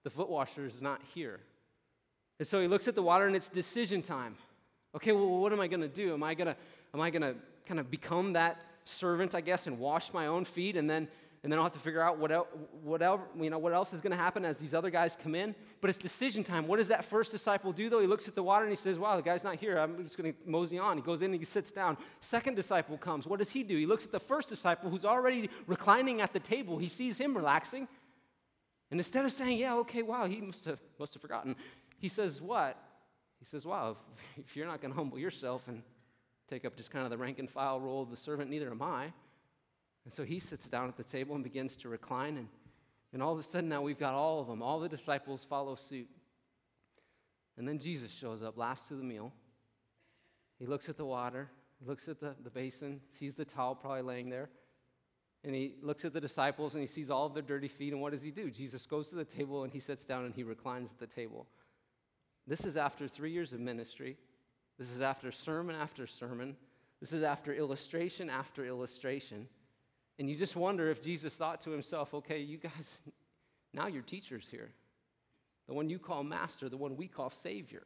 the 0.05 0.11
foot 0.11 0.31
washer 0.31 0.65
is 0.65 0.81
not 0.81 1.03
here. 1.15 1.41
And 2.39 2.49
so 2.49 2.63
he 2.63 2.67
looks 2.67 2.89
at 2.89 2.95
the 2.95 3.03
water 3.03 3.27
and 3.27 3.37
it's 3.37 3.51
decision 3.51 4.01
time. 4.01 4.37
Okay, 4.95 5.13
well, 5.13 5.29
what 5.29 5.53
am 5.53 5.61
I 5.61 5.69
going 5.69 5.83
to 5.83 5.89
do? 5.89 6.15
Am 6.15 6.23
I 6.23 6.33
going 6.33 6.47
to 6.47 6.57
am 6.95 7.01
I 7.03 7.11
going 7.11 7.23
to 7.23 7.35
kind 7.67 7.79
of 7.79 7.91
become 7.91 8.33
that 8.33 8.63
servant, 8.85 9.35
I 9.35 9.43
guess, 9.43 9.67
and 9.67 9.79
wash 9.79 10.15
my 10.15 10.29
own 10.29 10.47
feet 10.47 10.79
and 10.79 10.89
then 10.89 11.09
and 11.43 11.51
then 11.51 11.59
I'll 11.59 11.65
have 11.65 11.73
to 11.73 11.81
figure 11.81 12.01
out 12.01 12.19
what, 12.19 12.31
el- 12.31 12.47
whatever, 12.85 13.23
you 13.37 13.51
know, 13.51 13.59
what 13.59 13.73
else 13.73 13.93
is 13.93 14.01
going 14.01 14.13
to 14.13 14.17
happen 14.17 14.45
as 14.45 14.59
these 14.59 14.75
other 14.75 14.91
guys 14.91 15.17
come 15.21 15.35
in. 15.35 15.57
But 15.81 15.91
it's 15.91 15.99
decision 15.99 16.45
time. 16.45 16.69
What 16.69 16.77
does 16.77 16.87
that 16.89 17.05
first 17.05 17.33
disciple 17.33 17.73
do, 17.73 17.91
though? 17.91 17.99
He 17.99 18.07
looks 18.07 18.29
at 18.29 18.37
the 18.37 18.45
water 18.45 18.65
and 18.65 18.71
he 18.73 18.77
says, 18.77 18.97
Wow, 18.97 19.17
the 19.17 19.23
guy's 19.23 19.43
not 19.43 19.57
here. 19.57 19.77
I'm 19.77 20.05
just 20.05 20.17
going 20.17 20.33
to 20.33 20.49
mosey 20.49 20.79
on. 20.79 20.97
He 20.97 21.03
goes 21.03 21.21
in 21.21 21.33
and 21.33 21.41
he 21.41 21.45
sits 21.45 21.73
down. 21.73 21.97
Second 22.21 22.55
disciple 22.55 22.97
comes. 22.97 23.27
What 23.27 23.41
does 23.41 23.51
he 23.51 23.65
do? 23.65 23.77
He 23.77 23.87
looks 23.87 24.05
at 24.05 24.13
the 24.13 24.21
first 24.21 24.49
disciple 24.49 24.89
who's 24.89 25.05
already 25.05 25.51
reclining 25.67 26.21
at 26.21 26.33
the 26.33 26.39
table. 26.39 26.79
He 26.79 26.89
sees 26.89 27.19
him 27.19 27.37
relaxing. 27.37 27.89
And 28.93 29.01
instead 29.01 29.25
of 29.25 29.33
saying, 29.33 29.59
Yeah, 29.59 29.75
okay, 29.79 30.03
wow, 30.03 30.27
he 30.27 30.41
must 30.41 30.65
have, 30.67 30.79
must 30.97 31.13
have 31.15 31.23
forgotten, 31.23 31.57
he 31.99 32.09
says, 32.09 32.41
What? 32.41 32.79
He 33.41 33.47
says, 33.47 33.67
Wow, 33.67 33.97
if, 34.37 34.45
if 34.45 34.57
you're 34.57 34.69
not 34.69 34.81
going 34.81 34.93
to 34.93 34.97
humble 34.97 35.19
yourself 35.19 35.67
and 35.67 35.83
take 36.49 36.65
up 36.65 36.77
just 36.77 36.93
kind 36.93 37.05
of 37.05 37.11
the 37.11 37.19
rank 37.19 37.41
and 37.41 37.51
file 37.51 37.81
role 37.81 38.03
of 38.03 38.11
the 38.11 38.17
servant, 38.17 38.49
neither 38.49 38.71
am 38.71 38.81
I. 38.81 39.13
And 40.05 40.13
so 40.13 40.25
he 40.25 40.39
sits 40.41 40.69
down 40.69 40.89
at 40.89 40.97
the 40.97 41.05
table 41.05 41.35
and 41.35 41.45
begins 41.45 41.77
to 41.77 41.89
recline. 41.89 42.37
And, 42.37 42.49
and 43.13 43.23
all 43.23 43.33
of 43.33 43.39
a 43.39 43.43
sudden, 43.43 43.69
now 43.69 43.83
we've 43.83 43.99
got 43.99 44.15
all 44.15 44.41
of 44.41 44.47
them. 44.47 44.63
All 44.63 44.81
the 44.81 44.89
disciples 44.89 45.47
follow 45.49 45.77
suit. 45.77 46.09
And 47.57 47.69
then 47.69 47.79
Jesus 47.79 48.11
shows 48.11 48.43
up 48.43 48.57
last 48.57 48.89
to 48.89 48.95
the 48.95 49.05
meal. 49.05 49.33
He 50.59 50.67
looks 50.67 50.89
at 50.89 50.97
the 50.97 51.05
water, 51.05 51.49
looks 51.85 52.09
at 52.09 52.21
the, 52.21 52.35
the 52.43 52.51
basin, 52.51 53.01
sees 53.19 53.35
the 53.35 53.45
towel 53.45 53.75
probably 53.75 54.03
laying 54.03 54.31
there. 54.31 54.49
And 55.45 55.55
he 55.55 55.75
looks 55.83 56.05
at 56.05 56.13
the 56.13 56.21
disciples 56.21 56.75
and 56.75 56.81
he 56.81 56.87
sees 56.87 57.11
all 57.11 57.27
of 57.27 57.35
their 57.35 57.43
dirty 57.43 57.69
feet. 57.69 57.93
And 57.93 58.01
what 58.01 58.13
does 58.13 58.23
he 58.23 58.31
do? 58.31 58.51
Jesus 58.51 58.87
goes 58.87 59.09
to 59.09 59.17
the 59.17 59.25
table 59.25 59.65
and 59.65 59.73
he 59.73 59.81
sits 59.81 60.05
down 60.05 60.25
and 60.25 60.35
he 60.35 60.45
reclines 60.45 60.91
at 60.93 60.99
the 60.99 61.07
table. 61.07 61.47
This 62.47 62.65
is 62.65 62.77
after 62.77 63.09
three 63.09 63.33
years 63.33 63.53
of 63.53 63.61
ministry. 63.61 64.17
This 64.79 64.91
is 64.91 65.01
after 65.01 65.33
sermon 65.33 65.75
after 65.75 66.07
sermon. 66.07 66.57
This 67.01 67.13
is 67.13 67.25
after 67.25 67.53
illustration 67.53 68.31
after 68.31 68.65
illustration. 68.65 69.49
And 70.19 70.29
you 70.29 70.37
just 70.37 70.57
wonder 70.57 70.91
if 70.91 71.03
Jesus 71.03 71.35
thought 71.35 71.61
to 71.63 71.71
himself, 71.71 72.15
okay, 72.15 72.39
you 72.39 72.59
guys, 72.59 73.01
now 73.75 73.87
your 73.87 74.03
teacher's 74.03 74.49
here. 74.49 74.71
The 75.69 75.75
one 75.75 75.89
you 75.89 75.99
call 75.99 76.25
master, 76.25 76.69
the 76.69 76.77
one 76.77 76.97
we 76.97 77.09
call 77.09 77.31
savior. 77.31 77.85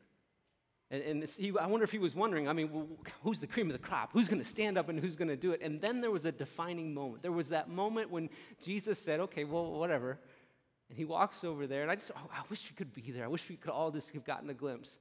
And, 0.91 1.03
and 1.03 1.25
he, 1.29 1.53
I 1.59 1.67
wonder 1.67 1.85
if 1.85 1.91
he 1.91 1.99
was 1.99 2.15
wondering, 2.15 2.49
I 2.49 2.53
mean, 2.53 2.71
well, 2.73 2.87
who's 3.23 3.41
the 3.41 3.47
cream 3.47 3.67
of 3.69 3.73
the 3.73 3.79
crop? 3.79 4.11
Who's 4.13 4.29
going 4.29 4.41
to 4.41 4.49
stand 4.49 4.79
up 4.79 4.89
and 4.89 4.99
who's 5.01 5.17
going 5.17 5.29
to 5.29 5.37
do 5.37 5.53
it? 5.53 5.61
And 5.61 5.81
then 5.81 6.01
there 6.01 6.11
was 6.11 6.27
a 6.27 6.33
defining 6.33 6.95
moment. 6.95 7.23
There 7.23 7.33
was 7.33 7.49
that 7.49 7.69
moment 7.69 8.11
when 8.11 8.31
Jesus 8.63 8.99
said, 8.99 9.21
okay, 9.21 9.45
well, 9.45 9.73
whatever. 9.73 10.19
And 10.89 10.97
he 10.97 11.05
walks 11.05 11.43
over 11.43 11.67
there, 11.67 11.83
and 11.83 11.91
I 11.91 11.97
just, 11.97 12.13
oh, 12.15 12.31
I 12.33 12.43
wish 12.49 12.71
we 12.71 12.77
could 12.77 12.93
be 12.93 13.11
there. 13.11 13.25
I 13.25 13.29
wish 13.29 13.49
we 13.49 13.57
could 13.57 13.73
all 13.73 13.91
just 13.91 14.11
have 14.11 14.25
gotten 14.25 14.49
a 14.51 14.55
glimpse. 14.55 14.99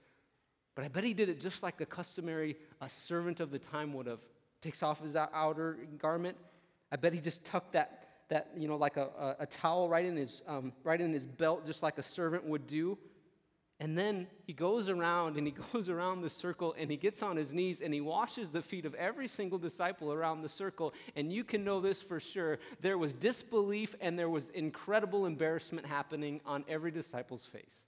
But 0.73 0.85
I 0.85 0.88
bet 0.88 1.03
he 1.03 1.13
did 1.13 1.29
it 1.29 1.39
just 1.39 1.61
like 1.61 1.77
the 1.77 1.85
customary 1.85 2.57
a 2.81 2.89
servant 2.89 3.39
of 3.39 3.51
the 3.51 3.59
time 3.59 3.93
would 3.93 4.07
have. 4.07 4.19
Takes 4.61 4.81
off 4.81 5.01
his 5.03 5.15
outer 5.15 5.77
garment, 5.99 6.38
I 6.91 6.95
bet 6.95 7.13
he 7.13 7.19
just 7.19 7.43
tucked 7.43 7.74
that, 7.74 8.08
that 8.30 8.52
you 8.58 8.67
know, 8.67 8.78
like 8.78 8.98
a, 8.98 9.10
a, 9.19 9.36
a 9.41 9.45
towel 9.45 9.89
right 9.89 10.06
in, 10.06 10.15
his, 10.15 10.41
um, 10.48 10.74
right 10.84 11.00
in 11.00 11.13
his 11.13 11.26
belt, 11.26 11.65
just 11.65 11.84
like 11.84 11.98
a 11.98 12.04
servant 12.04 12.45
would 12.45 12.67
do. 12.67 12.98
And 13.80 13.98
then 13.98 14.28
he 14.48 14.54
goes 14.54 14.88
around 14.88 15.38
and 15.38 15.45
he 15.45 15.54
goes 15.74 15.89
around 15.89 16.21
the 16.21 16.30
circle 16.30 16.74
and 16.78 16.89
he 16.89 16.98
gets 16.98 17.21
on 17.21 17.36
his 17.36 17.52
knees 17.52 17.82
and 17.82 17.93
he 17.93 18.02
washes 18.02 18.50
the 18.50 18.62
feet 18.62 18.86
of 18.86 18.95
every 18.95 19.28
single 19.28 19.58
disciple 19.58 20.13
around 20.13 20.41
the 20.41 20.50
circle. 20.50 20.93
And 21.15 21.32
you 21.32 21.43
can 21.43 21.63
know 21.63 21.82
this 21.82 22.02
for 22.02 22.19
sure. 22.19 22.60
There 22.82 22.98
was 22.98 23.13
disbelief 23.13 23.95
and 24.00 24.17
there 24.17 24.30
was 24.30 24.50
incredible 24.50 25.26
embarrassment 25.26 25.86
happening 25.86 26.39
on 26.45 26.63
every 26.69 26.91
disciple's 26.91 27.45
face. 27.45 27.82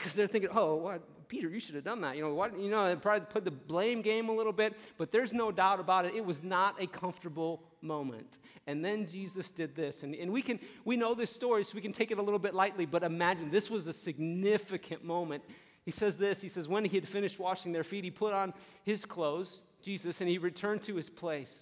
Because 0.00 0.14
they're 0.14 0.26
thinking, 0.26 0.48
oh, 0.54 0.76
what, 0.76 1.28
Peter, 1.28 1.50
you 1.50 1.60
should 1.60 1.74
have 1.74 1.84
done 1.84 2.00
that. 2.00 2.16
You 2.16 2.22
know, 2.22 2.32
what, 2.32 2.58
you 2.58 2.70
know, 2.70 2.96
probably 2.96 3.26
put 3.30 3.44
the 3.44 3.50
blame 3.50 4.00
game 4.00 4.30
a 4.30 4.32
little 4.32 4.52
bit, 4.52 4.78
but 4.96 5.12
there's 5.12 5.34
no 5.34 5.52
doubt 5.52 5.78
about 5.78 6.06
it. 6.06 6.14
It 6.14 6.24
was 6.24 6.42
not 6.42 6.80
a 6.80 6.86
comfortable 6.86 7.62
moment. 7.82 8.38
And 8.66 8.82
then 8.82 9.06
Jesus 9.06 9.50
did 9.50 9.76
this. 9.76 10.02
And, 10.02 10.14
and 10.14 10.32
we 10.32 10.40
can, 10.40 10.58
we 10.86 10.96
know 10.96 11.14
this 11.14 11.30
story, 11.30 11.64
so 11.64 11.72
we 11.74 11.82
can 11.82 11.92
take 11.92 12.10
it 12.10 12.16
a 12.16 12.22
little 12.22 12.38
bit 12.38 12.54
lightly, 12.54 12.86
but 12.86 13.02
imagine 13.02 13.50
this 13.50 13.68
was 13.68 13.86
a 13.86 13.92
significant 13.92 15.04
moment. 15.04 15.44
He 15.84 15.90
says 15.90 16.16
this, 16.16 16.40
he 16.40 16.48
says, 16.48 16.66
when 16.66 16.86
he 16.86 16.96
had 16.96 17.06
finished 17.06 17.38
washing 17.38 17.72
their 17.72 17.84
feet, 17.84 18.04
he 18.04 18.10
put 18.10 18.32
on 18.32 18.54
his 18.82 19.04
clothes, 19.04 19.60
Jesus, 19.82 20.22
and 20.22 20.30
he 20.30 20.38
returned 20.38 20.82
to 20.84 20.96
his 20.96 21.10
place. 21.10 21.54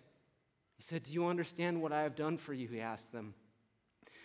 He 0.77 0.85
said, 0.85 1.03
Do 1.03 1.13
you 1.13 1.27
understand 1.27 1.83
what 1.83 1.93
I 1.93 2.03
have 2.03 2.15
done 2.15 2.39
for 2.39 2.55
you? 2.55 2.69
He 2.69 2.81
asked 2.81 3.13
them. 3.13 3.35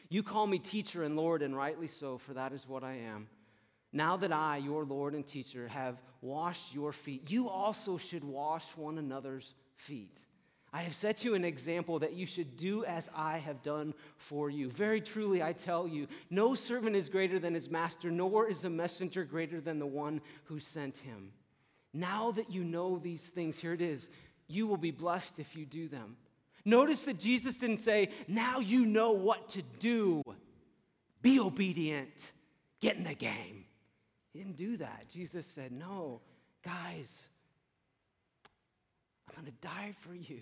You 0.07 0.21
call 0.21 0.45
me 0.45 0.59
teacher 0.59 1.03
and 1.03 1.15
Lord, 1.15 1.41
and 1.41 1.57
rightly 1.57 1.87
so, 1.87 2.19
for 2.19 2.35
that 2.35 2.53
is 2.53 2.67
what 2.67 2.83
I 2.83 2.97
am. 2.97 3.27
Now 3.93 4.17
that 4.17 4.33
I, 4.33 4.57
your 4.57 4.83
Lord 4.83 5.13
and 5.13 5.25
teacher, 5.25 5.67
have 5.67 6.01
washed 6.21 6.73
your 6.73 6.91
feet, 6.91 7.29
you 7.29 7.47
also 7.47 7.97
should 7.97 8.23
wash 8.23 8.65
one 8.75 8.97
another's 8.97 9.53
feet. 9.77 10.17
I 10.75 10.81
have 10.81 10.95
set 10.95 11.23
you 11.23 11.35
an 11.35 11.45
example 11.45 11.99
that 11.99 12.13
you 12.13 12.25
should 12.25 12.57
do 12.57 12.83
as 12.83 13.07
I 13.15 13.37
have 13.37 13.61
done 13.61 13.93
for 14.17 14.49
you. 14.49 14.71
Very 14.71 14.99
truly, 14.99 15.43
I 15.43 15.53
tell 15.53 15.87
you, 15.87 16.07
no 16.31 16.55
servant 16.55 16.95
is 16.95 17.09
greater 17.09 17.37
than 17.37 17.53
his 17.53 17.69
master, 17.69 18.09
nor 18.09 18.49
is 18.49 18.63
a 18.63 18.71
messenger 18.71 19.23
greater 19.23 19.61
than 19.61 19.77
the 19.77 19.85
one 19.85 20.19
who 20.45 20.59
sent 20.59 20.97
him. 20.97 21.31
Now 21.93 22.31
that 22.31 22.49
you 22.49 22.63
know 22.63 22.97
these 22.97 23.27
things, 23.27 23.57
here 23.59 23.73
it 23.73 23.81
is, 23.81 24.09
you 24.47 24.65
will 24.65 24.77
be 24.77 24.89
blessed 24.89 25.37
if 25.37 25.55
you 25.55 25.67
do 25.67 25.87
them. 25.87 26.17
Notice 26.65 27.03
that 27.03 27.19
Jesus 27.19 27.57
didn't 27.57 27.81
say, 27.81 28.09
Now 28.27 28.57
you 28.57 28.87
know 28.87 29.11
what 29.11 29.49
to 29.49 29.61
do. 29.79 30.23
Be 31.21 31.39
obedient, 31.39 32.31
get 32.81 32.97
in 32.97 33.03
the 33.03 33.13
game. 33.13 33.62
He 34.33 34.39
didn't 34.39 34.57
do 34.57 34.77
that. 34.77 35.05
Jesus 35.09 35.45
said, 35.45 35.71
No, 35.71 36.19
guys, 36.65 37.21
I'm 39.29 39.35
going 39.35 39.45
to 39.45 39.67
die 39.67 39.93
for 40.01 40.13
you. 40.13 40.41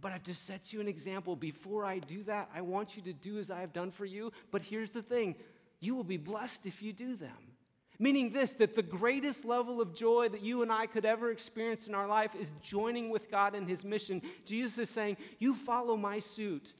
But 0.00 0.12
I've 0.12 0.22
just 0.22 0.46
set 0.46 0.72
you 0.72 0.80
an 0.80 0.88
example. 0.88 1.34
Before 1.34 1.84
I 1.84 1.98
do 1.98 2.22
that, 2.24 2.50
I 2.54 2.60
want 2.60 2.96
you 2.96 3.02
to 3.02 3.12
do 3.12 3.38
as 3.38 3.50
I 3.50 3.60
have 3.60 3.72
done 3.72 3.90
for 3.90 4.04
you. 4.04 4.32
But 4.50 4.62
here's 4.62 4.90
the 4.90 5.02
thing 5.02 5.36
you 5.80 5.94
will 5.94 6.04
be 6.04 6.16
blessed 6.16 6.66
if 6.66 6.82
you 6.82 6.92
do 6.92 7.16
them. 7.16 7.54
Meaning 8.00 8.30
this, 8.30 8.52
that 8.54 8.76
the 8.76 8.82
greatest 8.82 9.44
level 9.44 9.80
of 9.80 9.92
joy 9.92 10.28
that 10.28 10.42
you 10.42 10.62
and 10.62 10.70
I 10.70 10.86
could 10.86 11.04
ever 11.04 11.32
experience 11.32 11.88
in 11.88 11.94
our 11.96 12.06
life 12.06 12.36
is 12.36 12.52
joining 12.62 13.10
with 13.10 13.28
God 13.28 13.56
in 13.56 13.66
His 13.66 13.84
mission. 13.84 14.22
Jesus 14.44 14.78
is 14.78 14.90
saying, 14.90 15.16
You 15.38 15.54
follow 15.54 15.96
my 15.96 16.20
suit. 16.20 16.74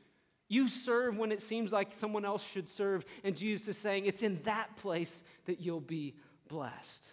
You 0.48 0.68
serve 0.68 1.16
when 1.16 1.30
it 1.30 1.42
seems 1.42 1.72
like 1.72 1.94
someone 1.94 2.24
else 2.24 2.42
should 2.42 2.68
serve. 2.68 3.04
And 3.22 3.36
Jesus 3.36 3.68
is 3.68 3.78
saying, 3.78 4.06
It's 4.06 4.22
in 4.22 4.40
that 4.44 4.76
place 4.76 5.22
that 5.44 5.60
you'll 5.60 5.80
be 5.80 6.14
blessed. 6.48 7.12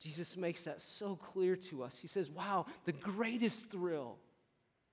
Jesus 0.00 0.36
makes 0.36 0.64
that 0.64 0.82
so 0.82 1.14
clear 1.14 1.54
to 1.54 1.84
us. 1.84 1.98
He 1.98 2.08
says, 2.08 2.28
Wow, 2.28 2.66
the 2.84 2.92
greatest 2.92 3.70
thrill 3.70 4.18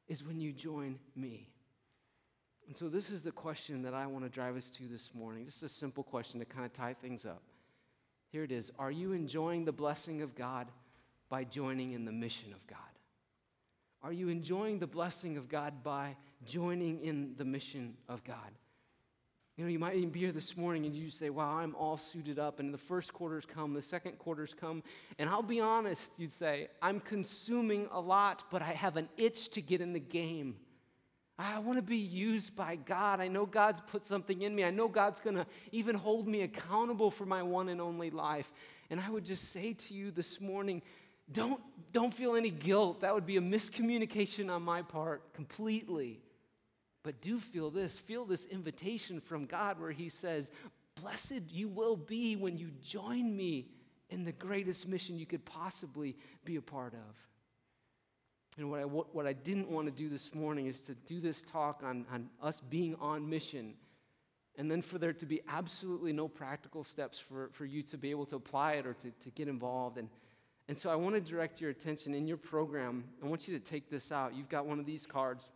is 0.08 0.24
when 0.24 0.40
you 0.40 0.54
join 0.54 1.00
me. 1.16 1.50
And 2.68 2.78
so, 2.78 2.88
this 2.88 3.10
is 3.10 3.24
the 3.24 3.32
question 3.32 3.82
that 3.82 3.96
I 3.96 4.06
want 4.06 4.26
to 4.26 4.30
drive 4.30 4.56
us 4.56 4.70
to 4.72 4.88
this 4.88 5.10
morning. 5.16 5.46
Just 5.46 5.64
a 5.64 5.70
simple 5.70 6.04
question 6.04 6.40
to 6.40 6.46
kind 6.46 6.66
of 6.66 6.74
tie 6.74 6.94
things 6.94 7.26
up. 7.26 7.42
Here 8.32 8.44
it 8.44 8.52
is 8.52 8.72
Are 8.78 8.92
you 8.92 9.14
enjoying 9.14 9.66
the 9.66 9.72
blessing 9.72 10.22
of 10.22 10.36
God 10.36 10.68
by 11.30 11.44
joining 11.44 11.94
in 11.94 12.06
the 12.06 12.12
mission 12.12 12.54
of 12.54 12.66
God? 12.68 12.78
Are 14.02 14.14
you 14.14 14.30
enjoying 14.30 14.80
the 14.80 14.88
blessing 14.88 15.38
of 15.38 15.50
God 15.50 15.84
by 15.84 16.16
joining 16.46 17.02
in 17.02 17.34
the 17.38 17.46
mission 17.46 17.96
of 18.08 18.24
God? 18.24 18.52
You 19.58 19.66
know, 19.66 19.72
you 19.72 19.80
might 19.80 19.96
even 19.96 20.10
be 20.10 20.22
here 20.22 20.32
this 20.32 20.56
morning 20.56 20.86
and 20.86 20.96
you 20.96 21.10
say, 21.10 21.30
Wow, 21.30 21.58
I'm 21.58 21.76
all 21.76 21.98
suited 21.98 22.40
up, 22.40 22.62
and 22.62 22.74
the 22.74 22.78
first 22.78 23.12
quarters 23.14 23.46
come, 23.46 23.74
the 23.74 23.82
second 23.82 24.18
quarters 24.18 24.56
come. 24.58 24.84
And 25.18 25.30
I'll 25.30 25.44
be 25.44 25.60
honest, 25.60 26.14
you'd 26.18 26.32
say, 26.32 26.70
I'm 26.82 27.02
consuming 27.02 27.90
a 27.92 28.00
lot, 28.00 28.46
but 28.52 28.62
I 28.62 28.72
have 28.72 28.96
an 28.96 29.10
itch 29.18 29.50
to 29.50 29.62
get 29.62 29.82
in 29.82 29.92
the 29.92 30.00
game. 30.00 30.56
I 31.38 31.60
want 31.60 31.78
to 31.78 31.82
be 31.82 31.98
used 31.98 32.56
by 32.56 32.78
God. 32.78 33.20
I 33.20 33.28
know 33.28 33.46
God's 33.46 33.82
put 33.82 34.06
something 34.06 34.42
in 34.42 34.56
me. 34.56 34.64
I 34.64 34.72
know 34.72 34.88
God's 34.88 35.20
going 35.20 35.36
to 35.36 35.46
even 35.74 35.96
hold 35.96 36.26
me 36.26 36.42
accountable 36.42 37.12
for 37.12 37.26
my 37.26 37.44
one 37.44 37.68
and 37.68 37.82
only 37.82 38.12
life. 38.12 38.52
And 38.90 39.00
I 39.00 39.10
would 39.10 39.26
just 39.26 39.52
say 39.52 39.74
to 39.74 39.94
you 39.94 40.12
this 40.12 40.40
morning, 40.40 40.82
don't, 41.32 41.62
don't 41.92 42.14
feel 42.14 42.36
any 42.36 42.50
guilt. 42.50 43.02
That 43.02 43.14
would 43.14 43.26
be 43.26 43.38
a 43.38 43.42
miscommunication 43.42 44.50
on 44.50 44.64
my 44.64 44.82
part 44.82 45.34
completely. 45.34 46.22
But 47.04 47.22
do 47.22 47.40
feel 47.40 47.70
this 47.70 47.98
feel 47.98 48.26
this 48.26 48.46
invitation 48.46 49.22
from 49.22 49.46
God 49.46 49.80
where 49.80 49.92
He 49.92 50.10
says, 50.10 50.52
Blessed 51.02 51.44
you 51.50 51.70
will 51.70 51.96
be 51.96 52.36
when 52.36 52.58
you 52.58 52.72
join 52.84 53.36
me 53.36 53.68
in 54.10 54.26
the 54.26 54.32
greatest 54.34 54.88
mission 54.88 55.18
you 55.18 55.26
could 55.26 55.46
possibly 55.46 56.16
be 56.44 56.58
a 56.58 56.62
part 56.62 56.94
of. 56.94 57.16
And 58.58 58.70
what 58.70 58.82
I, 58.82 58.84
what 58.84 59.26
I 59.26 59.32
didn't 59.32 59.70
want 59.70 59.88
to 59.88 59.92
do 59.92 60.10
this 60.10 60.34
morning 60.36 60.66
is 60.66 60.82
to 60.82 60.94
do 60.94 61.22
this 61.22 61.44
talk 61.44 61.82
on, 61.84 62.06
on 62.12 62.30
us 62.42 62.60
being 62.60 62.96
on 63.00 63.30
mission, 63.30 63.76
and 64.58 64.70
then 64.70 64.82
for 64.82 64.98
there 64.98 65.14
to 65.14 65.26
be 65.26 65.42
absolutely 65.48 66.12
no 66.12 66.28
practical 66.28 66.84
steps 66.84 67.18
for, 67.18 67.50
for 67.54 67.66
you 67.66 67.82
to 67.84 67.98
be 67.98 68.10
able 68.10 68.26
to 68.26 68.36
apply 68.36 68.74
it 68.74 68.86
or 68.86 68.94
to, 68.96 69.12
to 69.12 69.30
get 69.30 69.48
involved. 69.48 69.98
And, 69.98 70.10
And 70.70 70.78
so 70.78 70.92
I 70.92 70.96
want 70.96 71.16
to 71.16 71.22
direct 71.22 71.60
your 71.60 71.72
attention 71.72 72.14
in 72.14 72.28
your 72.28 72.38
program. 72.38 73.04
I 73.24 73.26
want 73.26 73.48
you 73.48 73.58
to 73.58 73.64
take 73.64 73.90
this 73.90 74.12
out. 74.12 74.36
You've 74.36 74.50
got 74.50 74.68
one 74.68 74.80
of 74.80 74.86
these 74.86 75.08
cards. 75.08 75.50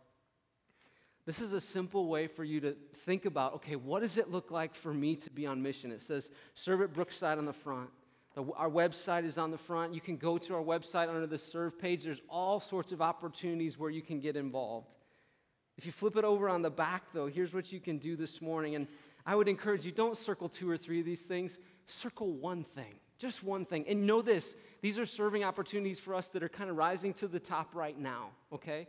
This 1.24 1.40
is 1.40 1.52
a 1.52 1.60
simple 1.60 2.08
way 2.08 2.26
for 2.26 2.42
you 2.42 2.60
to 2.60 2.74
think 3.06 3.24
about 3.24 3.54
okay, 3.54 3.76
what 3.76 4.02
does 4.02 4.18
it 4.18 4.32
look 4.32 4.50
like 4.50 4.74
for 4.74 4.92
me 4.92 5.14
to 5.14 5.30
be 5.30 5.46
on 5.46 5.62
mission? 5.62 5.92
It 5.92 6.02
says, 6.02 6.32
serve 6.56 6.82
at 6.82 6.92
Brookside 6.92 7.38
on 7.38 7.44
the 7.44 7.52
front. 7.52 7.90
The, 8.34 8.44
our 8.56 8.68
website 8.68 9.24
is 9.24 9.38
on 9.38 9.52
the 9.52 9.56
front. 9.56 9.94
You 9.94 10.00
can 10.00 10.16
go 10.16 10.36
to 10.36 10.54
our 10.56 10.62
website 10.62 11.08
under 11.08 11.28
the 11.28 11.38
serve 11.38 11.78
page. 11.78 12.02
There's 12.02 12.20
all 12.28 12.58
sorts 12.58 12.90
of 12.90 13.00
opportunities 13.00 13.78
where 13.78 13.90
you 13.90 14.02
can 14.02 14.18
get 14.18 14.36
involved. 14.36 14.96
If 15.78 15.86
you 15.86 15.92
flip 15.92 16.16
it 16.16 16.24
over 16.24 16.48
on 16.48 16.62
the 16.62 16.70
back, 16.70 17.04
though, 17.12 17.28
here's 17.28 17.54
what 17.54 17.72
you 17.72 17.78
can 17.78 17.98
do 17.98 18.16
this 18.16 18.42
morning. 18.42 18.74
And 18.74 18.88
I 19.24 19.36
would 19.36 19.48
encourage 19.48 19.86
you 19.86 19.92
don't 19.92 20.16
circle 20.16 20.48
two 20.48 20.68
or 20.68 20.76
three 20.76 20.98
of 20.98 21.06
these 21.06 21.22
things, 21.22 21.58
circle 21.86 22.32
one 22.32 22.64
thing, 22.64 22.94
just 23.18 23.44
one 23.44 23.64
thing. 23.64 23.84
And 23.88 24.06
know 24.06 24.20
this 24.20 24.56
these 24.84 24.98
are 24.98 25.06
serving 25.06 25.42
opportunities 25.44 25.98
for 25.98 26.14
us 26.14 26.28
that 26.28 26.42
are 26.42 26.48
kind 26.50 26.68
of 26.68 26.76
rising 26.76 27.14
to 27.14 27.26
the 27.26 27.40
top 27.40 27.74
right 27.74 27.98
now, 27.98 28.32
okay? 28.52 28.86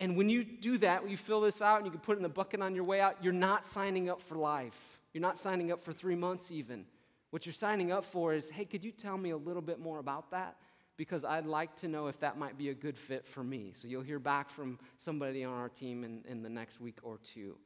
And 0.00 0.16
when 0.16 0.30
you 0.30 0.42
do 0.42 0.78
that, 0.78 1.02
when 1.02 1.10
you 1.10 1.18
fill 1.18 1.42
this 1.42 1.60
out 1.60 1.76
and 1.76 1.84
you 1.84 1.90
can 1.90 2.00
put 2.00 2.14
it 2.14 2.16
in 2.16 2.22
the 2.22 2.30
bucket 2.30 2.62
on 2.62 2.74
your 2.74 2.84
way 2.84 2.98
out, 2.98 3.22
you're 3.22 3.30
not 3.34 3.66
signing 3.66 4.08
up 4.08 4.22
for 4.22 4.38
life. 4.38 4.98
You're 5.12 5.20
not 5.20 5.36
signing 5.36 5.70
up 5.70 5.84
for 5.84 5.92
three 5.92 6.14
months 6.14 6.50
even. 6.50 6.86
What 7.28 7.44
you're 7.44 7.52
signing 7.52 7.92
up 7.92 8.06
for 8.06 8.32
is 8.32 8.48
hey, 8.48 8.64
could 8.64 8.82
you 8.82 8.90
tell 8.90 9.18
me 9.18 9.32
a 9.32 9.36
little 9.36 9.60
bit 9.60 9.78
more 9.78 9.98
about 9.98 10.30
that? 10.30 10.56
Because 10.96 11.26
I'd 11.26 11.44
like 11.44 11.76
to 11.80 11.88
know 11.88 12.06
if 12.06 12.18
that 12.20 12.38
might 12.38 12.56
be 12.56 12.70
a 12.70 12.74
good 12.74 12.96
fit 12.96 13.26
for 13.26 13.44
me. 13.44 13.74
So 13.74 13.86
you'll 13.86 14.00
hear 14.00 14.18
back 14.18 14.48
from 14.48 14.78
somebody 14.96 15.44
on 15.44 15.52
our 15.52 15.68
team 15.68 16.04
in, 16.04 16.24
in 16.26 16.42
the 16.42 16.48
next 16.48 16.80
week 16.80 17.00
or 17.02 17.18
two. 17.22 17.58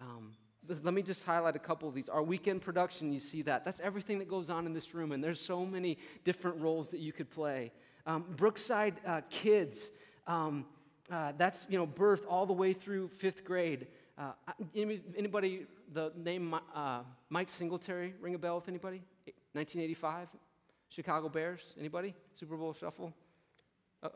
Um, 0.00 0.30
let 0.68 0.94
me 0.94 1.02
just 1.02 1.24
highlight 1.24 1.56
a 1.56 1.60
couple 1.60 1.88
of 1.88 1.94
these. 1.94 2.08
Our 2.08 2.22
weekend 2.22 2.62
production, 2.62 3.12
you 3.12 3.20
see 3.20 3.42
that. 3.42 3.64
That's 3.64 3.80
everything 3.80 4.18
that 4.18 4.28
goes 4.28 4.50
on 4.50 4.66
in 4.66 4.72
this 4.72 4.94
room, 4.94 5.12
and 5.12 5.22
there's 5.22 5.40
so 5.40 5.64
many 5.64 5.98
different 6.24 6.60
roles 6.60 6.90
that 6.90 7.00
you 7.00 7.12
could 7.12 7.30
play. 7.30 7.72
Um, 8.06 8.24
Brookside 8.36 9.00
uh, 9.06 9.20
Kids, 9.30 9.90
um, 10.26 10.66
uh, 11.10 11.32
that's, 11.36 11.66
you 11.68 11.78
know, 11.78 11.86
birth 11.86 12.24
all 12.28 12.46
the 12.46 12.52
way 12.52 12.72
through 12.72 13.08
fifth 13.08 13.44
grade. 13.44 13.86
Uh, 14.18 14.32
anybody, 14.74 15.66
the 15.92 16.12
name 16.16 16.54
uh, 16.74 17.00
Mike 17.28 17.48
Singletary, 17.48 18.14
ring 18.20 18.34
a 18.34 18.38
bell 18.38 18.56
with 18.56 18.68
anybody? 18.68 19.02
1985, 19.52 20.28
Chicago 20.88 21.28
Bears, 21.28 21.74
anybody? 21.78 22.14
Super 22.34 22.56
Bowl 22.56 22.72
shuffle? 22.72 23.12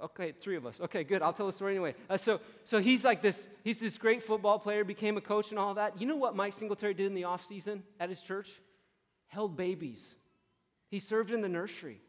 Okay, 0.03 0.33
three 0.33 0.57
of 0.57 0.67
us. 0.67 0.81
Okay, 0.81 1.05
good. 1.05 1.23
I'll 1.23 1.33
tell 1.33 1.47
the 1.47 1.53
story 1.53 1.73
anyway. 1.73 1.95
Uh, 2.09 2.17
so, 2.17 2.41
so 2.65 2.81
he's 2.81 3.05
like 3.05 3.23
this. 3.23 3.47
He's 3.65 3.79
this 3.79 3.99
great 3.99 4.23
football 4.23 4.59
player, 4.59 4.85
became 4.85 5.17
a 5.17 5.21
coach 5.21 5.51
and 5.51 5.59
all 5.59 5.75
that. 5.75 6.01
You 6.01 6.07
know 6.07 6.17
what 6.17 6.35
Mike 6.37 6.55
Singletary 6.55 6.95
did 6.95 7.07
in 7.07 7.15
the 7.15 7.25
off 7.25 7.47
season 7.47 7.83
at 7.99 8.09
his 8.09 8.23
church? 8.23 8.51
Held 9.29 9.57
babies. 9.57 10.15
He 10.91 10.99
served 10.99 11.31
in 11.31 11.41
the 11.41 11.49
nursery. 11.49 12.01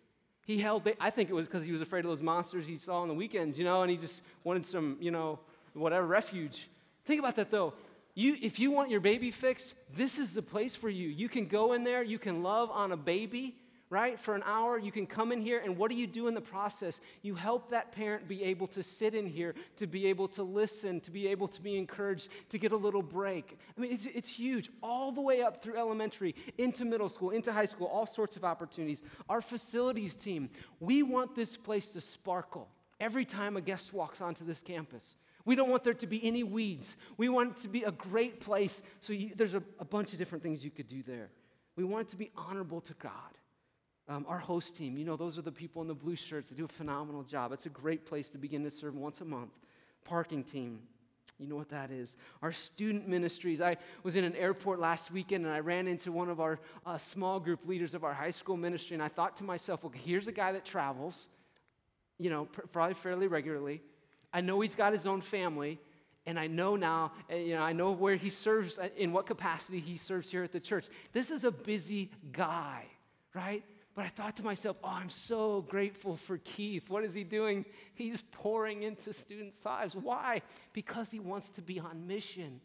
He 0.45 0.57
held, 0.57 0.83
ba- 0.83 0.95
I 0.99 1.11
think 1.11 1.29
it 1.29 1.33
was 1.33 1.47
because 1.47 1.65
he 1.65 1.71
was 1.71 1.81
afraid 1.81 2.03
of 2.03 2.09
those 2.09 2.21
monsters 2.21 2.65
he 2.65 2.77
saw 2.77 3.01
on 3.01 3.07
the 3.07 3.13
weekends, 3.13 3.57
you 3.57 3.63
know, 3.63 3.83
and 3.83 3.91
he 3.91 3.97
just 3.97 4.21
wanted 4.43 4.65
some, 4.65 4.97
you 4.99 5.11
know, 5.11 5.39
whatever, 5.73 6.05
refuge. 6.05 6.67
Think 7.05 7.19
about 7.19 7.35
that 7.35 7.51
though. 7.51 7.73
You, 8.15 8.35
if 8.41 8.59
you 8.59 8.71
want 8.71 8.89
your 8.89 8.99
baby 8.99 9.31
fixed, 9.31 9.73
this 9.95 10.17
is 10.17 10.33
the 10.33 10.41
place 10.41 10.75
for 10.75 10.89
you. 10.89 11.07
You 11.07 11.29
can 11.29 11.45
go 11.45 11.73
in 11.73 11.83
there, 11.83 12.03
you 12.03 12.19
can 12.19 12.43
love 12.43 12.69
on 12.71 12.91
a 12.91 12.97
baby, 12.97 13.55
right? 13.91 14.17
For 14.17 14.35
an 14.35 14.43
hour, 14.45 14.79
you 14.79 14.91
can 14.91 15.05
come 15.05 15.33
in 15.33 15.41
here, 15.41 15.61
and 15.61 15.77
what 15.77 15.91
do 15.91 15.97
you 15.97 16.07
do 16.07 16.29
in 16.29 16.33
the 16.33 16.41
process? 16.41 17.01
You 17.21 17.35
help 17.35 17.69
that 17.71 17.91
parent 17.91 18.25
be 18.25 18.41
able 18.45 18.65
to 18.67 18.81
sit 18.81 19.13
in 19.13 19.27
here, 19.27 19.53
to 19.77 19.85
be 19.85 20.07
able 20.07 20.29
to 20.29 20.43
listen, 20.43 21.01
to 21.01 21.11
be 21.11 21.27
able 21.27 21.49
to 21.49 21.61
be 21.61 21.77
encouraged, 21.77 22.29
to 22.49 22.57
get 22.57 22.71
a 22.71 22.77
little 22.77 23.03
break. 23.03 23.59
I 23.77 23.81
mean, 23.81 23.91
it's, 23.91 24.05
it's 24.05 24.29
huge, 24.29 24.69
all 24.81 25.11
the 25.11 25.19
way 25.19 25.41
up 25.41 25.61
through 25.61 25.77
elementary, 25.77 26.35
into 26.57 26.85
middle 26.85 27.09
school, 27.09 27.31
into 27.31 27.51
high 27.51 27.65
school, 27.65 27.87
all 27.87 28.05
sorts 28.05 28.37
of 28.37 28.45
opportunities. 28.45 29.01
Our 29.27 29.41
facilities 29.41 30.15
team, 30.15 30.49
we 30.79 31.03
want 31.03 31.35
this 31.35 31.57
place 31.57 31.89
to 31.89 31.99
sparkle 31.99 32.69
every 33.01 33.25
time 33.25 33.57
a 33.57 33.61
guest 33.61 33.91
walks 33.91 34.21
onto 34.21 34.45
this 34.45 34.61
campus. 34.61 35.17
We 35.43 35.55
don't 35.55 35.69
want 35.69 35.83
there 35.83 35.93
to 35.95 36.07
be 36.07 36.25
any 36.25 36.43
weeds. 36.43 36.95
We 37.17 37.27
want 37.27 37.57
it 37.57 37.63
to 37.63 37.67
be 37.67 37.83
a 37.83 37.91
great 37.91 38.39
place. 38.39 38.81
So 39.01 39.11
you, 39.11 39.31
there's 39.35 39.55
a, 39.55 39.63
a 39.79 39.85
bunch 39.85 40.13
of 40.13 40.19
different 40.19 40.43
things 40.43 40.63
you 40.63 40.71
could 40.71 40.87
do 40.87 41.03
there. 41.03 41.29
We 41.75 41.83
want 41.83 42.07
it 42.07 42.11
to 42.11 42.17
be 42.17 42.31
honorable 42.37 42.79
to 42.81 42.93
God. 42.93 43.11
Um, 44.11 44.25
our 44.27 44.39
host 44.39 44.75
team, 44.75 44.97
you 44.97 45.05
know, 45.05 45.15
those 45.15 45.37
are 45.37 45.41
the 45.41 45.53
people 45.53 45.81
in 45.81 45.87
the 45.87 45.93
blue 45.93 46.17
shirts 46.17 46.49
that 46.49 46.57
do 46.57 46.65
a 46.65 46.67
phenomenal 46.67 47.23
job. 47.23 47.53
It's 47.53 47.65
a 47.65 47.69
great 47.69 48.05
place 48.05 48.29
to 48.31 48.37
begin 48.37 48.61
to 48.65 48.69
serve 48.69 48.93
once 48.93 49.21
a 49.21 49.25
month. 49.25 49.51
Parking 50.03 50.43
team, 50.43 50.81
you 51.39 51.47
know 51.47 51.55
what 51.55 51.69
that 51.69 51.91
is. 51.91 52.17
Our 52.41 52.51
student 52.51 53.07
ministries. 53.07 53.61
I 53.61 53.77
was 54.03 54.17
in 54.17 54.25
an 54.25 54.35
airport 54.35 54.81
last 54.81 55.11
weekend 55.11 55.45
and 55.45 55.53
I 55.53 55.61
ran 55.61 55.87
into 55.87 56.11
one 56.11 56.29
of 56.29 56.41
our 56.41 56.59
uh, 56.85 56.97
small 56.97 57.39
group 57.39 57.65
leaders 57.65 57.93
of 57.93 58.03
our 58.03 58.13
high 58.13 58.31
school 58.31 58.57
ministry, 58.57 58.95
and 58.95 59.01
I 59.01 59.07
thought 59.07 59.37
to 59.37 59.45
myself, 59.45 59.85
okay, 59.85 59.99
here's 60.03 60.27
a 60.27 60.33
guy 60.33 60.51
that 60.51 60.65
travels, 60.65 61.29
you 62.17 62.29
know, 62.29 62.45
pr- 62.45 62.67
probably 62.67 62.95
fairly 62.95 63.27
regularly. 63.27 63.81
I 64.33 64.41
know 64.41 64.59
he's 64.59 64.75
got 64.75 64.91
his 64.91 65.05
own 65.05 65.21
family, 65.21 65.79
and 66.25 66.37
I 66.37 66.47
know 66.47 66.75
now, 66.75 67.13
eh, 67.29 67.37
you 67.37 67.55
know, 67.55 67.61
I 67.61 67.71
know 67.71 67.91
where 67.91 68.17
he 68.17 68.29
serves, 68.29 68.77
uh, 68.77 68.89
in 68.97 69.13
what 69.13 69.25
capacity 69.25 69.79
he 69.79 69.95
serves 69.95 70.29
here 70.29 70.43
at 70.43 70.51
the 70.51 70.59
church. 70.59 70.87
This 71.13 71.31
is 71.31 71.45
a 71.45 71.51
busy 71.51 72.11
guy, 72.33 72.87
right? 73.33 73.63
But 73.93 74.05
I 74.05 74.09
thought 74.09 74.37
to 74.37 74.43
myself, 74.43 74.77
oh, 74.83 74.89
I'm 74.89 75.09
so 75.09 75.65
grateful 75.67 76.15
for 76.15 76.37
Keith. 76.37 76.89
What 76.89 77.03
is 77.03 77.13
he 77.13 77.23
doing? 77.23 77.65
He's 77.93 78.23
pouring 78.31 78.83
into 78.83 79.11
students' 79.11 79.65
lives. 79.65 79.95
Why? 79.95 80.41
Because 80.71 81.11
he 81.11 81.19
wants 81.19 81.49
to 81.51 81.61
be 81.61 81.79
on 81.79 82.07
mission. 82.07 82.61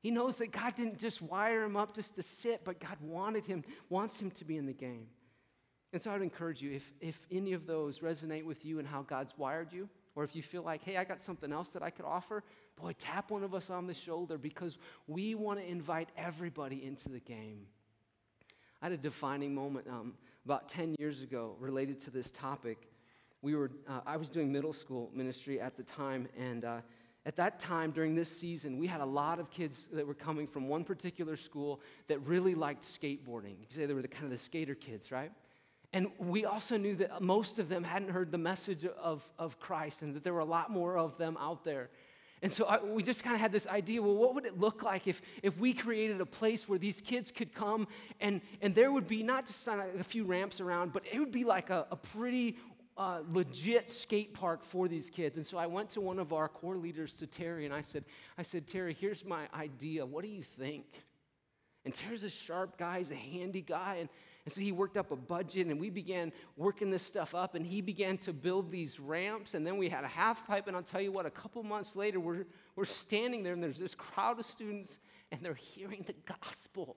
He 0.00 0.10
knows 0.10 0.36
that 0.36 0.50
God 0.50 0.74
didn't 0.76 0.98
just 0.98 1.22
wire 1.22 1.62
him 1.62 1.76
up 1.76 1.94
just 1.94 2.16
to 2.16 2.22
sit, 2.22 2.64
but 2.64 2.80
God 2.80 2.96
wanted 3.00 3.46
him, 3.46 3.64
wants 3.88 4.20
him 4.20 4.30
to 4.32 4.44
be 4.44 4.56
in 4.56 4.66
the 4.66 4.72
game. 4.72 5.06
And 5.92 6.02
so 6.02 6.10
I'd 6.10 6.22
encourage 6.22 6.60
you, 6.60 6.72
if, 6.72 6.92
if 7.00 7.26
any 7.30 7.52
of 7.52 7.66
those 7.66 8.00
resonate 8.00 8.44
with 8.44 8.64
you 8.64 8.78
and 8.78 8.86
how 8.86 9.02
God's 9.02 9.34
wired 9.38 9.72
you, 9.72 9.88
or 10.14 10.24
if 10.24 10.34
you 10.34 10.42
feel 10.42 10.62
like, 10.62 10.82
hey, 10.82 10.96
I 10.96 11.04
got 11.04 11.22
something 11.22 11.52
else 11.52 11.70
that 11.70 11.82
I 11.82 11.90
could 11.90 12.04
offer, 12.04 12.42
boy, 12.76 12.94
tap 12.98 13.30
one 13.30 13.44
of 13.44 13.54
us 13.54 13.70
on 13.70 13.86
the 13.86 13.94
shoulder 13.94 14.36
because 14.36 14.76
we 15.06 15.34
want 15.34 15.60
to 15.60 15.66
invite 15.66 16.08
everybody 16.16 16.84
into 16.84 17.08
the 17.08 17.20
game. 17.20 17.66
I 18.82 18.86
had 18.86 18.92
a 18.92 18.96
defining 18.96 19.54
moment. 19.54 19.86
Um, 19.88 20.14
about 20.48 20.66
10 20.66 20.94
years 20.98 21.22
ago 21.22 21.54
related 21.60 22.00
to 22.00 22.10
this 22.10 22.30
topic. 22.30 22.88
We 23.42 23.54
were, 23.54 23.70
uh, 23.86 24.00
I 24.06 24.16
was 24.16 24.30
doing 24.30 24.50
middle 24.50 24.72
school 24.72 25.10
ministry 25.12 25.60
at 25.60 25.76
the 25.76 25.82
time, 25.82 26.26
and 26.38 26.64
uh, 26.64 26.80
at 27.26 27.36
that 27.36 27.60
time 27.60 27.90
during 27.90 28.14
this 28.14 28.34
season, 28.34 28.78
we 28.78 28.86
had 28.86 29.02
a 29.02 29.04
lot 29.04 29.40
of 29.40 29.50
kids 29.50 29.88
that 29.92 30.06
were 30.06 30.14
coming 30.14 30.46
from 30.46 30.66
one 30.66 30.84
particular 30.84 31.36
school 31.36 31.82
that 32.06 32.18
really 32.20 32.54
liked 32.54 32.82
skateboarding. 32.82 33.60
You 33.60 33.66
could 33.66 33.76
say 33.76 33.84
they 33.84 33.92
were 33.92 34.00
the 34.00 34.08
kind 34.08 34.24
of 34.24 34.30
the 34.30 34.38
skater 34.38 34.74
kids, 34.74 35.12
right? 35.12 35.30
And 35.92 36.08
we 36.18 36.46
also 36.46 36.78
knew 36.78 36.96
that 36.96 37.20
most 37.20 37.58
of 37.58 37.68
them 37.68 37.84
hadn't 37.84 38.08
heard 38.08 38.32
the 38.32 38.38
message 38.38 38.86
of, 38.86 39.28
of 39.38 39.60
Christ 39.60 40.00
and 40.00 40.14
that 40.14 40.24
there 40.24 40.32
were 40.32 40.40
a 40.40 40.46
lot 40.46 40.70
more 40.70 40.96
of 40.96 41.18
them 41.18 41.36
out 41.38 41.62
there. 41.62 41.90
And 42.42 42.52
so 42.52 42.64
I, 42.66 42.82
we 42.82 43.02
just 43.02 43.24
kind 43.24 43.34
of 43.34 43.40
had 43.40 43.52
this 43.52 43.66
idea 43.66 44.00
well, 44.02 44.14
what 44.14 44.34
would 44.34 44.46
it 44.46 44.58
look 44.58 44.82
like 44.82 45.06
if, 45.06 45.20
if 45.42 45.58
we 45.58 45.72
created 45.72 46.20
a 46.20 46.26
place 46.26 46.68
where 46.68 46.78
these 46.78 47.00
kids 47.00 47.30
could 47.30 47.54
come 47.54 47.88
and, 48.20 48.40
and 48.62 48.74
there 48.74 48.92
would 48.92 49.08
be 49.08 49.22
not 49.22 49.46
just 49.46 49.66
a 49.66 50.04
few 50.04 50.24
ramps 50.24 50.60
around, 50.60 50.92
but 50.92 51.02
it 51.10 51.18
would 51.18 51.32
be 51.32 51.44
like 51.44 51.70
a, 51.70 51.86
a 51.90 51.96
pretty 51.96 52.56
uh, 52.96 53.20
legit 53.32 53.90
skate 53.90 54.34
park 54.34 54.64
for 54.64 54.88
these 54.88 55.08
kids. 55.08 55.36
And 55.36 55.46
so 55.46 55.56
I 55.56 55.66
went 55.66 55.90
to 55.90 56.00
one 56.00 56.18
of 56.18 56.32
our 56.32 56.48
core 56.48 56.76
leaders, 56.76 57.12
to 57.14 57.26
Terry, 57.26 57.64
and 57.64 57.72
I 57.72 57.82
said, 57.82 58.04
I 58.36 58.42
said, 58.42 58.66
Terry, 58.66 58.96
here's 58.98 59.24
my 59.24 59.46
idea. 59.54 60.04
What 60.04 60.24
do 60.24 60.30
you 60.30 60.42
think? 60.42 60.84
And 61.84 61.94
Terry's 61.94 62.24
a 62.24 62.30
sharp 62.30 62.76
guy, 62.76 62.98
he's 62.98 63.10
a 63.10 63.14
handy 63.14 63.62
guy. 63.62 63.98
And, 64.00 64.08
and 64.48 64.52
so 64.54 64.62
he 64.62 64.72
worked 64.72 64.96
up 64.96 65.10
a 65.10 65.16
budget 65.16 65.66
and 65.66 65.78
we 65.78 65.90
began 65.90 66.32
working 66.56 66.90
this 66.90 67.02
stuff 67.02 67.34
up 67.34 67.54
and 67.54 67.66
he 67.66 67.82
began 67.82 68.16
to 68.16 68.32
build 68.32 68.70
these 68.70 68.98
ramps. 68.98 69.52
And 69.52 69.66
then 69.66 69.76
we 69.76 69.90
had 69.90 70.04
a 70.04 70.08
half 70.08 70.46
pipe. 70.46 70.68
And 70.68 70.74
I'll 70.74 70.82
tell 70.82 71.02
you 71.02 71.12
what, 71.12 71.26
a 71.26 71.30
couple 71.30 71.62
months 71.62 71.94
later, 71.94 72.18
we're, 72.18 72.46
we're 72.74 72.86
standing 72.86 73.42
there 73.42 73.52
and 73.52 73.62
there's 73.62 73.78
this 73.78 73.94
crowd 73.94 74.38
of 74.38 74.46
students 74.46 74.96
and 75.30 75.42
they're 75.42 75.52
hearing 75.52 76.02
the 76.06 76.14
gospel. 76.40 76.96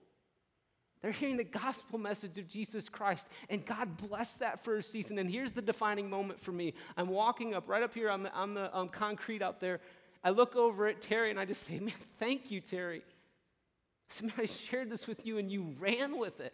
They're 1.02 1.12
hearing 1.12 1.36
the 1.36 1.44
gospel 1.44 2.00
message 2.00 2.38
of 2.38 2.48
Jesus 2.48 2.88
Christ, 2.88 3.28
and 3.50 3.66
God 3.66 3.98
blessed 3.98 4.40
that 4.40 4.64
first 4.64 4.94
season. 4.94 5.18
And 5.18 5.30
here's 5.30 5.52
the 5.52 5.62
defining 5.62 6.10
moment 6.10 6.40
for 6.40 6.54
me. 6.54 6.74
I'm 6.96 7.10
walking 7.10 7.54
up 7.54 7.68
right 7.68 7.84
up 7.84 7.94
here 7.94 8.10
on 8.10 8.24
the, 8.24 8.32
on 8.32 8.54
the 8.54 8.74
um, 8.74 8.88
concrete 8.88 9.42
out 9.42 9.60
there. 9.60 9.82
I 10.24 10.30
look 10.30 10.56
over 10.56 10.88
at 10.88 11.02
Terry 11.02 11.32
and 11.32 11.40
I 11.40 11.44
just 11.44 11.64
say, 11.64 11.80
Man, 11.80 11.92
thank 12.18 12.50
you, 12.50 12.62
Terry. 12.62 13.00
I 13.00 14.14
said, 14.14 14.28
Man, 14.28 14.36
I 14.38 14.46
shared 14.46 14.90
this 14.90 15.06
with 15.06 15.26
you 15.26 15.38
and 15.38 15.52
you 15.52 15.76
ran 15.82 16.18
with 16.18 16.40
it. 16.40 16.54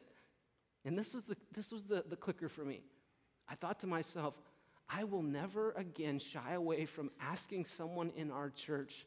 And 0.88 0.97
this 0.97 1.13
was 1.13 1.25
the, 1.25 1.35
this 1.53 1.73
was 1.73 1.83
the, 1.83 2.05
the 2.09 2.15
clicker 2.15 2.47
for 2.47 2.63
me. 2.63 2.81
I 3.49 3.55
thought 3.55 3.81
to 3.81 3.88
myself, 3.88 4.35
I 4.89 5.03
will 5.03 5.21
never 5.21 5.73
again 5.73 6.17
shy 6.17 6.53
away 6.53 6.85
from 6.85 7.11
asking 7.19 7.65
someone 7.65 8.13
in 8.15 8.31
our 8.31 8.49
church 8.49 9.05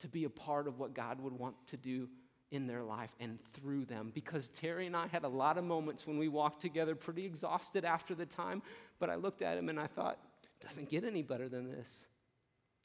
to 0.00 0.08
be 0.08 0.24
a 0.24 0.30
part 0.30 0.66
of 0.66 0.78
what 0.78 0.94
God 0.94 1.20
would 1.20 1.34
want 1.34 1.54
to 1.66 1.76
do 1.76 2.08
in 2.50 2.66
their 2.66 2.82
life 2.82 3.10
and 3.20 3.38
through 3.52 3.84
them. 3.84 4.10
Because 4.14 4.48
Terry 4.48 4.86
and 4.86 4.96
I 4.96 5.06
had 5.06 5.24
a 5.24 5.28
lot 5.28 5.58
of 5.58 5.64
moments 5.64 6.06
when 6.06 6.16
we 6.16 6.28
walked 6.28 6.62
together 6.62 6.94
pretty 6.94 7.26
exhausted 7.26 7.84
after 7.84 8.14
the 8.14 8.24
time, 8.24 8.62
but 8.98 9.10
I 9.10 9.16
looked 9.16 9.42
at 9.42 9.58
him 9.58 9.68
and 9.68 9.78
I 9.78 9.86
thought, 9.86 10.18
doesn't 10.66 10.88
get 10.88 11.04
any 11.04 11.20
better 11.20 11.50
than 11.50 11.70
this. 11.70 11.88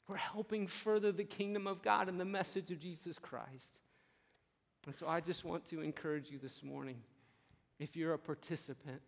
We're 0.06 0.16
helping 0.16 0.66
further 0.66 1.12
the 1.12 1.24
kingdom 1.24 1.66
of 1.66 1.80
God 1.80 2.10
and 2.10 2.20
the 2.20 2.26
message 2.26 2.70
of 2.70 2.78
Jesus 2.78 3.18
Christ. 3.18 3.78
And 4.84 4.94
so 4.94 5.08
I 5.08 5.22
just 5.22 5.46
want 5.46 5.64
to 5.68 5.80
encourage 5.80 6.30
you 6.30 6.38
this 6.38 6.62
morning 6.62 6.96
if 7.78 7.96
you're 7.96 8.14
a 8.14 8.18
participant, 8.18 9.00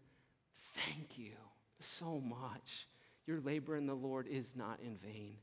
thank 0.74 1.18
you. 1.18 1.32
so 1.80 2.20
much. 2.20 2.88
Your 3.26 3.40
labor 3.40 3.76
in 3.76 3.86
the 3.86 3.94
Lord 3.94 4.26
is 4.26 4.52
not 4.56 4.80
in 4.80 4.96
vain. 4.96 5.34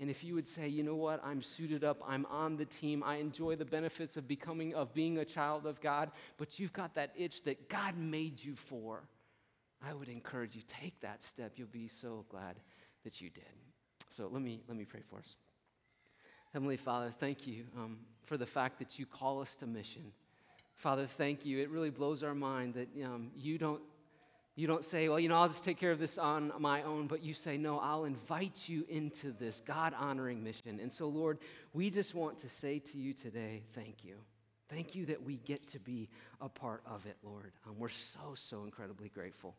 And 0.00 0.10
if 0.10 0.24
you 0.24 0.34
would 0.34 0.48
say, 0.48 0.68
you 0.68 0.82
know 0.82 0.96
what, 0.96 1.24
I'm 1.24 1.40
suited 1.40 1.84
up, 1.84 2.02
I'm 2.06 2.26
on 2.26 2.56
the 2.56 2.64
team, 2.64 3.02
I 3.04 3.16
enjoy 3.16 3.54
the 3.56 3.64
benefits 3.64 4.16
of 4.16 4.26
becoming, 4.26 4.74
of 4.74 4.92
being 4.92 5.18
a 5.18 5.24
child 5.24 5.64
of 5.64 5.80
God, 5.80 6.10
but 6.38 6.58
you've 6.58 6.72
got 6.72 6.94
that 6.96 7.12
itch 7.16 7.44
that 7.44 7.68
God 7.68 7.96
made 7.96 8.42
you 8.42 8.56
for, 8.56 9.04
I 9.80 9.94
would 9.94 10.08
encourage 10.08 10.56
you, 10.56 10.62
take 10.66 11.00
that 11.00 11.22
step. 11.22 11.52
You'll 11.56 11.68
be 11.68 11.88
so 11.88 12.24
glad 12.28 12.56
that 13.04 13.20
you 13.20 13.30
did. 13.30 13.44
So 14.10 14.28
let 14.30 14.42
me, 14.42 14.62
let 14.68 14.76
me 14.76 14.84
pray 14.84 15.02
for 15.08 15.18
us. 15.18 15.36
Heavenly 16.52 16.76
Father, 16.76 17.10
thank 17.10 17.46
you 17.46 17.64
um, 17.78 17.98
for 18.24 18.36
the 18.36 18.46
fact 18.46 18.78
that 18.78 18.98
you 18.98 19.06
call 19.06 19.40
us 19.40 19.56
to 19.56 19.66
mission. 19.66 20.12
Father, 20.76 21.06
thank 21.06 21.44
you. 21.44 21.58
It 21.60 21.70
really 21.70 21.90
blows 21.90 22.22
our 22.22 22.34
mind 22.34 22.74
that 22.74 22.88
um, 23.04 23.30
you 23.36 23.58
don't 23.58 23.82
you 24.54 24.66
don't 24.66 24.84
say, 24.84 25.08
well, 25.08 25.18
you 25.18 25.30
know, 25.30 25.36
I'll 25.36 25.48
just 25.48 25.64
take 25.64 25.78
care 25.78 25.92
of 25.92 25.98
this 25.98 26.18
on 26.18 26.52
my 26.58 26.82
own, 26.82 27.06
but 27.06 27.22
you 27.22 27.32
say, 27.32 27.56
no, 27.56 27.78
I'll 27.78 28.04
invite 28.04 28.68
you 28.68 28.84
into 28.86 29.32
this 29.32 29.62
God 29.64 29.94
honoring 29.98 30.44
mission. 30.44 30.78
And 30.78 30.92
so, 30.92 31.08
Lord, 31.08 31.38
we 31.72 31.88
just 31.88 32.14
want 32.14 32.38
to 32.40 32.50
say 32.50 32.78
to 32.78 32.98
you 32.98 33.14
today, 33.14 33.62
thank 33.72 34.04
you. 34.04 34.16
Thank 34.68 34.94
you 34.94 35.06
that 35.06 35.22
we 35.22 35.36
get 35.36 35.66
to 35.68 35.78
be 35.78 36.10
a 36.40 36.50
part 36.50 36.82
of 36.86 37.06
it, 37.06 37.16
Lord. 37.22 37.52
Um, 37.66 37.78
we're 37.78 37.88
so, 37.88 38.34
so 38.34 38.64
incredibly 38.64 39.08
grateful. 39.08 39.54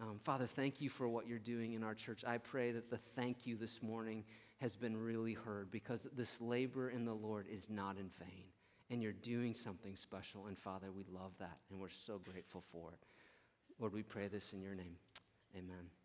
Um, 0.00 0.20
Father, 0.22 0.46
thank 0.46 0.80
you 0.80 0.88
for 0.88 1.08
what 1.08 1.26
you're 1.26 1.40
doing 1.40 1.72
in 1.72 1.82
our 1.82 1.94
church. 1.94 2.24
I 2.24 2.38
pray 2.38 2.70
that 2.72 2.90
the 2.90 2.98
thank 3.16 3.44
you 3.44 3.56
this 3.56 3.82
morning 3.82 4.24
has 4.60 4.76
been 4.76 4.96
really 4.96 5.34
heard 5.34 5.70
because 5.72 6.06
this 6.16 6.40
labor 6.40 6.90
in 6.90 7.04
the 7.04 7.14
Lord 7.14 7.46
is 7.50 7.68
not 7.68 7.96
in 7.98 8.10
vain. 8.20 8.44
And 8.90 9.02
you're 9.02 9.12
doing 9.12 9.54
something 9.54 9.96
special. 9.96 10.46
And 10.46 10.58
Father, 10.58 10.90
we 10.90 11.04
love 11.12 11.32
that. 11.38 11.58
And 11.70 11.80
we're 11.80 11.88
so 11.90 12.18
grateful 12.18 12.64
for 12.72 12.92
it. 12.92 13.06
Lord, 13.78 13.92
we 13.92 14.02
pray 14.02 14.28
this 14.28 14.52
in 14.52 14.62
your 14.62 14.74
name. 14.74 14.96
Amen. 15.56 15.97